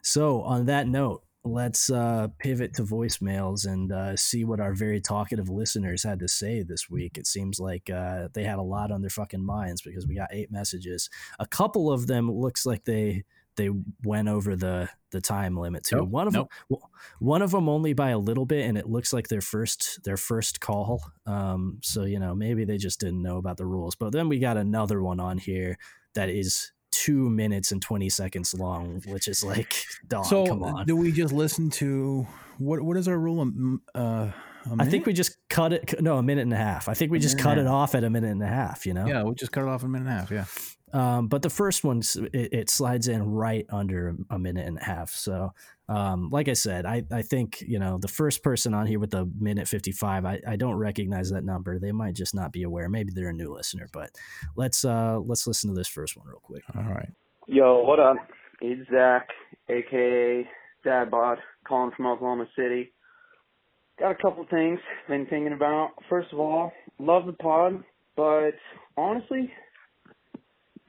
[0.02, 5.01] So on that note, let's uh, pivot to voicemails and uh, see what our very
[5.01, 7.19] talkative listeners had to say this week.
[7.19, 10.28] It seems like uh, they had a lot on their fucking minds because we got
[10.32, 11.10] eight messages.
[11.39, 13.24] A couple of them looks like they
[13.56, 13.69] they
[14.02, 15.97] went over the the time limit too.
[15.97, 16.51] Nope, one of nope.
[16.70, 16.78] them,
[17.19, 20.16] one of them only by a little bit, and it looks like their first their
[20.16, 21.02] first call.
[21.27, 23.94] Um, so you know maybe they just didn't know about the rules.
[23.94, 25.77] But then we got another one on here
[26.14, 30.86] that is two minutes and twenty seconds long, which is like, dog, so come on.
[30.86, 32.27] do we just listen to
[32.59, 32.81] what?
[32.81, 33.81] What is our rule?
[33.94, 34.32] Uh, a
[34.78, 36.01] I think we just cut it.
[36.01, 36.89] No, a minute and a half.
[36.89, 38.86] I think we just cut a it off at a minute and a half.
[38.86, 39.06] You know.
[39.06, 40.31] yeah, we just cut it off in a minute and a half.
[40.31, 40.44] Yeah.
[40.93, 42.02] Um, but the first one,
[42.32, 45.10] it, it slides in right under a minute and a half.
[45.10, 45.52] So,
[45.93, 49.10] um, like I said, I, I think, you know, the first person on here with
[49.10, 51.78] the minute 55, I, I don't recognize that number.
[51.78, 52.89] They might just not be aware.
[52.89, 54.10] Maybe they're a new listener, but
[54.56, 56.62] let's, uh, let's listen to this first one real quick.
[56.74, 57.10] All right.
[57.47, 58.16] Yo, what up?
[58.62, 59.28] It's Zach,
[59.69, 60.48] aka
[60.82, 61.39] Dad Bod,
[61.69, 62.93] calling from Oklahoma City.
[63.98, 65.90] Got a couple things been thinking about.
[66.09, 67.85] First of all, love the pod,
[68.16, 68.52] but
[68.97, 69.52] honestly,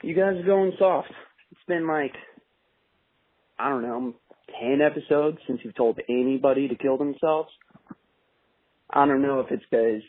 [0.01, 1.11] you guys are going soft.
[1.51, 2.13] It's been like,
[3.59, 4.13] I don't know,
[4.59, 7.49] 10 episodes since you've told anybody to kill themselves.
[8.89, 10.01] I don't know if it's because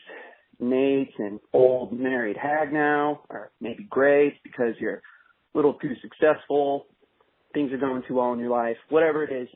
[0.59, 5.01] Nate's an old married hag now, or maybe it's because you're a
[5.55, 6.85] little too successful,
[7.53, 9.47] things are going too well in your life, whatever it is,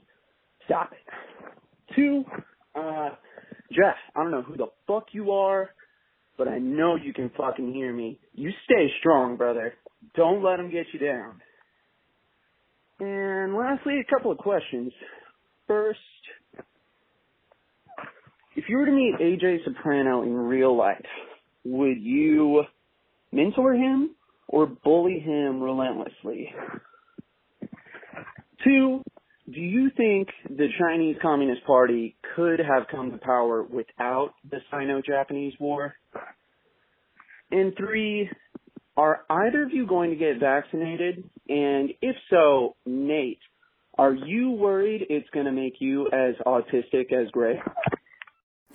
[0.66, 1.96] stop it.
[1.96, 2.24] Two,
[2.76, 3.10] uh,
[3.72, 5.70] Jeff, I don't know who the fuck you are,
[6.38, 8.20] but I know you can fucking hear me.
[8.34, 9.74] You stay strong, brother.
[10.16, 11.42] Don't let them get you down.
[13.00, 14.92] And lastly, a couple of questions.
[15.68, 16.00] First,
[18.56, 21.06] if you were to meet AJ Soprano in real life,
[21.64, 22.64] would you
[23.32, 24.16] mentor him
[24.48, 26.54] or bully him relentlessly?
[28.64, 29.02] Two,
[29.52, 35.54] do you think the Chinese Communist Party could have come to power without the Sino-Japanese
[35.60, 35.96] War?
[37.52, 38.30] And three,
[39.00, 41.24] are either of you going to get vaccinated?
[41.48, 43.40] And if so, Nate,
[43.98, 47.62] are you worried it's going to make you as autistic as Gray?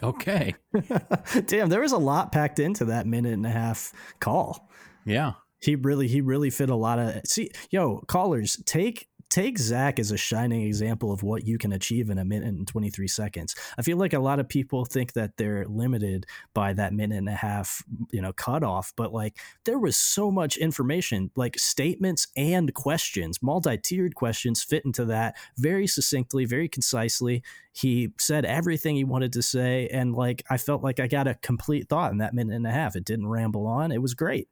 [0.03, 0.55] Okay.
[1.47, 4.71] Damn, there was a lot packed into that minute and a half call.
[5.05, 5.33] Yeah.
[5.61, 7.21] He really, he really fit a lot of.
[7.27, 12.11] See, yo, callers, take take Zach as a shining example of what you can achieve
[12.11, 13.55] in a minute and 23 seconds.
[13.79, 17.29] I feel like a lot of people think that they're limited by that minute and
[17.29, 22.73] a half, you know, cutoff, but like there was so much information, like statements and
[22.75, 27.43] questions, multi tiered questions fit into that very succinctly, very concisely.
[27.73, 29.89] He said everything he wanted to say.
[29.89, 32.71] And like, I felt like I got a complete thought in that minute and a
[32.71, 32.95] half.
[32.95, 33.91] It didn't ramble on.
[33.91, 34.49] It was great.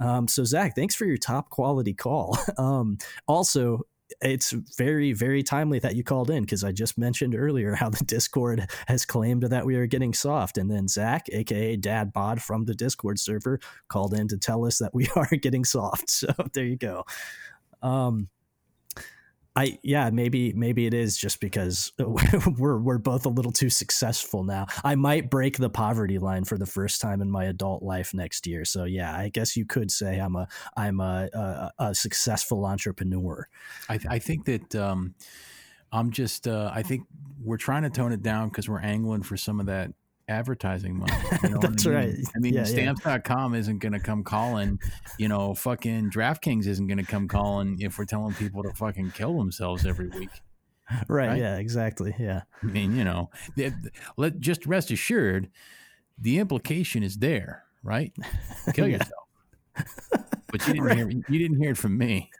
[0.00, 2.38] Um, so Zach, thanks for your top quality call.
[2.56, 3.80] Um, also,
[4.20, 8.04] it's very, very timely that you called in because I just mentioned earlier how the
[8.04, 10.58] Discord has claimed that we are getting soft.
[10.58, 14.78] And then Zach, aka Dad Bod from the Discord server, called in to tell us
[14.78, 16.10] that we are getting soft.
[16.10, 17.04] So there you go.
[17.82, 18.28] Um,
[19.56, 21.92] I yeah maybe maybe it is just because
[22.58, 24.66] we're we're both a little too successful now.
[24.82, 28.46] I might break the poverty line for the first time in my adult life next
[28.46, 28.64] year.
[28.64, 33.48] So yeah, I guess you could say I'm a I'm a a, a successful entrepreneur.
[33.88, 35.14] I, I think that um,
[35.92, 36.48] I'm just.
[36.48, 37.06] Uh, I think
[37.40, 39.92] we're trying to tone it down because we're angling for some of that
[40.28, 41.12] advertising money.
[41.42, 41.98] You know That's I mean?
[41.98, 42.14] right.
[42.34, 42.64] I mean, Yeah, yeah.
[42.66, 44.78] stamps.com isn't going to come calling.
[45.18, 49.10] You know, fucking DraftKings isn't going to come calling if we're telling people to fucking
[49.12, 50.30] kill themselves every week.
[51.08, 51.38] Right, Right?
[51.38, 51.56] Yeah.
[51.56, 52.14] Exactly.
[52.18, 52.42] Yeah.
[52.62, 55.48] I mean, you know, the- the- let just rest assured,
[56.18, 58.12] the implication is there, right?
[58.74, 58.98] Kill Yeah.
[58.98, 59.24] yourself.
[60.52, 60.96] But you didn't Right.
[60.98, 62.30] hear you didn't hear it from me.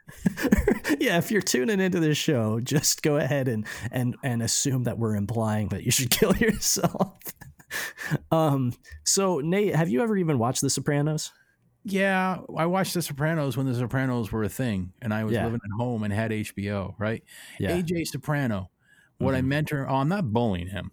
[0.99, 1.17] yeah.
[1.17, 5.15] If you're tuning into this show, just go ahead and and and assume that we're
[5.15, 7.17] implying that you should kill yourself.
[8.31, 8.73] um.
[9.03, 11.31] So Nate, have you ever even watched The Sopranos?
[11.83, 15.45] Yeah, I watched The Sopranos when The Sopranos were a thing, and I was Yeah.
[15.45, 16.95] living at home and had HBO.
[16.97, 17.23] Right,
[17.59, 18.69] Yeah, AJ Soprano.
[19.19, 19.45] what I Mhm.
[19.45, 19.87] mentor?
[19.89, 20.91] Oh, I'm not bullying him.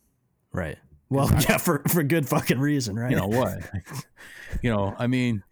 [0.52, 0.78] right.
[1.08, 3.10] Well, yeah, for for good fucking reason, right?
[3.10, 3.58] You know what?
[4.62, 5.42] you know, I mean,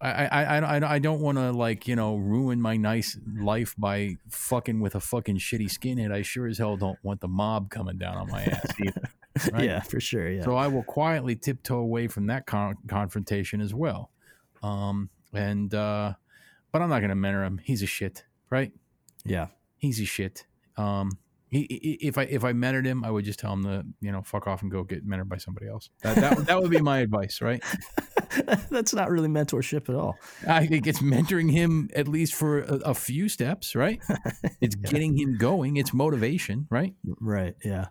[0.00, 3.74] I I I, I, I don't want to like you know ruin my nice life
[3.76, 6.12] by fucking with a fucking shitty skinhead.
[6.12, 8.72] I sure as hell don't want the mob coming down on my ass.
[8.80, 9.02] Either,
[9.52, 9.64] right?
[9.64, 10.28] yeah, for sure.
[10.28, 14.10] Yeah, So I will quietly tiptoe away from that con- confrontation as well.
[14.62, 16.14] Um, and uh,
[16.72, 17.60] but I'm not going to mentor him.
[17.62, 18.72] He's a shit, right?
[19.24, 20.46] yeah, He's a shit.
[20.76, 21.18] Um,
[21.50, 24.12] he, he, if I if I mentored him, I would just tell him to you
[24.12, 25.88] know fuck off and go get mentored by somebody else.
[26.02, 27.62] That that, that would be my advice, right?
[28.70, 30.16] that's not really mentorship at all.
[30.46, 34.00] I think it's mentoring him at least for a, a few steps, right?
[34.60, 35.76] It's getting him going.
[35.76, 36.94] It's motivation, right?
[37.20, 37.54] Right.
[37.64, 37.86] Yeah.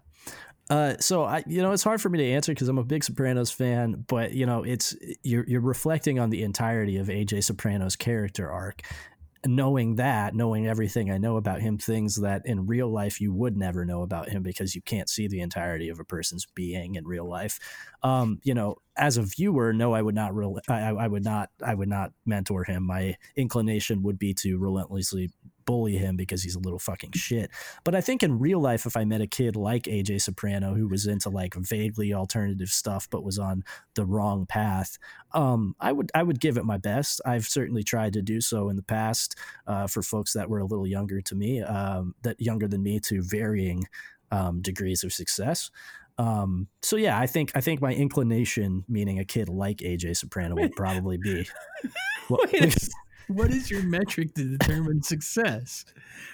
[0.69, 3.03] Uh, so I, you know, it's hard for me to answer because I'm a big
[3.03, 7.95] Sopranos fan, but you know, it's you're you're reflecting on the entirety of AJ Soprano's
[7.95, 8.81] character arc,
[9.45, 13.55] knowing that, knowing everything I know about him, things that in real life you would
[13.55, 17.07] never know about him because you can't see the entirety of a person's being in
[17.07, 17.59] real life.
[18.03, 20.33] Um, you know, as a viewer, no, I would not
[20.67, 22.83] I I would not, I would not mentor him.
[22.83, 25.31] My inclination would be to relentlessly
[25.67, 27.51] bully him because he's a little fucking shit.
[27.83, 30.87] But I think in real life, if I met a kid like AJ Soprano who
[30.87, 33.63] was into like vaguely alternative stuff but was on
[33.93, 34.97] the wrong path,
[35.33, 37.21] um, I would I would give it my best.
[37.25, 39.35] I've certainly tried to do so in the past
[39.67, 42.99] uh, for folks that were a little younger to me, um, that younger than me,
[43.01, 43.83] to varying
[44.31, 45.69] um, degrees of success.
[46.17, 50.55] Um, so yeah, I think I think my inclination, meaning a kid like AJ Soprano,
[50.55, 51.47] would probably be.
[52.27, 52.89] What- Wait a s-
[53.27, 55.85] what is your metric to determine success?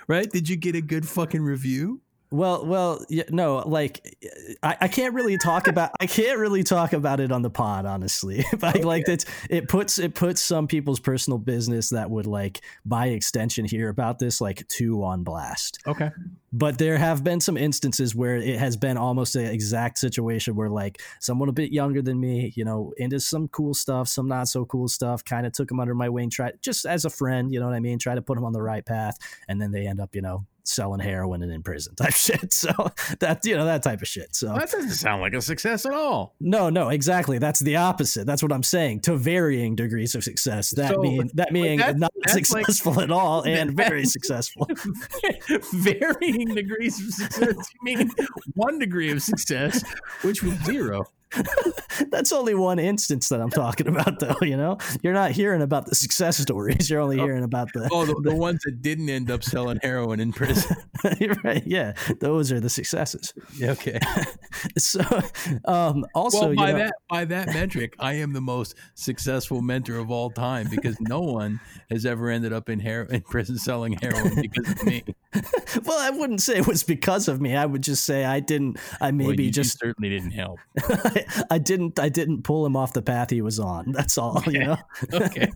[0.07, 0.29] Right?
[0.29, 2.01] Did you get a good fucking review?
[2.33, 4.17] Well, well, yeah, no, like
[4.63, 7.85] I, I can't really talk about I can't really talk about it on the pod,
[7.85, 8.43] honestly.
[8.59, 13.09] like, like that's it puts it puts some people's personal business that would like by
[13.09, 15.77] extension hear about this like two on blast.
[15.85, 16.09] Okay.
[16.51, 20.71] But there have been some instances where it has been almost an exact situation where
[20.71, 24.47] like someone a bit younger than me, you know, into some cool stuff, some not
[24.47, 27.53] so cool stuff, kind of took them under my wing, tried just as a friend,
[27.53, 29.71] you know what I mean, try to put them on the right path, and then
[29.71, 32.53] they end up, you know, selling heroin and in prison type shit.
[32.53, 32.71] So
[33.19, 34.35] that you know that type of shit.
[34.35, 36.35] So That doesn't sound like a success at all.
[36.39, 37.37] no, no, exactly.
[37.37, 38.25] That's the opposite.
[38.25, 39.01] That's what I'm saying.
[39.01, 40.71] To varying degrees of success.
[40.71, 44.67] That So, mean that meaning that- not that's like- successful at all and very successful.
[45.73, 47.55] Varying degrees of success.
[47.55, 48.11] You mean
[48.55, 49.83] one degree of success,
[50.21, 51.03] which was zero.
[52.09, 54.35] That's only one instance that I'm talking about, though.
[54.41, 56.89] You know, you're not hearing about the success stories.
[56.89, 57.89] You're only hearing about the.
[57.91, 60.75] Oh, the, the ones that didn't end up selling heroin in prison.
[61.43, 61.63] Right.
[61.65, 63.33] Yeah, those are the successes.
[63.61, 63.99] Okay.
[64.77, 65.01] So,
[65.65, 69.61] um, also, well, by you know, that by that metric, I am the most successful
[69.61, 73.57] mentor of all time because no one has ever ended up in hero in prison
[73.57, 75.03] selling heroin because of me.
[75.85, 77.55] well, I wouldn't say it was because of me.
[77.55, 78.77] I would just say I didn't.
[79.01, 80.59] I Well, maybe you just certainly didn't help.
[81.49, 81.99] I didn't.
[81.99, 83.91] I didn't pull him off the path he was on.
[83.91, 84.41] That's all.
[84.47, 84.77] You know.
[85.13, 85.51] Okay.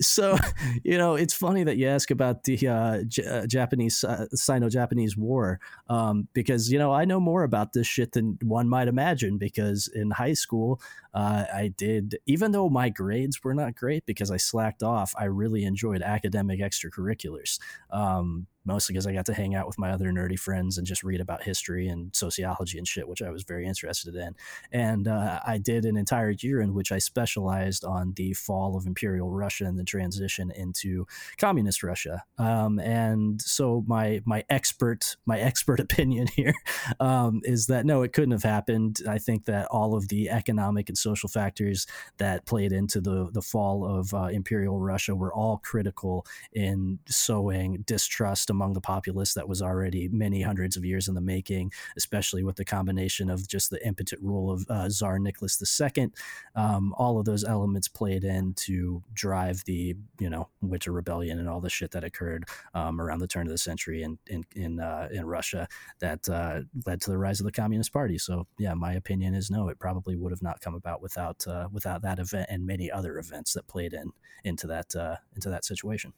[0.00, 0.36] so
[0.82, 5.16] you know it's funny that you ask about the uh, J- uh, japanese uh, sino-japanese
[5.16, 9.38] war um, because you know i know more about this shit than one might imagine
[9.38, 10.80] because in high school
[11.14, 15.24] uh, i did even though my grades were not great because i slacked off i
[15.24, 17.60] really enjoyed academic extracurriculars
[17.90, 21.02] um, mostly because I got to hang out with my other nerdy friends and just
[21.02, 24.36] read about history and sociology and shit, which I was very interested in.
[24.70, 28.86] And uh, I did an entire year in which I specialized on the fall of
[28.86, 31.06] Imperial Russia and the transition into
[31.38, 32.22] communist Russia.
[32.36, 36.54] Um, and so my my expert my expert opinion here
[37.00, 39.00] um, is that no, it couldn't have happened.
[39.08, 41.86] I think that all of the economic and social factors
[42.18, 47.82] that played into the the fall of uh, Imperial Russia were all critical in sowing
[47.86, 52.42] distrust among the populace that was already many hundreds of years in the making, especially
[52.42, 56.08] with the combination of just the impotent rule of uh, Tsar Nicholas II.
[56.56, 61.48] Um, all of those elements played in to drive the, you know, Winter Rebellion and
[61.48, 64.80] all the shit that occurred um, around the turn of the century in in in,
[64.80, 65.68] uh, in Russia
[66.00, 68.18] that uh, led to the rise of the Communist Party.
[68.18, 71.68] So yeah, my opinion is no, it probably would have not come about without uh,
[71.70, 74.10] without that event and many other events that played in
[74.42, 76.12] into that uh, into that situation.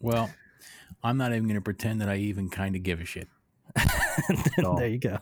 [0.00, 0.30] Well,
[1.02, 3.28] I'm not even going to pretend that I even kind of give a shit.
[4.58, 4.76] No.
[4.76, 5.18] there you go.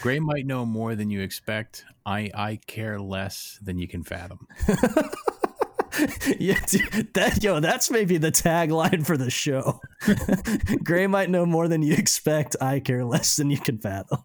[0.00, 1.84] Gray might know more than you expect.
[2.06, 4.48] I I care less than you can fathom.
[6.38, 9.80] yeah, dude, that yo, that's maybe the tagline for the show.
[10.84, 12.56] Gray might know more than you expect.
[12.60, 14.22] I care less than you can fathom.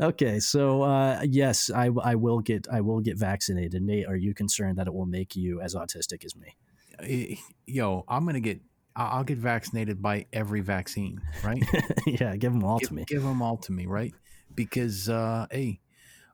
[0.00, 3.82] Okay, so uh, yes, I, I will get I will get vaccinated.
[3.82, 6.54] Nate, are you concerned that it will make you as autistic as me?
[7.00, 8.60] Eh, Yo, I'm gonna get.
[8.96, 11.62] I- I'll get vaccinated by every vaccine, right?
[12.06, 13.04] yeah, give them all give, to me.
[13.06, 14.14] Give them all to me, right?
[14.54, 15.80] Because uh, hey,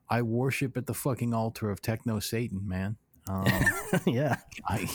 [0.09, 2.97] I worship at the fucking altar of techno Satan, man.
[3.27, 3.45] Um,
[4.05, 4.37] yeah,
[4.67, 4.89] I,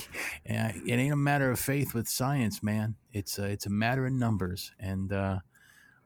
[0.44, 2.94] yeah, it ain't a matter of faith with science, man.
[3.12, 5.38] It's a, it's a matter of numbers, and uh,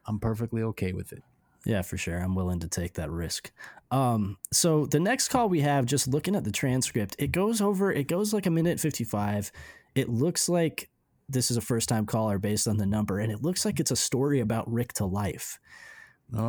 [0.07, 1.23] I'm perfectly okay with it.
[1.65, 2.19] yeah, for sure.
[2.19, 3.51] I'm willing to take that risk.
[3.91, 7.93] Um, so the next call we have, just looking at the transcript, it goes over.
[7.93, 9.53] It goes like a minute fifty five.
[9.95, 10.89] It looks like
[11.33, 13.91] this is a first time caller based on the number, and it looks like it's
[13.91, 15.59] a story about Rick to life.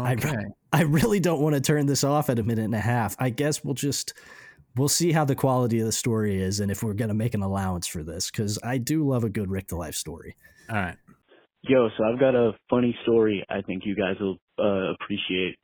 [0.03, 0.15] I-
[0.71, 3.15] I really don't want to turn this off at a minute and a half.
[3.19, 4.13] I guess we'll just
[4.75, 7.33] we'll see how the quality of the story is and if we're going to make
[7.35, 10.35] an allowance for this cuz I do love a good Rick to life story.
[10.69, 10.95] all right.
[11.61, 15.57] Yo, so I've got a funny story I think you guys will uh, appreciate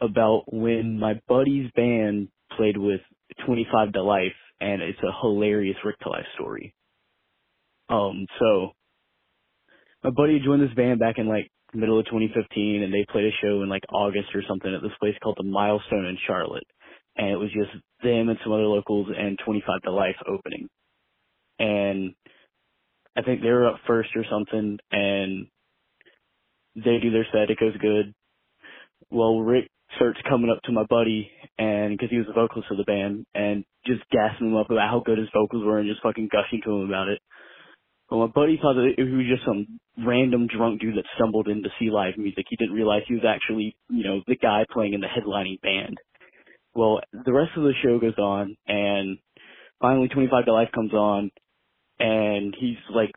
[0.00, 3.00] about when my buddy's band played with
[3.46, 6.74] 25 to Life, and it's a hilarious Rick to Life story.
[7.88, 8.72] Um, so
[10.02, 13.36] my buddy joined this band back in like middle of 2015, and they played a
[13.42, 16.66] show in like August or something at this place called the Milestone in Charlotte,
[17.16, 20.68] and it was just them and some other locals and 25 to Life opening,
[21.58, 22.14] and
[23.16, 25.46] I think they were up first or something, and
[26.76, 27.50] they do their set.
[27.50, 28.14] It goes good.
[29.10, 32.78] Well, Rick starts coming up to my buddy, and because he was the vocalist of
[32.78, 36.02] the band, and just gassing him up about how good his vocals were, and just
[36.02, 37.20] fucking gushing to him about it.
[38.14, 41.64] Well, my buddy thought that it was just some random drunk dude that stumbled in
[41.64, 42.46] to see live music.
[42.48, 45.98] He didn't realize he was actually, you know, the guy playing in the headlining band.
[46.76, 49.18] Well, the rest of the show goes on, and
[49.80, 51.32] finally 25 to Life comes on,
[51.98, 53.10] and he's like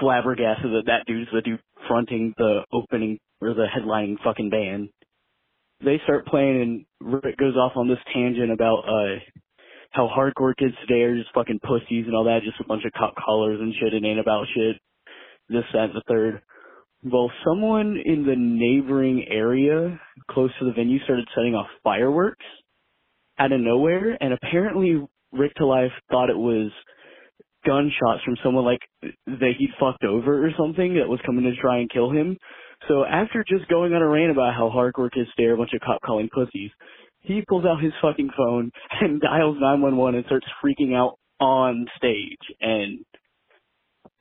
[0.00, 4.88] flabbergasted that that dude's the dude fronting the opening or the headlining fucking band.
[5.84, 9.18] They start playing and Rick goes off on this tangent about uh
[9.94, 12.92] how hardcore kids today are just fucking pussies and all that, just a bunch of
[12.92, 14.76] cop collars and shit and ain't about shit.
[15.48, 16.42] This, that, and the third.
[17.04, 20.00] Well, someone in the neighboring area
[20.30, 22.44] close to the venue started setting off fireworks
[23.38, 25.00] out of nowhere, and apparently
[25.32, 26.72] Rick to Life thought it was
[27.64, 28.80] gunshots from someone like
[29.26, 32.36] that he'd fucked over or something that was coming to try and kill him.
[32.88, 35.80] So after just going on a rant about how hardcore kids stare a bunch of
[35.80, 36.70] cop calling pussies,
[37.24, 38.72] he pulls out his fucking phone
[39.02, 42.38] and dials 911 and starts freaking out on stage.
[42.60, 43.06] And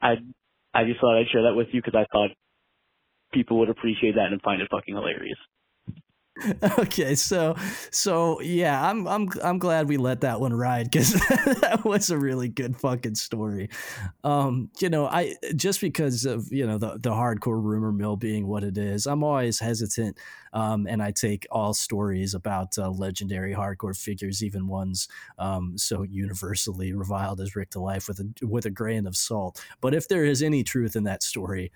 [0.01, 0.15] I,
[0.73, 2.31] I just thought I'd share that with you because I thought
[3.33, 5.37] people would appreciate that and find it fucking hilarious.
[6.79, 7.55] Okay, so
[7.91, 11.13] so yeah, I'm I'm I'm glad we let that one ride cuz
[11.61, 13.69] that was a really good fucking story.
[14.23, 18.47] Um, you know, I just because of, you know, the the hardcore rumor mill being
[18.47, 20.17] what it is, I'm always hesitant
[20.53, 25.07] um and I take all stories about uh, legendary hardcore figures, even ones
[25.37, 29.63] um so universally reviled as Rick to Life with a with a grain of salt.
[29.81, 31.71] But if there is any truth in that story,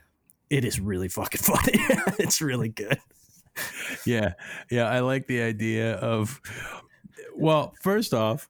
[0.49, 1.79] it is really fucking funny.
[2.19, 2.99] it's really good.
[4.05, 4.33] Yeah,
[4.71, 6.39] yeah, I like the idea of.
[7.35, 8.49] Well, first off,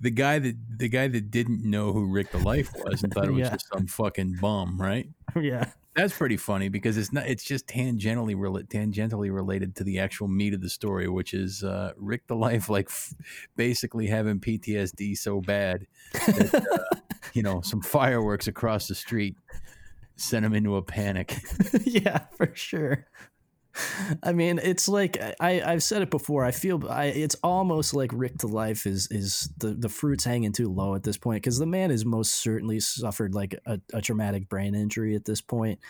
[0.00, 3.26] the guy that the guy that didn't know who Rick the Life was and thought
[3.26, 3.50] it was Yeah.
[3.50, 5.08] just some fucking bum, right?
[5.40, 5.70] yeah.
[5.96, 7.26] That's pretty funny because it's not.
[7.28, 11.62] It's just tangentially rela- tangentially related to the actual meat of the story, which is
[11.62, 13.14] uh, Rick the Life, like f-
[13.56, 16.96] basically having PTSD so bad that uh,
[17.32, 19.36] you know some fireworks across the street
[20.16, 21.36] sent him into a panic.
[21.84, 23.06] yeah, for sure.
[24.22, 26.44] I mean, it's like I I've said it before.
[26.44, 30.52] I feel I it's almost like Rick to Life is is the the fruit's hanging
[30.52, 34.00] too low at this point because the man has most certainly suffered like a, a
[34.00, 35.80] traumatic brain injury at this point.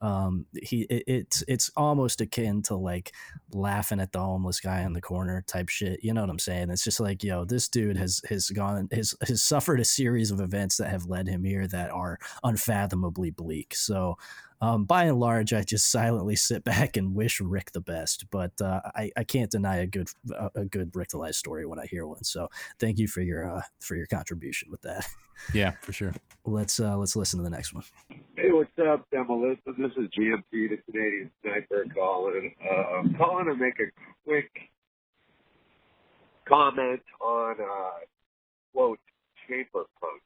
[0.00, 3.14] Um, he it, it's it's almost akin to like
[3.52, 6.02] laughing at the homeless guy in the corner type shit.
[6.02, 6.70] You know what I'm saying?
[6.70, 10.40] It's just like yo, this dude has has gone has has suffered a series of
[10.40, 13.74] events that have led him here that are unfathomably bleak.
[13.74, 14.18] So
[14.64, 18.26] um, by and large, I just silently sit back and wish Rick the best.
[18.30, 21.66] But uh, I, I can't deny a good a, a good Rick the Life story
[21.66, 22.24] when I hear one.
[22.24, 25.06] So thank you for your uh, for your contribution with that.
[25.52, 26.14] Yeah, for sure.
[26.44, 27.82] Let's uh, let's listen to the next one.
[28.36, 29.74] Hey, what's up, Demolition?
[29.76, 32.54] This is GMT, the Canadian Sniper, calling.
[32.64, 33.90] Uh, I'm calling to make a
[34.24, 34.48] quick
[36.48, 37.98] comment on uh,
[38.72, 39.00] quote
[39.48, 40.22] chamber punk.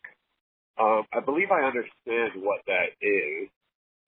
[0.78, 3.48] Um, I believe I understand what that is,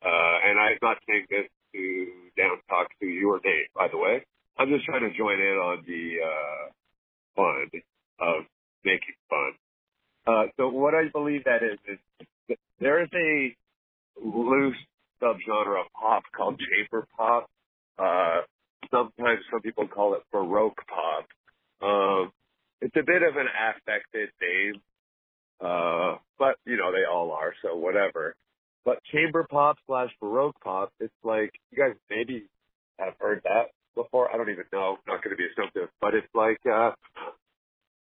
[0.05, 2.07] uh, and I'm not saying this to
[2.37, 4.25] down talk to your name, by the way.
[4.59, 6.71] I'm just trying to join in on the uh,
[7.37, 7.71] fun
[8.21, 8.45] of
[8.85, 9.53] making fun.
[10.27, 13.57] Uh, so what I believe that is is there is a
[14.23, 14.77] loose
[15.23, 17.49] subgenre of pop called chamber pop.
[17.99, 18.41] Uh,
[18.91, 21.27] sometimes some people call it baroque pop.
[21.83, 22.33] Um,
[22.81, 24.81] it's a bit of an affected name,
[25.61, 28.35] uh, but you know they all are, so whatever.
[28.85, 32.47] But chamber pop slash baroque pop, it's like you guys maybe
[32.99, 34.33] have heard that before.
[34.33, 34.97] I don't even know.
[35.07, 36.93] Not going to be assumptive, but it's like uh,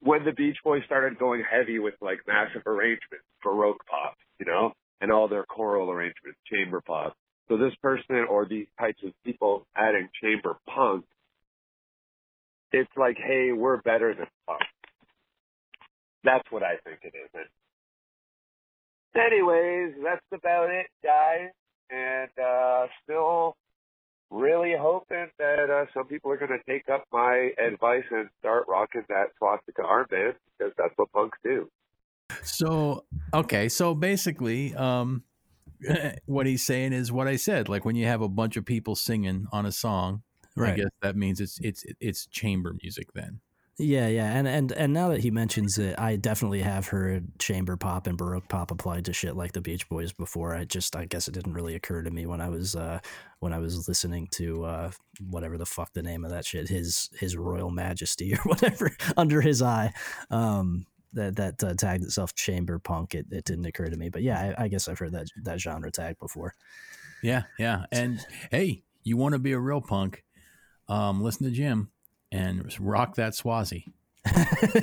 [0.02, 4.74] when the Beach Boys started going heavy with like massive arrangements, baroque pop, you know,
[5.02, 7.16] and all their choral arrangements, chamber pop.
[7.50, 11.06] So this person or these types of people adding chamber punk,
[12.72, 14.62] it's like, hey, we're better than punk.
[16.24, 17.48] That's what I think it is.
[19.16, 21.50] And anyways, that's about it, guys.
[21.90, 23.56] And uh still
[24.34, 28.66] really hoping that uh, some people are going to take up my advice and start
[28.68, 31.70] rocking that swastika armband because that's what punks do.
[32.44, 35.24] So okay, so basically, um,
[36.26, 37.70] what he's saying is what I said.
[37.70, 40.24] Like when you have a bunch of people singing on a song,
[40.58, 43.42] I guess that means it's it's it's chamber music then.
[43.80, 47.76] Yeah, yeah, and and and now that he mentions it, I definitely have heard chamber
[47.76, 50.56] pop and baroque pop applied to shit like the Beach Boys before.
[50.56, 53.00] I just, I guess it didn't really occur to me when I was uh
[53.40, 54.92] when I was listening to uh
[55.28, 59.42] whatever the fuck the name of that shit, his his Royal Majesty or whatever under
[59.42, 59.92] his eye,
[60.30, 63.16] um that that uh, tagged itself chamber punk.
[63.16, 65.60] It, it didn't occur to me, but yeah, I, I guess I've heard that that
[65.60, 66.54] genre tag before.
[67.24, 67.86] Yeah, yeah.
[67.92, 70.24] And hey, you want to be a real punk?
[70.88, 71.90] Um, listen to Jim
[72.34, 73.86] and rock that Swazi.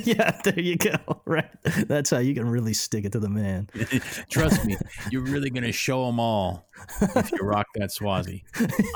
[0.05, 0.95] yeah, there you go.
[1.27, 1.49] Right,
[1.87, 3.69] that's how you can really stick it to the man.
[4.31, 4.77] Trust me,
[5.13, 6.67] you're really gonna show them all
[7.01, 8.43] if you rock that Swazi.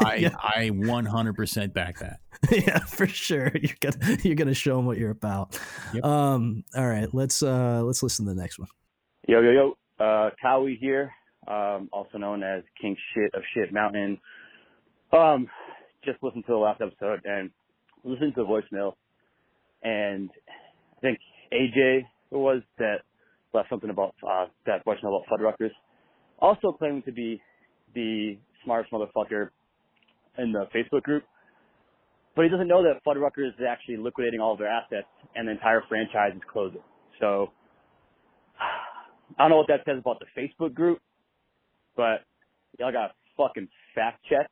[0.05, 0.35] I Yeah.
[0.43, 2.19] I 100% back that.
[2.51, 3.53] yeah, for sure.
[3.55, 5.61] You're gonna you're gonna show them what you're about.
[5.93, 6.05] Yep.
[6.05, 8.69] Um, all right, let's uh let's listen to the next one.
[9.29, 9.77] Yo, yo, yo.
[10.05, 11.13] Uh, Cowie here,
[11.47, 14.19] um, also known as King Shit of Shit Mountain.
[15.13, 15.47] Um,
[16.05, 17.51] just listened to the last episode and
[18.05, 18.93] listened to the voicemail,
[19.83, 20.31] and
[20.97, 21.19] I think
[21.53, 22.99] AJ it was that
[23.53, 25.71] left something about uh, that voicemail about Fuddruckers.
[26.41, 27.41] Also claiming to be
[27.95, 29.51] the smartest motherfucker
[30.39, 31.23] in the Facebook group,
[32.35, 35.07] but he doesn't know that Fuddruckers is actually liquidating all of their assets
[35.37, 36.83] and the entire franchise is closing.
[37.21, 37.51] So
[38.59, 41.01] I don't know what that says about the Facebook group,
[41.97, 42.25] but
[42.79, 44.51] y'all got to fucking fact check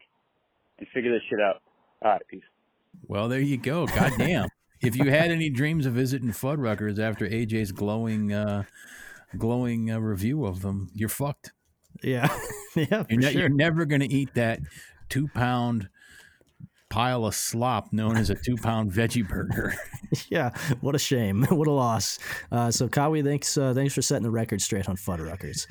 [0.79, 1.63] and figure this shit out.
[2.03, 2.43] All right, peace.
[3.03, 3.87] Well, there you go.
[3.87, 4.49] Goddamn.
[4.83, 8.65] if you had any dreams of visiting Fuddruckers after AJ's glowing, uh,
[9.37, 11.53] glowing uh, review of them, you're fucked.
[12.03, 12.29] Yeah,
[12.77, 13.41] yeah, You're, ne- sure.
[13.43, 14.61] you're never going to eat that
[15.09, 15.89] two pound
[16.89, 19.75] pile of slop known as a two pound veggie burger.
[20.29, 20.51] yeah,
[20.81, 21.45] what a shame.
[21.51, 22.19] what a loss.
[22.51, 25.67] Uh, so Kawi, thanks uh, thanks for setting the record straight on Fuddruckers.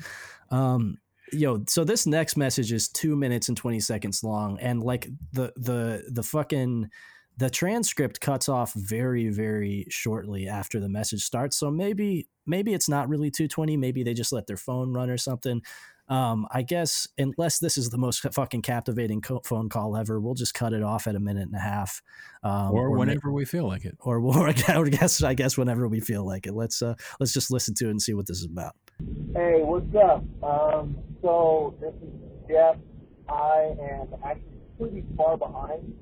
[0.50, 0.98] Um,
[1.32, 5.52] yo, so this next message is two minutes and twenty seconds long, and like the
[5.56, 6.90] the the fucking
[7.38, 11.56] the transcript cuts off very very shortly after the message starts.
[11.56, 13.76] So maybe maybe it's not really two twenty.
[13.76, 15.62] Maybe they just let their phone run or something.
[16.08, 20.34] Um, I guess unless this is the most fucking captivating co- phone call ever, we'll
[20.34, 22.02] just cut it off at a minute and a half,
[22.42, 23.96] um, or ma- whenever we feel like it.
[24.00, 26.54] or or I guess I guess whenever we feel like it.
[26.54, 28.74] Let's uh let's just listen to it and see what this is about.
[29.02, 30.22] Hey, what's up?
[30.44, 32.14] Um, so this is
[32.48, 32.76] Jeff.
[33.28, 35.92] I am actually pretty far behind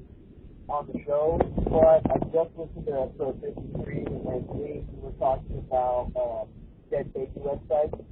[0.69, 6.13] on the show, but I just listened to episode 53 and we were talking about
[6.15, 6.45] uh,
[6.91, 8.05] dead baby websites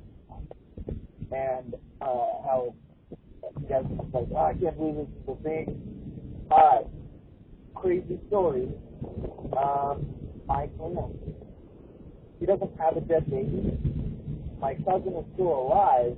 [1.32, 2.74] and uh, how
[3.60, 6.46] you guys were like, oh, I can't believe this is a thing.
[6.50, 6.86] Alright,
[7.74, 8.68] crazy story.
[9.52, 10.06] Um,
[10.46, 11.16] my aunt,
[12.40, 13.78] he doesn't have a dead baby
[14.60, 16.16] my cousin is still alive,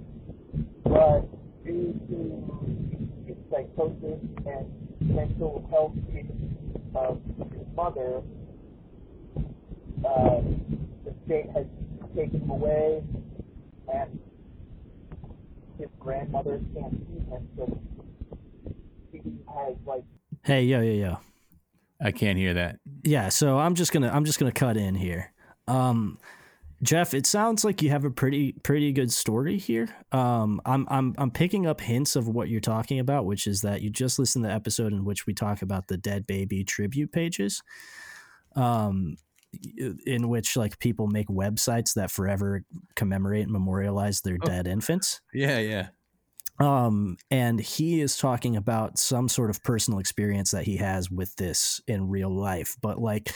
[0.85, 1.23] but
[1.65, 4.67] due to his psychosis and
[5.01, 6.57] mental health issues
[6.95, 7.21] of
[7.53, 8.23] his mother,
[10.05, 10.41] uh,
[11.05, 11.67] the state has
[12.17, 13.03] taken him away,
[13.93, 14.19] and
[15.79, 17.81] his grandmother can't see him, so
[19.13, 19.19] he
[19.55, 20.05] has like
[20.43, 21.19] Hey, yo, yo, yo.
[22.03, 22.79] I can't hear that.
[23.05, 25.33] Yeah, so I'm just gonna I'm just gonna cut in here.
[25.69, 26.19] Um,
[26.83, 29.89] Jeff, it sounds like you have a pretty pretty good story here.
[30.13, 33.83] Um, I'm I'm I'm picking up hints of what you're talking about, which is that
[33.83, 37.13] you just listened to the episode in which we talk about the dead baby tribute
[37.13, 37.63] pages.
[38.57, 39.17] Um,
[40.07, 42.63] in which like people make websites that forever
[42.95, 45.21] commemorate and memorialize their dead infants.
[45.35, 45.89] Yeah, yeah.
[46.61, 51.35] Um, and he is talking about some sort of personal experience that he has with
[51.37, 53.33] this in real life, but like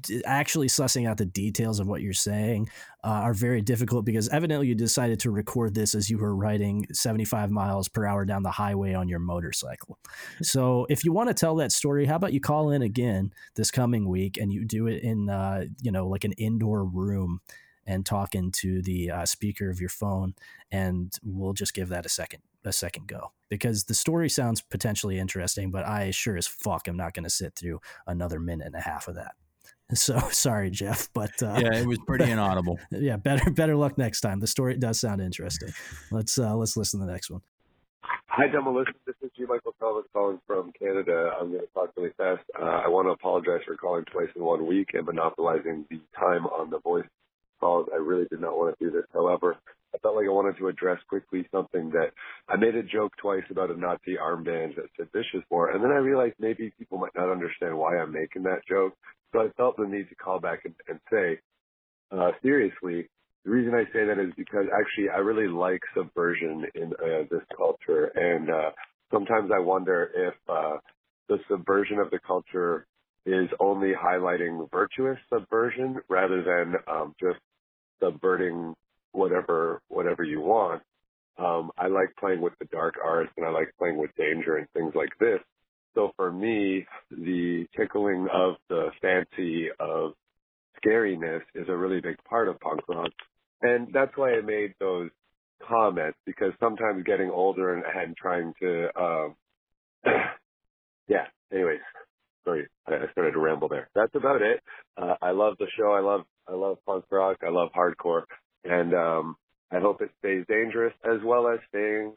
[0.00, 2.68] d- actually sussing out the details of what you're saying
[3.04, 6.86] uh, are very difficult because evidently you decided to record this as you were riding
[6.92, 9.98] 75 miles per hour down the highway on your motorcycle.
[10.42, 13.70] So if you want to tell that story, how about you call in again this
[13.70, 17.40] coming week and you do it in, uh, you know, like an indoor room
[17.86, 20.34] and talk into the uh, speaker of your phone,
[20.70, 25.18] and we'll just give that a second a second go because the story sounds potentially
[25.18, 28.76] interesting, but I sure as fuck am not going to sit through another minute and
[28.76, 29.32] a half of that.
[29.94, 32.78] So sorry, Jeff, but uh, yeah, it was pretty inaudible.
[32.90, 34.38] yeah, better better luck next time.
[34.38, 35.70] The story does sound interesting.
[36.12, 37.42] Let's uh, let's listen to the next one.
[38.26, 38.94] Hi, Demolition.
[39.06, 39.44] This is G.
[39.48, 41.32] Michael Thomas calling from Canada.
[41.38, 42.42] I'm going to talk really fast.
[42.58, 46.46] Uh, I want to apologize for calling twice in one week and monopolizing the time
[46.46, 47.04] on the voice
[47.58, 47.88] calls.
[47.92, 49.04] I really did not want to do this.
[49.12, 49.56] However,
[49.94, 52.12] I felt like I wanted to address quickly something that
[52.48, 55.90] I made a joke twice about a Nazi armband that said vicious more, and then
[55.90, 58.94] I realized maybe people might not understand why I'm making that joke.
[59.32, 61.40] So I felt the need to call back and, and say,
[62.12, 63.08] uh, seriously,
[63.44, 67.42] the reason I say that is because actually I really like subversion in uh, this
[67.56, 68.70] culture, and uh,
[69.10, 70.76] sometimes I wonder if uh,
[71.28, 72.86] the subversion of the culture
[73.26, 77.38] is only highlighting virtuous subversion rather than um, just
[78.02, 78.74] subverting
[79.12, 80.82] whatever whatever you want.
[81.38, 84.68] Um, I like playing with the dark arts and I like playing with danger and
[84.70, 85.40] things like this.
[85.94, 90.12] So for me, the tickling of the fancy of
[90.84, 93.10] scariness is a really big part of punk rock.
[93.62, 95.10] And that's why I made those
[95.66, 99.34] comments because sometimes getting older and, and trying to, um,
[101.08, 101.80] yeah, anyways,
[102.44, 103.88] sorry, I started to ramble there.
[103.94, 104.60] That's about it.
[104.96, 105.92] Uh, I love the show.
[105.92, 107.38] I love, I love punk rock.
[107.46, 108.22] I love hardcore.
[108.64, 109.36] And, um,
[109.72, 112.14] I hope it stays dangerous as well as staying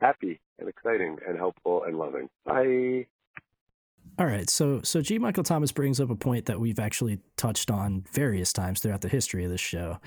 [0.00, 2.28] happy and exciting and helpful and loving.
[2.44, 3.06] Bye.
[4.18, 5.18] All right, so so G.
[5.18, 9.08] Michael Thomas brings up a point that we've actually touched on various times throughout the
[9.08, 9.98] history of this show,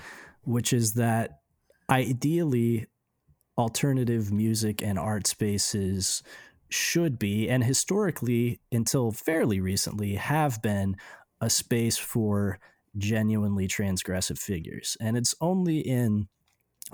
[0.42, 1.40] which is that
[1.90, 2.86] ideally
[3.56, 6.22] alternative music and art spaces
[6.68, 10.96] should be and historically until fairly recently have been
[11.40, 12.58] a space for
[12.96, 14.96] genuinely transgressive figures.
[15.00, 16.28] And it's only in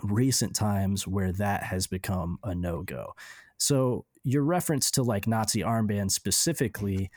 [0.02, 3.14] recent times where that has become a no-go.
[3.58, 7.10] So your reference to like Nazi armbands specifically,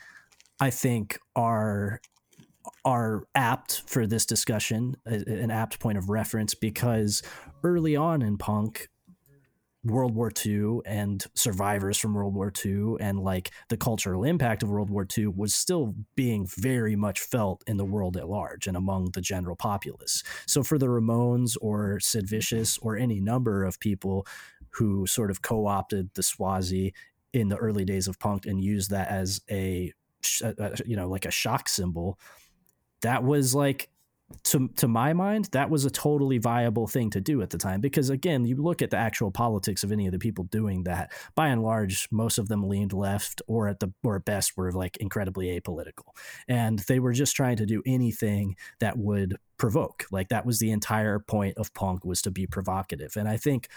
[0.60, 2.00] I think are
[2.84, 7.22] are apt for this discussion, an apt point of reference because
[7.62, 8.88] early on in punk,
[9.84, 14.70] World War II and survivors from World War II and like the cultural impact of
[14.70, 18.76] World War II was still being very much felt in the world at large and
[18.76, 20.22] among the general populace.
[20.46, 24.26] So for the Ramones or Sid Vicious or any number of people
[24.70, 26.94] who sort of co-opted the Swazi
[27.32, 29.92] in the early days of punk and used that as a
[30.22, 32.18] sh- uh, you know like a shock symbol,
[33.02, 33.90] that was like
[34.44, 37.80] to to my mind, that was a totally viable thing to do at the time
[37.80, 41.12] because again, you look at the actual politics of any of the people doing that.
[41.34, 44.72] By and large, most of them leaned left, or at the or at best were
[44.72, 46.14] like incredibly apolitical,
[46.48, 50.06] and they were just trying to do anything that would provoke.
[50.10, 53.68] Like that was the entire point of punk was to be provocative, and I think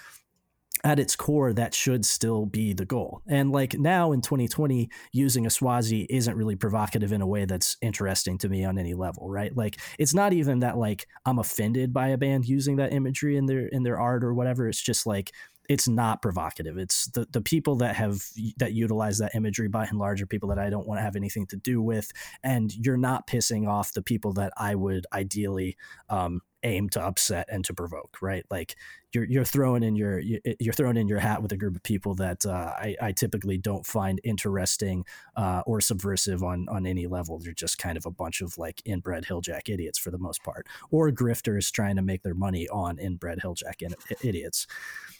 [0.84, 3.22] at its core, that should still be the goal.
[3.28, 7.78] And like now in 2020, using a Swazi isn't really provocative in a way that's
[7.82, 9.56] interesting to me on any level, right?
[9.56, 13.46] Like it's not even that like I'm offended by a band using that imagery in
[13.46, 14.68] their in their art or whatever.
[14.68, 15.32] It's just like
[15.70, 16.78] it's not provocative.
[16.78, 18.24] It's the the people that have
[18.58, 21.16] that utilize that imagery by and large are people that I don't want to have
[21.16, 22.12] anything to do with,
[22.44, 25.78] and you're not pissing off the people that I would ideally
[26.10, 28.46] um, aim to upset and to provoke, right?
[28.52, 28.76] Like
[29.14, 32.14] you're you're throwing in your you're throwing in your hat with a group of people
[32.16, 37.40] that uh, I, I typically don't find interesting uh, or subversive on on any level.
[37.40, 40.68] They're just kind of a bunch of like inbred hilljack idiots for the most part,
[40.92, 44.68] or grifters trying to make their money on inbred hilljack in, idiots.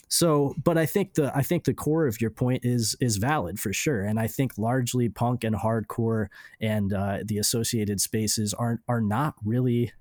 [0.10, 3.60] So, but I think the I think the core of your point is is valid
[3.60, 6.28] for sure, and I think largely punk and hardcore
[6.62, 9.92] and uh, the associated spaces aren't are not really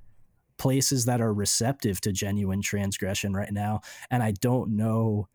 [0.59, 3.81] places that are receptive to genuine transgression right now,
[4.11, 5.29] and I don't know.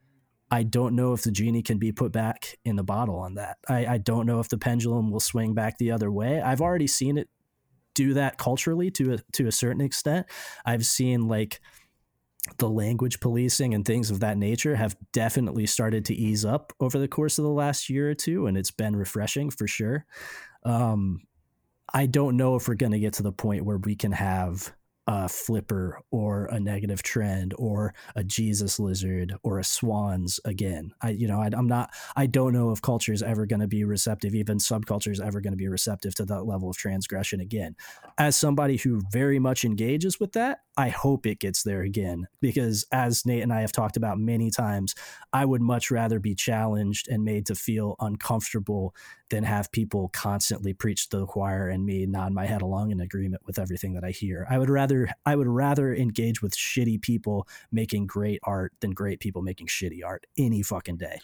[0.54, 3.58] I don't know if the genie can be put back in the bottle on that.
[3.70, 6.42] I, I don't know if the pendulum will swing back the other way.
[6.42, 7.30] I've already seen it
[7.94, 10.28] do that culturally to a, to a certain extent.
[10.66, 11.62] I've seen like
[12.58, 16.98] the language policing and things of that nature have definitely started to ease up over
[16.98, 20.06] the course of the last year or two, and it's been refreshing for sure.
[20.64, 21.22] Um,
[21.94, 24.74] I don't know if we're going to get to the point where we can have
[25.14, 30.94] a flipper or a negative trend or a Jesus lizard or a swans again.
[31.02, 33.68] I, you know, I, I'm not, I don't know if culture is ever going to
[33.68, 37.42] be receptive, even subculture is ever going to be receptive to that level of transgression
[37.42, 37.76] again.
[38.18, 42.86] As somebody who very much engages with that, I hope it gets there again because
[42.94, 44.96] as Nate and I have talked about many times,
[45.34, 48.96] I would much rather be challenged and made to feel uncomfortable
[49.32, 53.00] than have people constantly preach to the choir and me nod my head along in
[53.00, 54.46] agreement with everything that I hear.
[54.50, 59.20] I would rather I would rather engage with shitty people making great art than great
[59.20, 61.20] people making shitty art any fucking day.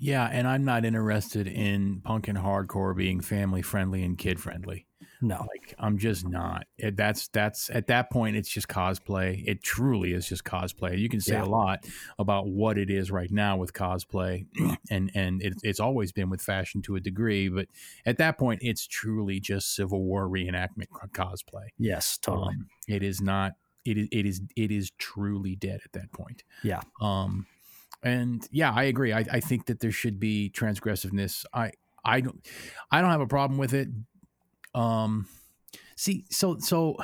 [0.00, 4.86] Yeah, and I'm not interested in punk and hardcore being family friendly and kid friendly.
[5.22, 6.66] No, like I'm just not.
[6.78, 9.44] It, that's that's at that point, it's just cosplay.
[9.46, 10.98] It truly is just cosplay.
[10.98, 11.44] You can say Yeah.
[11.44, 11.84] a lot
[12.18, 14.46] about what it is right now with cosplay,
[14.90, 17.50] and and it, it's always been with fashion to a degree.
[17.50, 17.66] But
[18.06, 21.66] at that point, it's truly just Civil War reenactment cosplay.
[21.76, 22.54] Yes, totally.
[22.54, 23.52] Um, it is not.
[23.84, 24.08] It is.
[24.10, 24.40] It is.
[24.56, 26.44] It is truly dead at that point.
[26.62, 26.80] Yeah.
[27.02, 27.46] Um,
[28.02, 29.12] and yeah, I agree.
[29.12, 31.44] I, I think that there should be transgressiveness.
[31.52, 31.72] I
[32.04, 32.44] I don't
[32.90, 33.88] I don't have a problem with it.
[34.74, 35.26] Um,
[35.96, 36.96] see, so so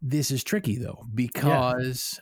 [0.00, 2.20] this is tricky though because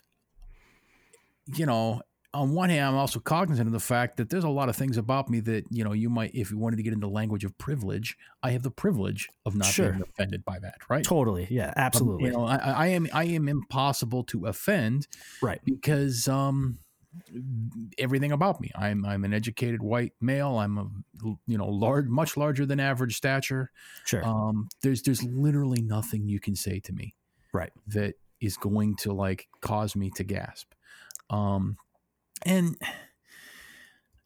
[1.55, 2.03] you know
[2.35, 4.97] on one hand, I'm also cognizant of the fact that there's a lot of things
[4.97, 7.57] about me that you know you might, if you wanted to get into language of
[7.59, 9.91] privilege, I have the privilege of not Sure.
[9.91, 11.05] being offended by that, right?
[11.05, 11.47] Totally.
[11.51, 12.25] Yeah, Um, absolutely.
[12.27, 15.07] you know, I, I am I am impossible to offend,
[15.41, 15.61] right?
[15.65, 16.79] Because um,
[17.99, 20.59] everything about me, I'm I'm an educated white male.
[20.59, 20.87] I'm a
[21.47, 23.71] you know large, much larger than average stature.
[24.05, 24.25] Sure.
[24.25, 27.15] Um, there's there's literally nothing you can say to me,
[27.53, 30.73] right, that is going to like cause me to gasp.
[31.31, 31.77] Um,
[32.45, 32.77] and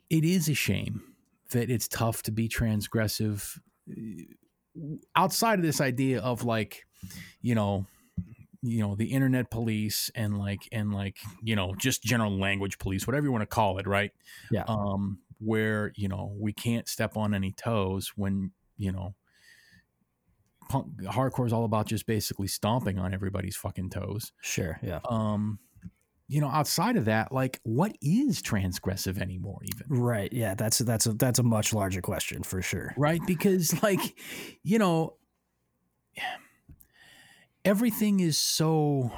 [0.09, 1.03] it is a shame
[1.53, 3.59] that it's tough to be transgressive
[3.91, 4.23] uh,
[5.17, 6.85] outside of this idea of like
[7.43, 7.87] you know
[8.63, 13.07] you know the internet police and like and like you know just general language police
[13.07, 14.13] whatever you want to call it right
[14.51, 19.15] yeah um where you know we can't step on any toes when you know
[20.69, 24.79] punk hardcore is all about just basically stomping on everybody's fucking toes Sure.
[24.83, 25.01] Yeah.
[25.09, 25.59] um
[26.33, 30.33] you know outside of that like what is transgressive anymore even Right.
[30.33, 30.55] Yeah.
[30.55, 32.95] That's that's a that's a much larger question for sure.
[32.97, 34.01] right because like
[34.63, 35.17] you know
[37.65, 39.11] everything is so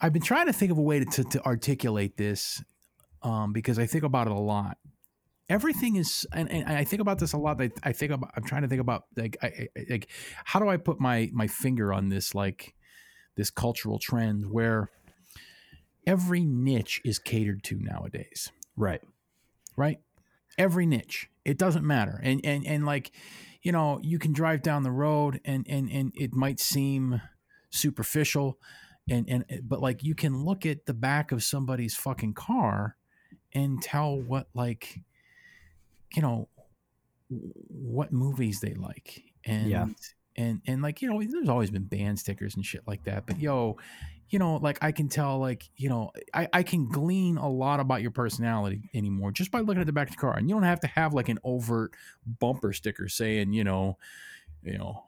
[0.00, 2.62] i've been trying to think of a way to, to, to articulate this
[3.22, 4.78] um, because i think about it a lot
[5.48, 8.44] everything is and, and i think about this a lot I, I think about i'm
[8.44, 9.46] trying to think about like I,
[9.76, 10.08] I- like
[10.44, 12.74] how do i put my my finger on this like
[13.36, 14.90] this cultural trend where
[16.06, 18.50] every niche is catered to nowadays.
[18.76, 19.02] Right.
[19.76, 19.98] right?
[20.58, 21.28] Every niche.
[21.44, 22.20] It doesn't matter.
[22.22, 23.10] And and and like
[23.62, 27.20] you know you can drive down the road and and and it might seem
[27.70, 28.58] superficial
[29.10, 32.96] and and but like you can look at the back of somebody's fucking car
[33.52, 35.00] and tell what like
[36.14, 36.48] you know
[37.28, 39.22] what movies they like.
[39.44, 39.86] And Yeah.
[40.36, 43.38] And and like you know there's always been band stickers and shit like that but
[43.38, 43.76] yo
[44.28, 47.80] you know like i can tell like you know i i can glean a lot
[47.80, 50.54] about your personality anymore just by looking at the back of the car and you
[50.54, 51.94] don't have to have like an overt
[52.26, 53.98] bumper sticker saying you know
[54.62, 55.04] you know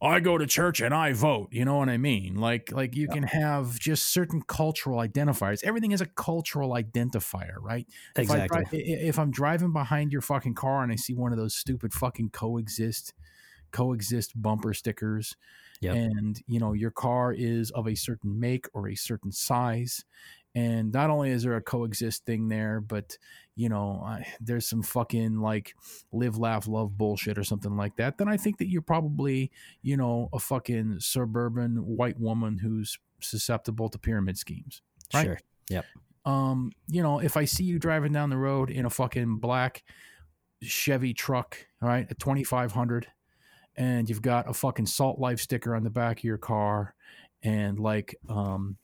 [0.00, 1.48] I go to church and I vote.
[1.50, 2.36] You know what I mean?
[2.36, 5.64] Like, like you can have just certain cultural identifiers.
[5.64, 7.84] Everything is a cultural identifier, right?
[8.16, 8.64] If I Exactly.
[8.70, 11.56] dri- i- if I'm driving behind your fucking car and I see one of those
[11.56, 13.12] stupid fucking coexist,
[13.70, 15.36] coexist bumper stickers,
[15.80, 15.94] Yep.
[15.94, 20.04] and you know your car is of a certain make or a certain size,
[20.54, 23.16] and not only is there a coexist thing there, but
[23.54, 25.74] you know I, there's some fucking like
[26.12, 28.18] live, laugh, love bullshit or something like that.
[28.18, 33.88] Then I think that you're probably you know a fucking suburban white woman who's susceptible
[33.90, 34.82] to pyramid schemes,
[35.14, 35.24] right?
[35.26, 35.38] Sure.
[35.70, 35.84] Yep.
[36.24, 39.84] um, you know, if I see you driving down the road in a fucking black
[40.62, 43.06] Chevy truck, all right, a 2500,
[43.78, 46.94] and you've got a fucking Salt Life sticker on the back of your car,
[47.42, 48.76] and like, um,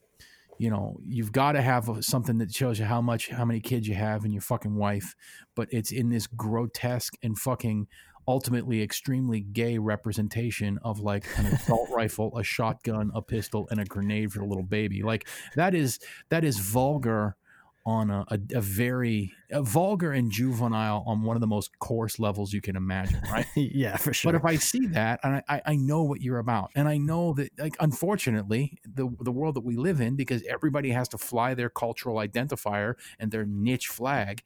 [0.57, 3.59] you know, you've got to have a- something that shows you how much, how many
[3.59, 5.13] kids you have and your fucking wife,
[5.53, 7.87] but it's in this grotesque and fucking
[8.25, 13.85] ultimately extremely gay representation of like an assault rifle, a shotgun, a pistol, and a
[13.85, 15.03] grenade for the little baby.
[15.03, 15.27] Like
[15.57, 15.99] that is
[16.29, 17.35] that is vulgar
[17.85, 22.17] on a, a, a very a vulgar and juvenile on one of the most coarse
[22.17, 23.45] levels you can imagine, right?
[23.55, 24.31] yeah, for sure.
[24.31, 27.33] But if I see that and I, I, know what you're about, and I know
[27.33, 31.53] that like unfortunately the the world that we live in, because everybody has to fly
[31.53, 34.41] their cultural identifier and their niche flag,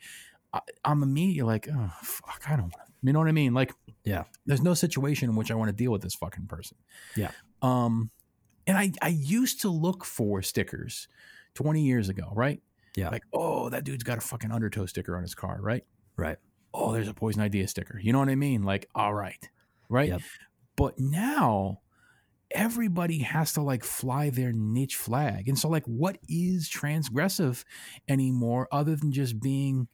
[0.53, 3.53] I, I'm immediately like, oh fuck, I don't want You know what I mean?
[3.53, 4.25] Like, Yeah.
[4.45, 6.77] there's no situation in which I want to deal with this fucking person.
[7.15, 7.31] Yeah.
[7.61, 8.11] Um,
[8.67, 11.07] and I I used to look for stickers
[11.55, 12.61] 20 years ago, right?
[12.95, 13.09] Yeah.
[13.09, 15.83] Like, oh, that dude's got a fucking undertow sticker on his car, right?
[16.15, 16.37] Right.
[16.73, 17.99] Oh, there's a poison idea sticker.
[17.99, 18.63] You know what I mean?
[18.63, 19.49] Like, all right,
[19.89, 20.09] right.
[20.09, 20.21] Yep.
[20.75, 21.81] But now
[22.51, 27.63] everybody has to like fly their niche flag, and so like, what is transgressive
[28.07, 29.87] anymore other than just being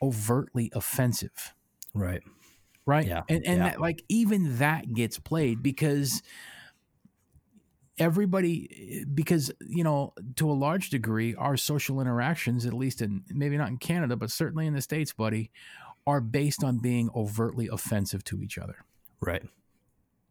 [0.00, 1.54] overtly offensive?
[1.94, 2.22] Right.
[2.86, 3.70] right Yeah, and and yeah.
[3.70, 6.22] that, like even that gets played because
[7.98, 13.22] everybody eh, because you know to a large degree our social interactions at least in
[13.28, 15.50] maybe not in canada but certainly in the states buddy
[16.06, 18.76] are based on being overtly offensive to each other.
[19.20, 19.42] Right.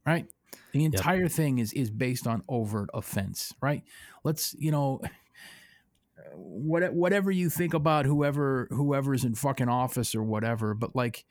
[0.06, 0.26] right?
[0.74, 3.84] The entire thing is is based on overt offense right?
[4.24, 5.02] Let's you know
[6.34, 11.26] what, whatever you think about whoever whoever's in fucking office or whatever but like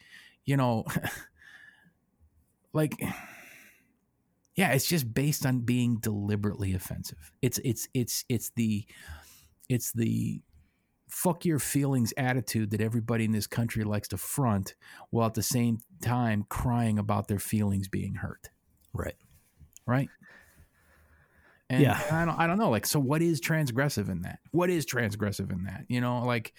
[0.44, 0.85] you know
[2.73, 2.93] like
[4.61, 7.32] yeah it's just based on being deliberately offensive.
[7.41, 8.85] It's it's it's it's the
[9.70, 10.43] it's the
[11.09, 14.74] fuck your feelings attitude that everybody in this country likes to front
[15.09, 18.51] while at the same time crying about their feelings being hurt.
[18.93, 19.16] Right.
[19.87, 20.11] right?
[21.70, 21.99] And, Yeah.
[22.11, 24.41] I don't I don't know like so what is transgressive in that?
[24.51, 25.87] What is transgressive in that?
[25.89, 26.53] You know like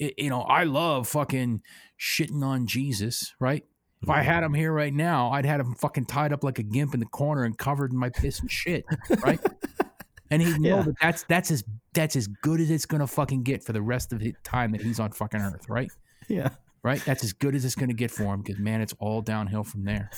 [0.00, 1.62] it, you know I love fucking
[1.96, 3.64] shitting on Jesus right
[4.02, 6.62] if I had him here right now I'd had him fucking tied up like a
[6.62, 8.84] gimp in the corner and covered in my piss and shit
[9.22, 9.40] right
[10.30, 10.82] and he'd know Yeah.
[10.82, 11.64] that that's that's as
[11.94, 14.82] that's as good as it's gonna fucking get for the rest of the time that
[14.82, 15.90] he's on fucking earth right
[16.28, 16.50] Yeah.
[16.82, 19.64] right that's as good as it's gonna get for him because man it's all downhill
[19.64, 20.10] from there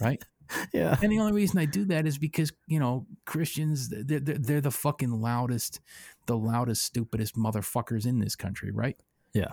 [0.00, 0.22] right
[0.72, 0.96] Yeah.
[1.02, 4.60] and the only reason I do that is because you know Christians they're, they're, they're
[4.62, 5.80] the fucking loudest,
[6.24, 8.96] the loudest, stupidest motherfuckers in this country, right?
[9.34, 9.48] Yeah.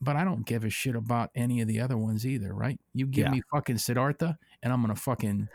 [0.00, 2.80] But I don't give a shit about any of the other ones either, right?
[2.94, 3.32] You give Yeah.
[3.32, 5.48] me fucking Siddhartha, and I'm gonna fucking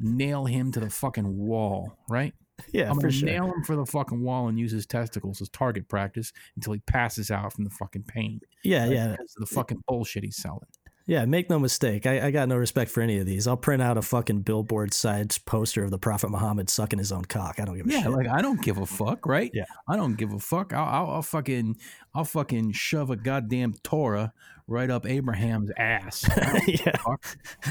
[0.00, 2.34] nail him to the fucking wall, right?
[2.72, 3.28] Yeah, I'm gonna sure.
[3.28, 6.80] nail him for the fucking wall and use his testicles as target practice until he
[6.80, 8.40] passes out from the fucking pain.
[8.64, 8.92] Yeah, right?
[8.92, 9.10] yeah.
[9.12, 10.66] Because of the fucking bullshit he's selling.
[11.08, 12.04] Yeah, make no mistake.
[12.06, 13.46] I, I got no respect for any of these.
[13.48, 17.24] I'll print out a fucking billboard sized poster of the Prophet Muhammad sucking his own
[17.24, 17.58] cock.
[17.58, 18.10] I don't give a Yeah, shit.
[18.10, 19.50] like I don't give a fuck, right?
[19.54, 19.64] Yeah.
[19.88, 20.74] I don't give a fuck.
[20.74, 21.78] I'll, I'll, I'll fucking,
[22.14, 24.34] I'll fucking shove a goddamn Torah
[24.66, 26.28] right up Abraham's ass,
[26.66, 26.92] yeah.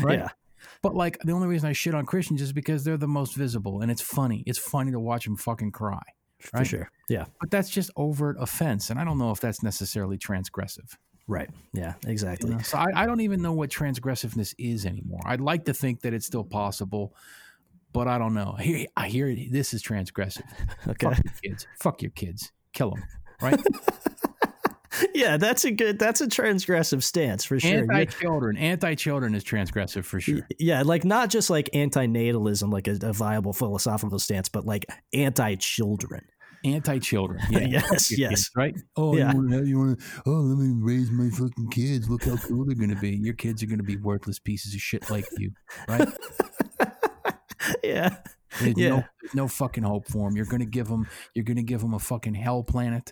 [0.02, 0.18] right?
[0.20, 0.30] Yeah.
[0.82, 3.82] But like the only reason I shit on Christians is because they're the most visible,
[3.82, 4.44] and it's funny.
[4.48, 6.02] It's funny to watch them fucking cry,
[6.40, 6.90] For sure.
[7.08, 7.26] Yeah.
[7.40, 10.96] But that's just overt offense, and I don't know if that's necessarily transgressive.
[11.28, 11.50] Right.
[11.74, 12.52] Yeah, You exactly.
[12.52, 12.60] know?
[12.60, 15.20] So I, I don't even know what transgressiveness is anymore.
[15.26, 17.14] I'd like to think that it's still possible,
[17.92, 18.54] but I don't know.
[18.60, 19.52] Here, I hear it.
[19.52, 20.44] This is transgressive.
[20.88, 21.08] Okay.
[21.08, 21.68] Fuck your kids.
[21.80, 22.52] Fuck your kids.
[22.74, 23.04] Kill them.
[23.42, 23.60] Right.
[25.14, 27.82] Yeah, that's a good that's a transgressive stance for sure.
[27.82, 28.58] Anti You're- children.
[28.58, 30.48] Anti children is transgressive for sure.
[30.58, 36.26] yeah, like not just like anti-natalism, like a, a viable philosophical stance, but like anti-children.
[36.66, 37.40] Anti children.
[37.50, 37.60] Yeah.
[37.68, 38.30] Yes, yes.
[38.30, 38.76] kids, right.
[38.96, 39.32] Oh, Yeah.
[39.34, 39.66] you want to?
[39.66, 40.06] You want to?
[40.26, 42.10] Oh, let me raise my fucking kids.
[42.10, 43.12] Look how cool they're going to be.
[43.16, 45.52] Your kids are going to be worthless pieces of shit like you.
[45.88, 46.08] Right.
[47.84, 48.18] Yeah.
[48.62, 48.90] There's Yeah.
[48.90, 49.04] no,
[49.34, 50.38] no fucking hope for them.
[50.38, 51.08] You're going to give them.
[51.34, 53.12] You're going to give them a fucking hell planet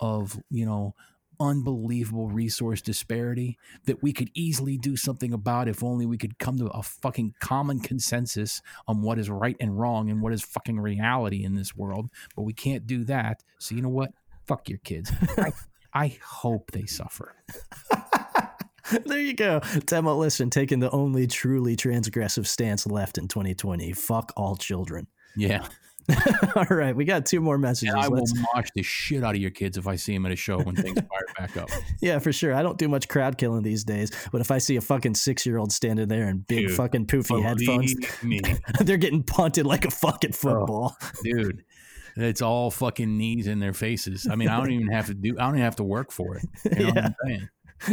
[0.00, 0.94] of you know
[1.40, 6.58] unbelievable resource disparity that we could easily do something about if only we could come
[6.58, 10.80] to a fucking common consensus on what is right and wrong and what is fucking
[10.80, 12.10] reality in this world.
[12.36, 13.42] But we can't do that.
[13.58, 14.12] So you know what?
[14.46, 15.12] Fuck your kids.
[15.38, 15.52] I,
[15.94, 17.34] I hope they suffer.
[19.06, 19.60] there you go.
[19.86, 23.92] Demolition, taking the only truly transgressive stance left in 2020.
[23.92, 25.06] Fuck all children.
[25.36, 25.66] Yeah.
[26.56, 27.94] all right, we got two more messages.
[27.94, 30.26] And I will Let's- mosh the shit out of your kids if I see them
[30.26, 31.70] at a show when things fire back up.
[32.00, 32.54] Yeah, for sure.
[32.54, 35.46] I don't do much crowd killing these days, but if I see a fucking six
[35.46, 38.40] year old standing there in big Dude, fucking poofy headphones, me.
[38.80, 40.36] they're getting punted like a fucking Oh.
[40.36, 40.96] football.
[41.22, 41.64] dude.
[42.16, 44.28] It's all fucking knees in their faces.
[44.30, 45.34] I mean, I don't even have to do.
[45.36, 46.44] I don't even have to work for it.
[46.78, 47.48] You know what I'm saying?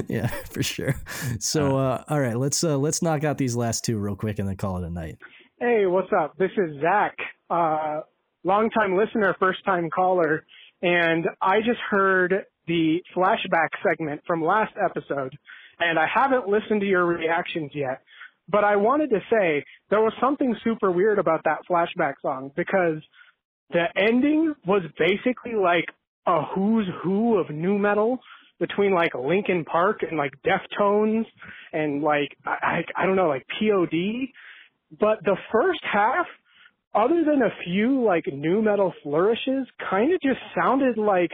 [0.10, 0.94] yeah, for sure.
[1.40, 4.48] So, uh, all right, let's uh, let's knock out these last two real quick and
[4.48, 5.18] then call it a night.
[5.60, 6.38] Hey, what's up?
[6.38, 7.16] This is Zach,
[7.52, 8.02] uh,
[8.44, 10.46] longtime listener, first time caller,
[10.82, 15.38] and I just heard the flashback segment from last episode,
[15.80, 18.02] and I haven't listened to your reactions yet.
[18.50, 23.02] But I wanted to say there was something super weird about that flashback song because
[23.72, 25.86] the ending was basically like
[26.26, 28.20] a who's who of nu metal
[28.60, 31.26] between like Linkin Park and like Deftones
[31.74, 34.30] and like I I, I don't know like POD
[35.00, 36.26] but the first half,
[36.94, 41.32] other than a few like nu metal flourishes, kind of just sounded like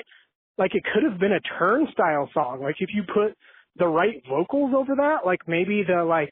[0.57, 2.61] like it could have been a turnstile song.
[2.61, 3.37] Like if you put
[3.77, 6.29] the right vocals over that, like maybe the like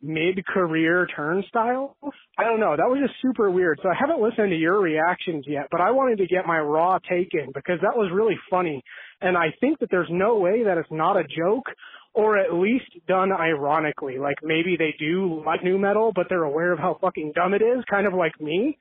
[0.00, 1.96] mid-career turnstile.
[2.38, 2.76] I don't know.
[2.76, 3.80] That was just super weird.
[3.82, 6.98] So I haven't listened to your reactions yet, but I wanted to get my raw
[6.98, 8.82] take in because that was really funny.
[9.20, 11.66] And I think that there's no way that it's not a joke
[12.14, 14.18] or at least done ironically.
[14.18, 17.62] Like maybe they do like nu metal, but they're aware of how fucking dumb it
[17.62, 18.78] is, kind of like me.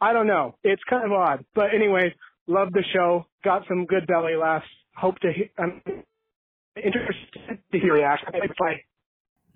[0.00, 0.56] I don't know.
[0.64, 1.44] It's kind of odd.
[1.54, 2.14] But anyway,
[2.46, 3.26] love the show.
[3.44, 4.66] Got some good belly laughs.
[4.96, 5.82] Hope to he- I'm
[6.76, 8.28] interested to hear reaction.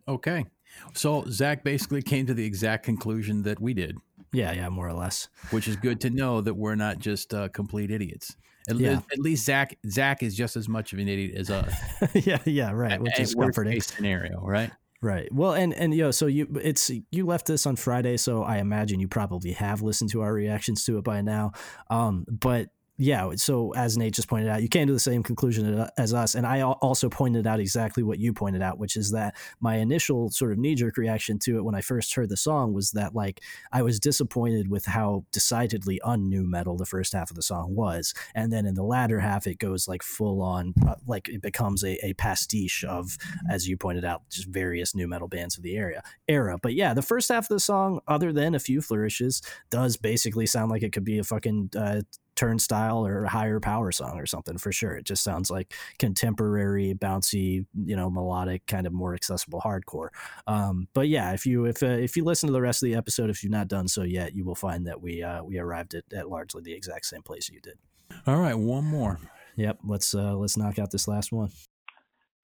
[0.06, 0.46] Okay.
[0.94, 3.96] So Zach basically came to the exact conclusion that we did,
[4.32, 5.28] Yeah, yeah, more or less.
[5.50, 8.36] which is good to know that we're not just uh, complete idiots.
[8.68, 9.00] At, Yeah.
[9.12, 11.72] at least Zach Zach is just as much of an idiot as us.
[12.14, 13.00] yeah, yeah, right.
[13.00, 13.72] Which A- is comforting.
[13.72, 14.70] case scenario, right?
[15.00, 15.32] Right.
[15.32, 18.98] Well, and and yo, so you it's you left this on Friday, so I imagine
[19.00, 21.52] you probably have listened to our reactions to it by now.
[21.88, 22.68] Um, but
[23.00, 26.34] yeah, so as Nate just pointed out, you came to the same conclusion as us,
[26.34, 30.30] and I also pointed out exactly what you pointed out, which is that my initial
[30.30, 33.14] sort of knee jerk reaction to it when I first heard the song was that
[33.14, 37.76] like I was disappointed with how decidedly un-nu metal the first half of the song
[37.76, 41.40] was, and then in the latter half it goes like full on, uh, like it
[41.40, 43.16] becomes a, a pastiche of,
[43.48, 46.58] as you pointed out, just various nu metal bands of the area era.
[46.60, 50.46] But yeah, the first half of the song, other than a few flourishes, does basically
[50.46, 52.00] sound like it could be a fucking uh,
[52.38, 54.92] turnstile or a higher power song or something for sure.
[54.92, 60.10] It just sounds like contemporary, bouncy, you know, melodic, kind of more accessible hardcore.
[60.46, 62.94] Um, but yeah, if you if uh, if you listen to the rest of the
[62.94, 65.94] episode, if you've not done so yet, you will find that we uh, we arrived
[65.94, 67.78] at, at largely the exact same place you did.
[68.26, 69.18] All right, one more.
[69.56, 71.50] Yep, let's uh, let's knock out this last one.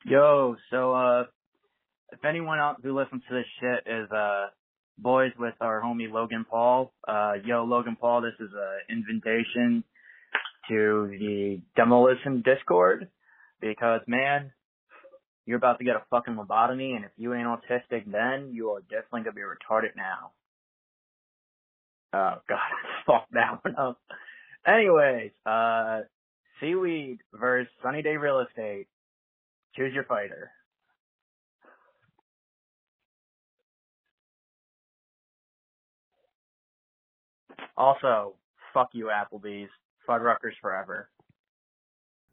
[0.05, 1.25] Yo, so uh,
[2.13, 4.47] if anyone out who listens to this shit is uh
[4.99, 9.85] boys with our homie Logan Paul, uh, yo Logan Paul, this is an invitation
[10.69, 13.09] to the Demolition Discord
[13.61, 14.53] because man,
[15.47, 18.81] you're about to get a fucking lobotomy, and if you ain't autistic then, you are
[18.81, 20.31] definitely gonna be retarded now.
[22.13, 22.59] Oh god,
[23.07, 24.01] fuck that one up.
[24.67, 26.03] Anyways, uh,
[26.61, 28.87] Seaweed versus Sunny Day Real Estate.
[29.77, 30.51] Choose your fighter.
[37.77, 38.35] Also,
[38.73, 39.71] fuck you, Applebee's.
[40.09, 41.09] Fuddruckers forever.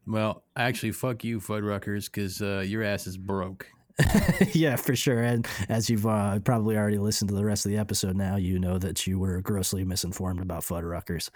[0.06, 3.66] Well, actually, fuck you, Fuddruckers, because uh, your ass is broke.
[4.52, 5.22] yeah, for sure.
[5.22, 8.58] And as you've uh, probably already listened to the rest of the episode now, you
[8.58, 11.30] know that you were grossly misinformed about Fuddruckers.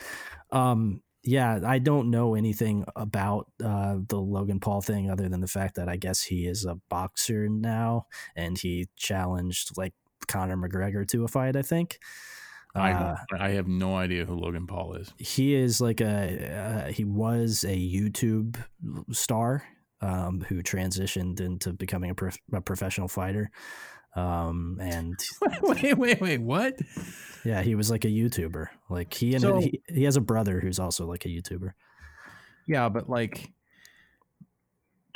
[0.51, 5.49] Um, yeah, I don't know anything about uh, the Logan Paul thing other than the
[5.49, 8.07] fact that I guess he is a boxer now
[8.37, 9.93] and he challenged like
[10.29, 11.99] Conor McGregor to a fight, I think.
[12.77, 15.13] I Uh, I have no idea who Logan Paul is.
[15.19, 18.57] he is like a uh, he was a YouTube
[19.13, 19.65] star
[20.01, 23.51] um, who transitioned into becoming a, prof- a professional fighter.
[24.15, 25.19] Um, and
[25.63, 26.79] wait, wait, wait, what?
[27.45, 28.67] Yeah, he was like a YouTuber.
[28.91, 31.73] Like he and So- he, he has a brother who's also like a YouTuber.
[32.67, 33.51] Yeah, but like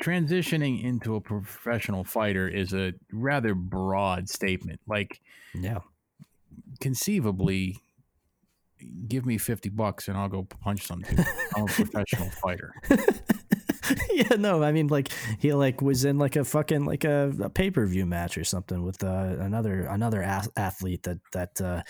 [0.03, 4.81] transitioning into a professional fighter is a rather broad statement.
[4.87, 5.21] Like,
[5.55, 5.81] yeah,
[6.81, 7.77] conceivably,
[9.09, 11.25] give me 50 bucks and I'll go punch some dude.
[11.57, 12.75] I'm a professional fighter.
[14.11, 17.51] yeah, no, I mean like he like was in like a fucking like a, a
[17.51, 21.83] pay per view match or something with uh, another another ath- athlete that that uh,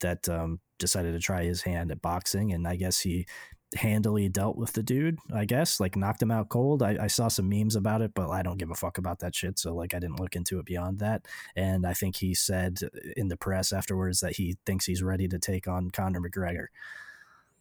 [0.00, 3.26] that um, decided to try his hand at boxing, and I guess he
[3.74, 5.18] handily dealt with the dude.
[5.34, 6.82] I guess like knocked him out cold.
[6.82, 9.34] I, I saw some memes about it, but I don't give a fuck about that
[9.34, 9.58] shit.
[9.58, 11.26] So like I didn't look into it beyond that.
[11.56, 12.78] And I think he said
[13.16, 16.66] in the press afterwards that he thinks he's ready to take on Conor McGregor.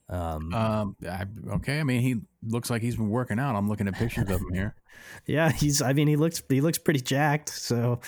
[0.07, 1.25] Um, Um, I,
[1.55, 1.79] okay.
[1.79, 3.55] I mean, he looks like he's been working out.
[3.55, 4.75] I'm looking at pictures of him here.
[5.25, 5.81] Yeah, he's.
[5.81, 7.49] I mean, he looks he looks pretty jacked.
[7.49, 7.99] So,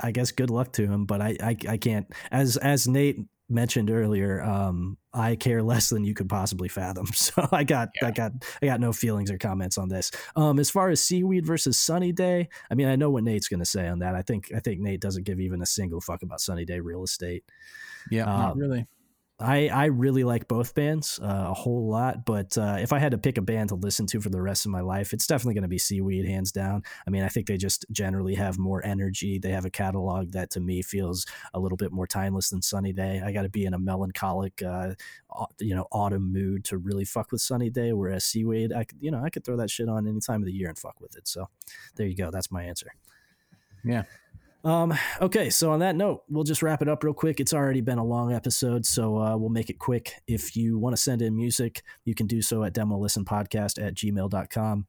[0.00, 1.04] I guess good luck to him.
[1.04, 2.12] But I I, I can't.
[2.32, 3.20] As as Nate
[3.54, 7.06] mentioned earlier, um, I care less than you could possibly fathom.
[7.14, 10.10] So I got I got I got no feelings or comments on this.
[10.36, 13.60] Um, as far as seaweed versus sunny day, I mean, I know what Nate's going
[13.60, 14.14] to say on that.
[14.14, 17.02] I think I think Nate doesn't give even a single fuck about sunny day real
[17.04, 17.44] estate.
[18.10, 18.86] Yeah, Uh, not really.
[19.44, 23.12] I, I really like both bands uh, a whole lot, but uh, if I had
[23.12, 25.52] to pick a band to listen to for the rest of my life, it's definitely
[25.54, 26.82] going to be Seaweed, hands down.
[27.06, 29.38] I mean, I think they just generally have more energy.
[29.38, 32.94] They have a catalog that to me feels a little bit more timeless than Sunny
[32.94, 33.20] Day.
[33.22, 34.94] I got to be in a melancholic, uh,
[35.60, 37.92] you know, autumn mood to really fuck with Sunny Day.
[37.92, 40.46] Whereas Seaweed, I could, you know, I could throw that shit on any time of
[40.46, 41.28] the year and fuck with it.
[41.28, 41.50] So
[41.96, 42.30] there you go.
[42.30, 42.92] That's my answer.
[43.84, 44.04] Yeah.
[44.64, 47.38] Um, okay, so on that note, we'll just wrap it up real quick.
[47.38, 50.14] It's already been a long episode, so uh, we'll make it quick.
[50.26, 54.86] If you want to send in music, you can do so at demolistenpodcast at gmail.com.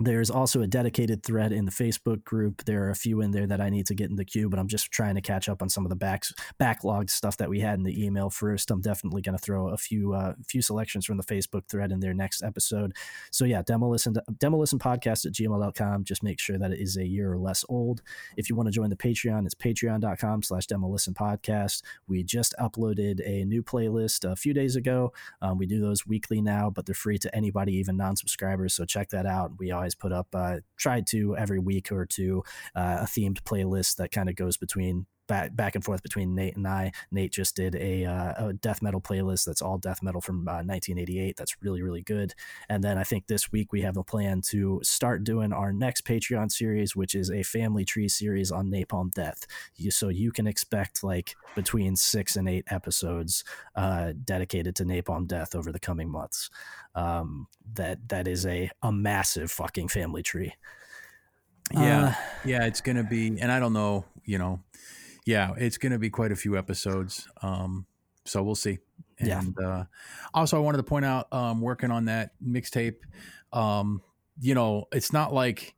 [0.00, 2.64] there's also a dedicated thread in the Facebook group.
[2.64, 4.58] There are a few in there that I need to get in the queue, but
[4.58, 7.60] I'm just trying to catch up on some of the backs backlogged stuff that we
[7.60, 8.70] had in the email first.
[8.70, 12.00] I'm definitely going to throw a few uh, few selections from the Facebook thread in
[12.00, 12.94] there next episode.
[13.30, 16.04] So yeah, demo listen demo listen podcast at gmail.com.
[16.04, 18.00] Just make sure that it is a year or less old.
[18.38, 21.82] If you want to join the Patreon, it's patreon.com slash demo listen podcast.
[22.08, 25.12] We just uploaded a new playlist a few days ago.
[25.42, 28.74] Um, we do those weekly now, but they're free to anybody, even non-subscribers.
[28.74, 29.52] So check that out.
[29.58, 32.42] We always put up, uh, tried to every week or two,
[32.74, 36.56] uh, a themed playlist that kind of goes between back back and forth between Nate
[36.56, 36.90] and I.
[37.12, 40.66] Nate just did a, uh, a death metal playlist that's all death metal from uh,
[40.66, 41.36] 1988.
[41.36, 42.34] That's really really good.
[42.68, 46.04] And then I think this week we have a plan to start doing our next
[46.04, 49.46] Patreon series, which is a family tree series on Napalm Death.
[49.76, 53.44] You, so you can expect like between six and eight episodes
[53.76, 56.50] uh, dedicated to Napalm Death over the coming months.
[56.96, 60.54] Um, that that is a a massive fucking family tree.
[61.72, 64.58] Yeah, Uh, yeah, it's gonna be, and I don't know, you know,
[65.26, 67.28] yeah, it's gonna be quite a few episodes.
[67.42, 67.86] Um,
[68.24, 68.78] so we'll see.
[69.20, 69.40] Yeah.
[69.40, 69.84] And uh,
[70.32, 72.96] also, I wanted to point out, um, working on that mixtape.
[73.52, 74.02] Um,
[74.40, 75.74] you know, it's not like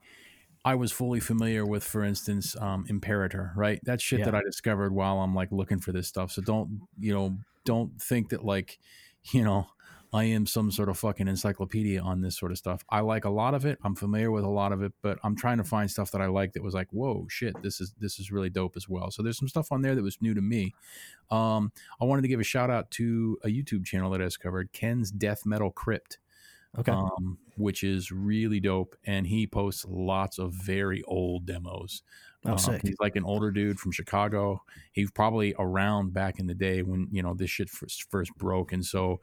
[0.64, 3.80] I was fully familiar with, for instance, um, Imperator, right?
[3.84, 4.26] That shit Yeah.
[4.26, 6.30] that I discovered while I'm like looking for this stuff.
[6.30, 8.78] So don't, you know, don't think that like,
[9.32, 9.66] you know,
[10.12, 12.84] I am some sort of fucking encyclopedia on this sort of stuff.
[12.90, 13.78] I like a lot of it.
[13.82, 16.26] I'm familiar with a lot of it, but I'm trying to find stuff that I
[16.26, 19.10] like that was like, whoa, shit, this is this is really dope as well.
[19.10, 20.74] So there's some stuff on there that was new to me.
[21.30, 24.72] Um, I wanted to give a shout out to a YouTube channel that I discovered,
[24.72, 26.18] Ken's Death Metal Crypt.
[26.78, 26.92] Okay.
[26.92, 32.02] Um, which is really dope, and he posts lots of very old demos.
[32.46, 32.80] Oh, Um.
[32.82, 34.62] He's like an older dude from Chicago.
[34.92, 38.72] He's probably around back in the day when you know this shit first, first broke,
[38.72, 39.20] and so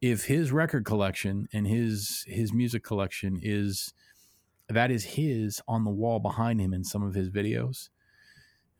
[0.00, 3.92] if his record collection and his his music collection is
[4.68, 7.88] that is his on the wall behind him in some of his videos.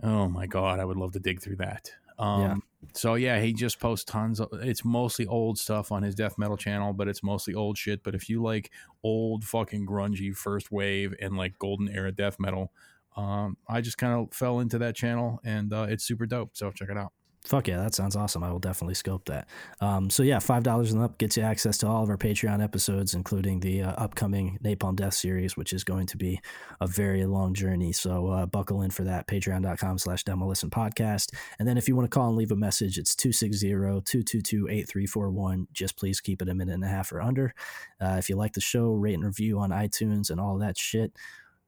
[0.03, 1.91] Oh my god, I would love to dig through that.
[2.19, 2.57] Um, Yeah.
[2.95, 4.49] So yeah, he just posts tons of.
[4.53, 8.05] It's mostly old stuff on his death metal channel, but it's mostly old shit.
[8.05, 8.71] But if you like
[9.03, 12.73] old fucking grungy first wave and like golden era death metal,
[13.17, 16.57] um, I just kind of fell into that channel and uh, it's super dope.
[16.57, 17.13] So check it out.
[17.45, 18.43] Fuck yeah, that sounds awesome.
[18.43, 19.47] I will definitely scope that.
[19.81, 22.63] Um, so yeah, five dollars and up gets you access to all of our Patreon
[22.63, 26.41] episodes, including the uh, upcoming Napalm Death series, which is going to be
[26.81, 27.93] a very long journey.
[27.93, 29.29] So uh, buckle in for that.
[29.29, 31.33] Patreon.com slash Demolisten Podcast.
[31.59, 35.67] And then if you want to call and leave a message, it's 260-222-8341.
[35.73, 37.55] Just please keep it a minute and a half or under.
[38.01, 41.13] Uh, if you like the show, rate and review on iTunes and all that shit.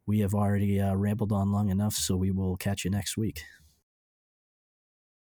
[0.06, 3.44] We have already uh, rambled on long enough, so we will catch you next week.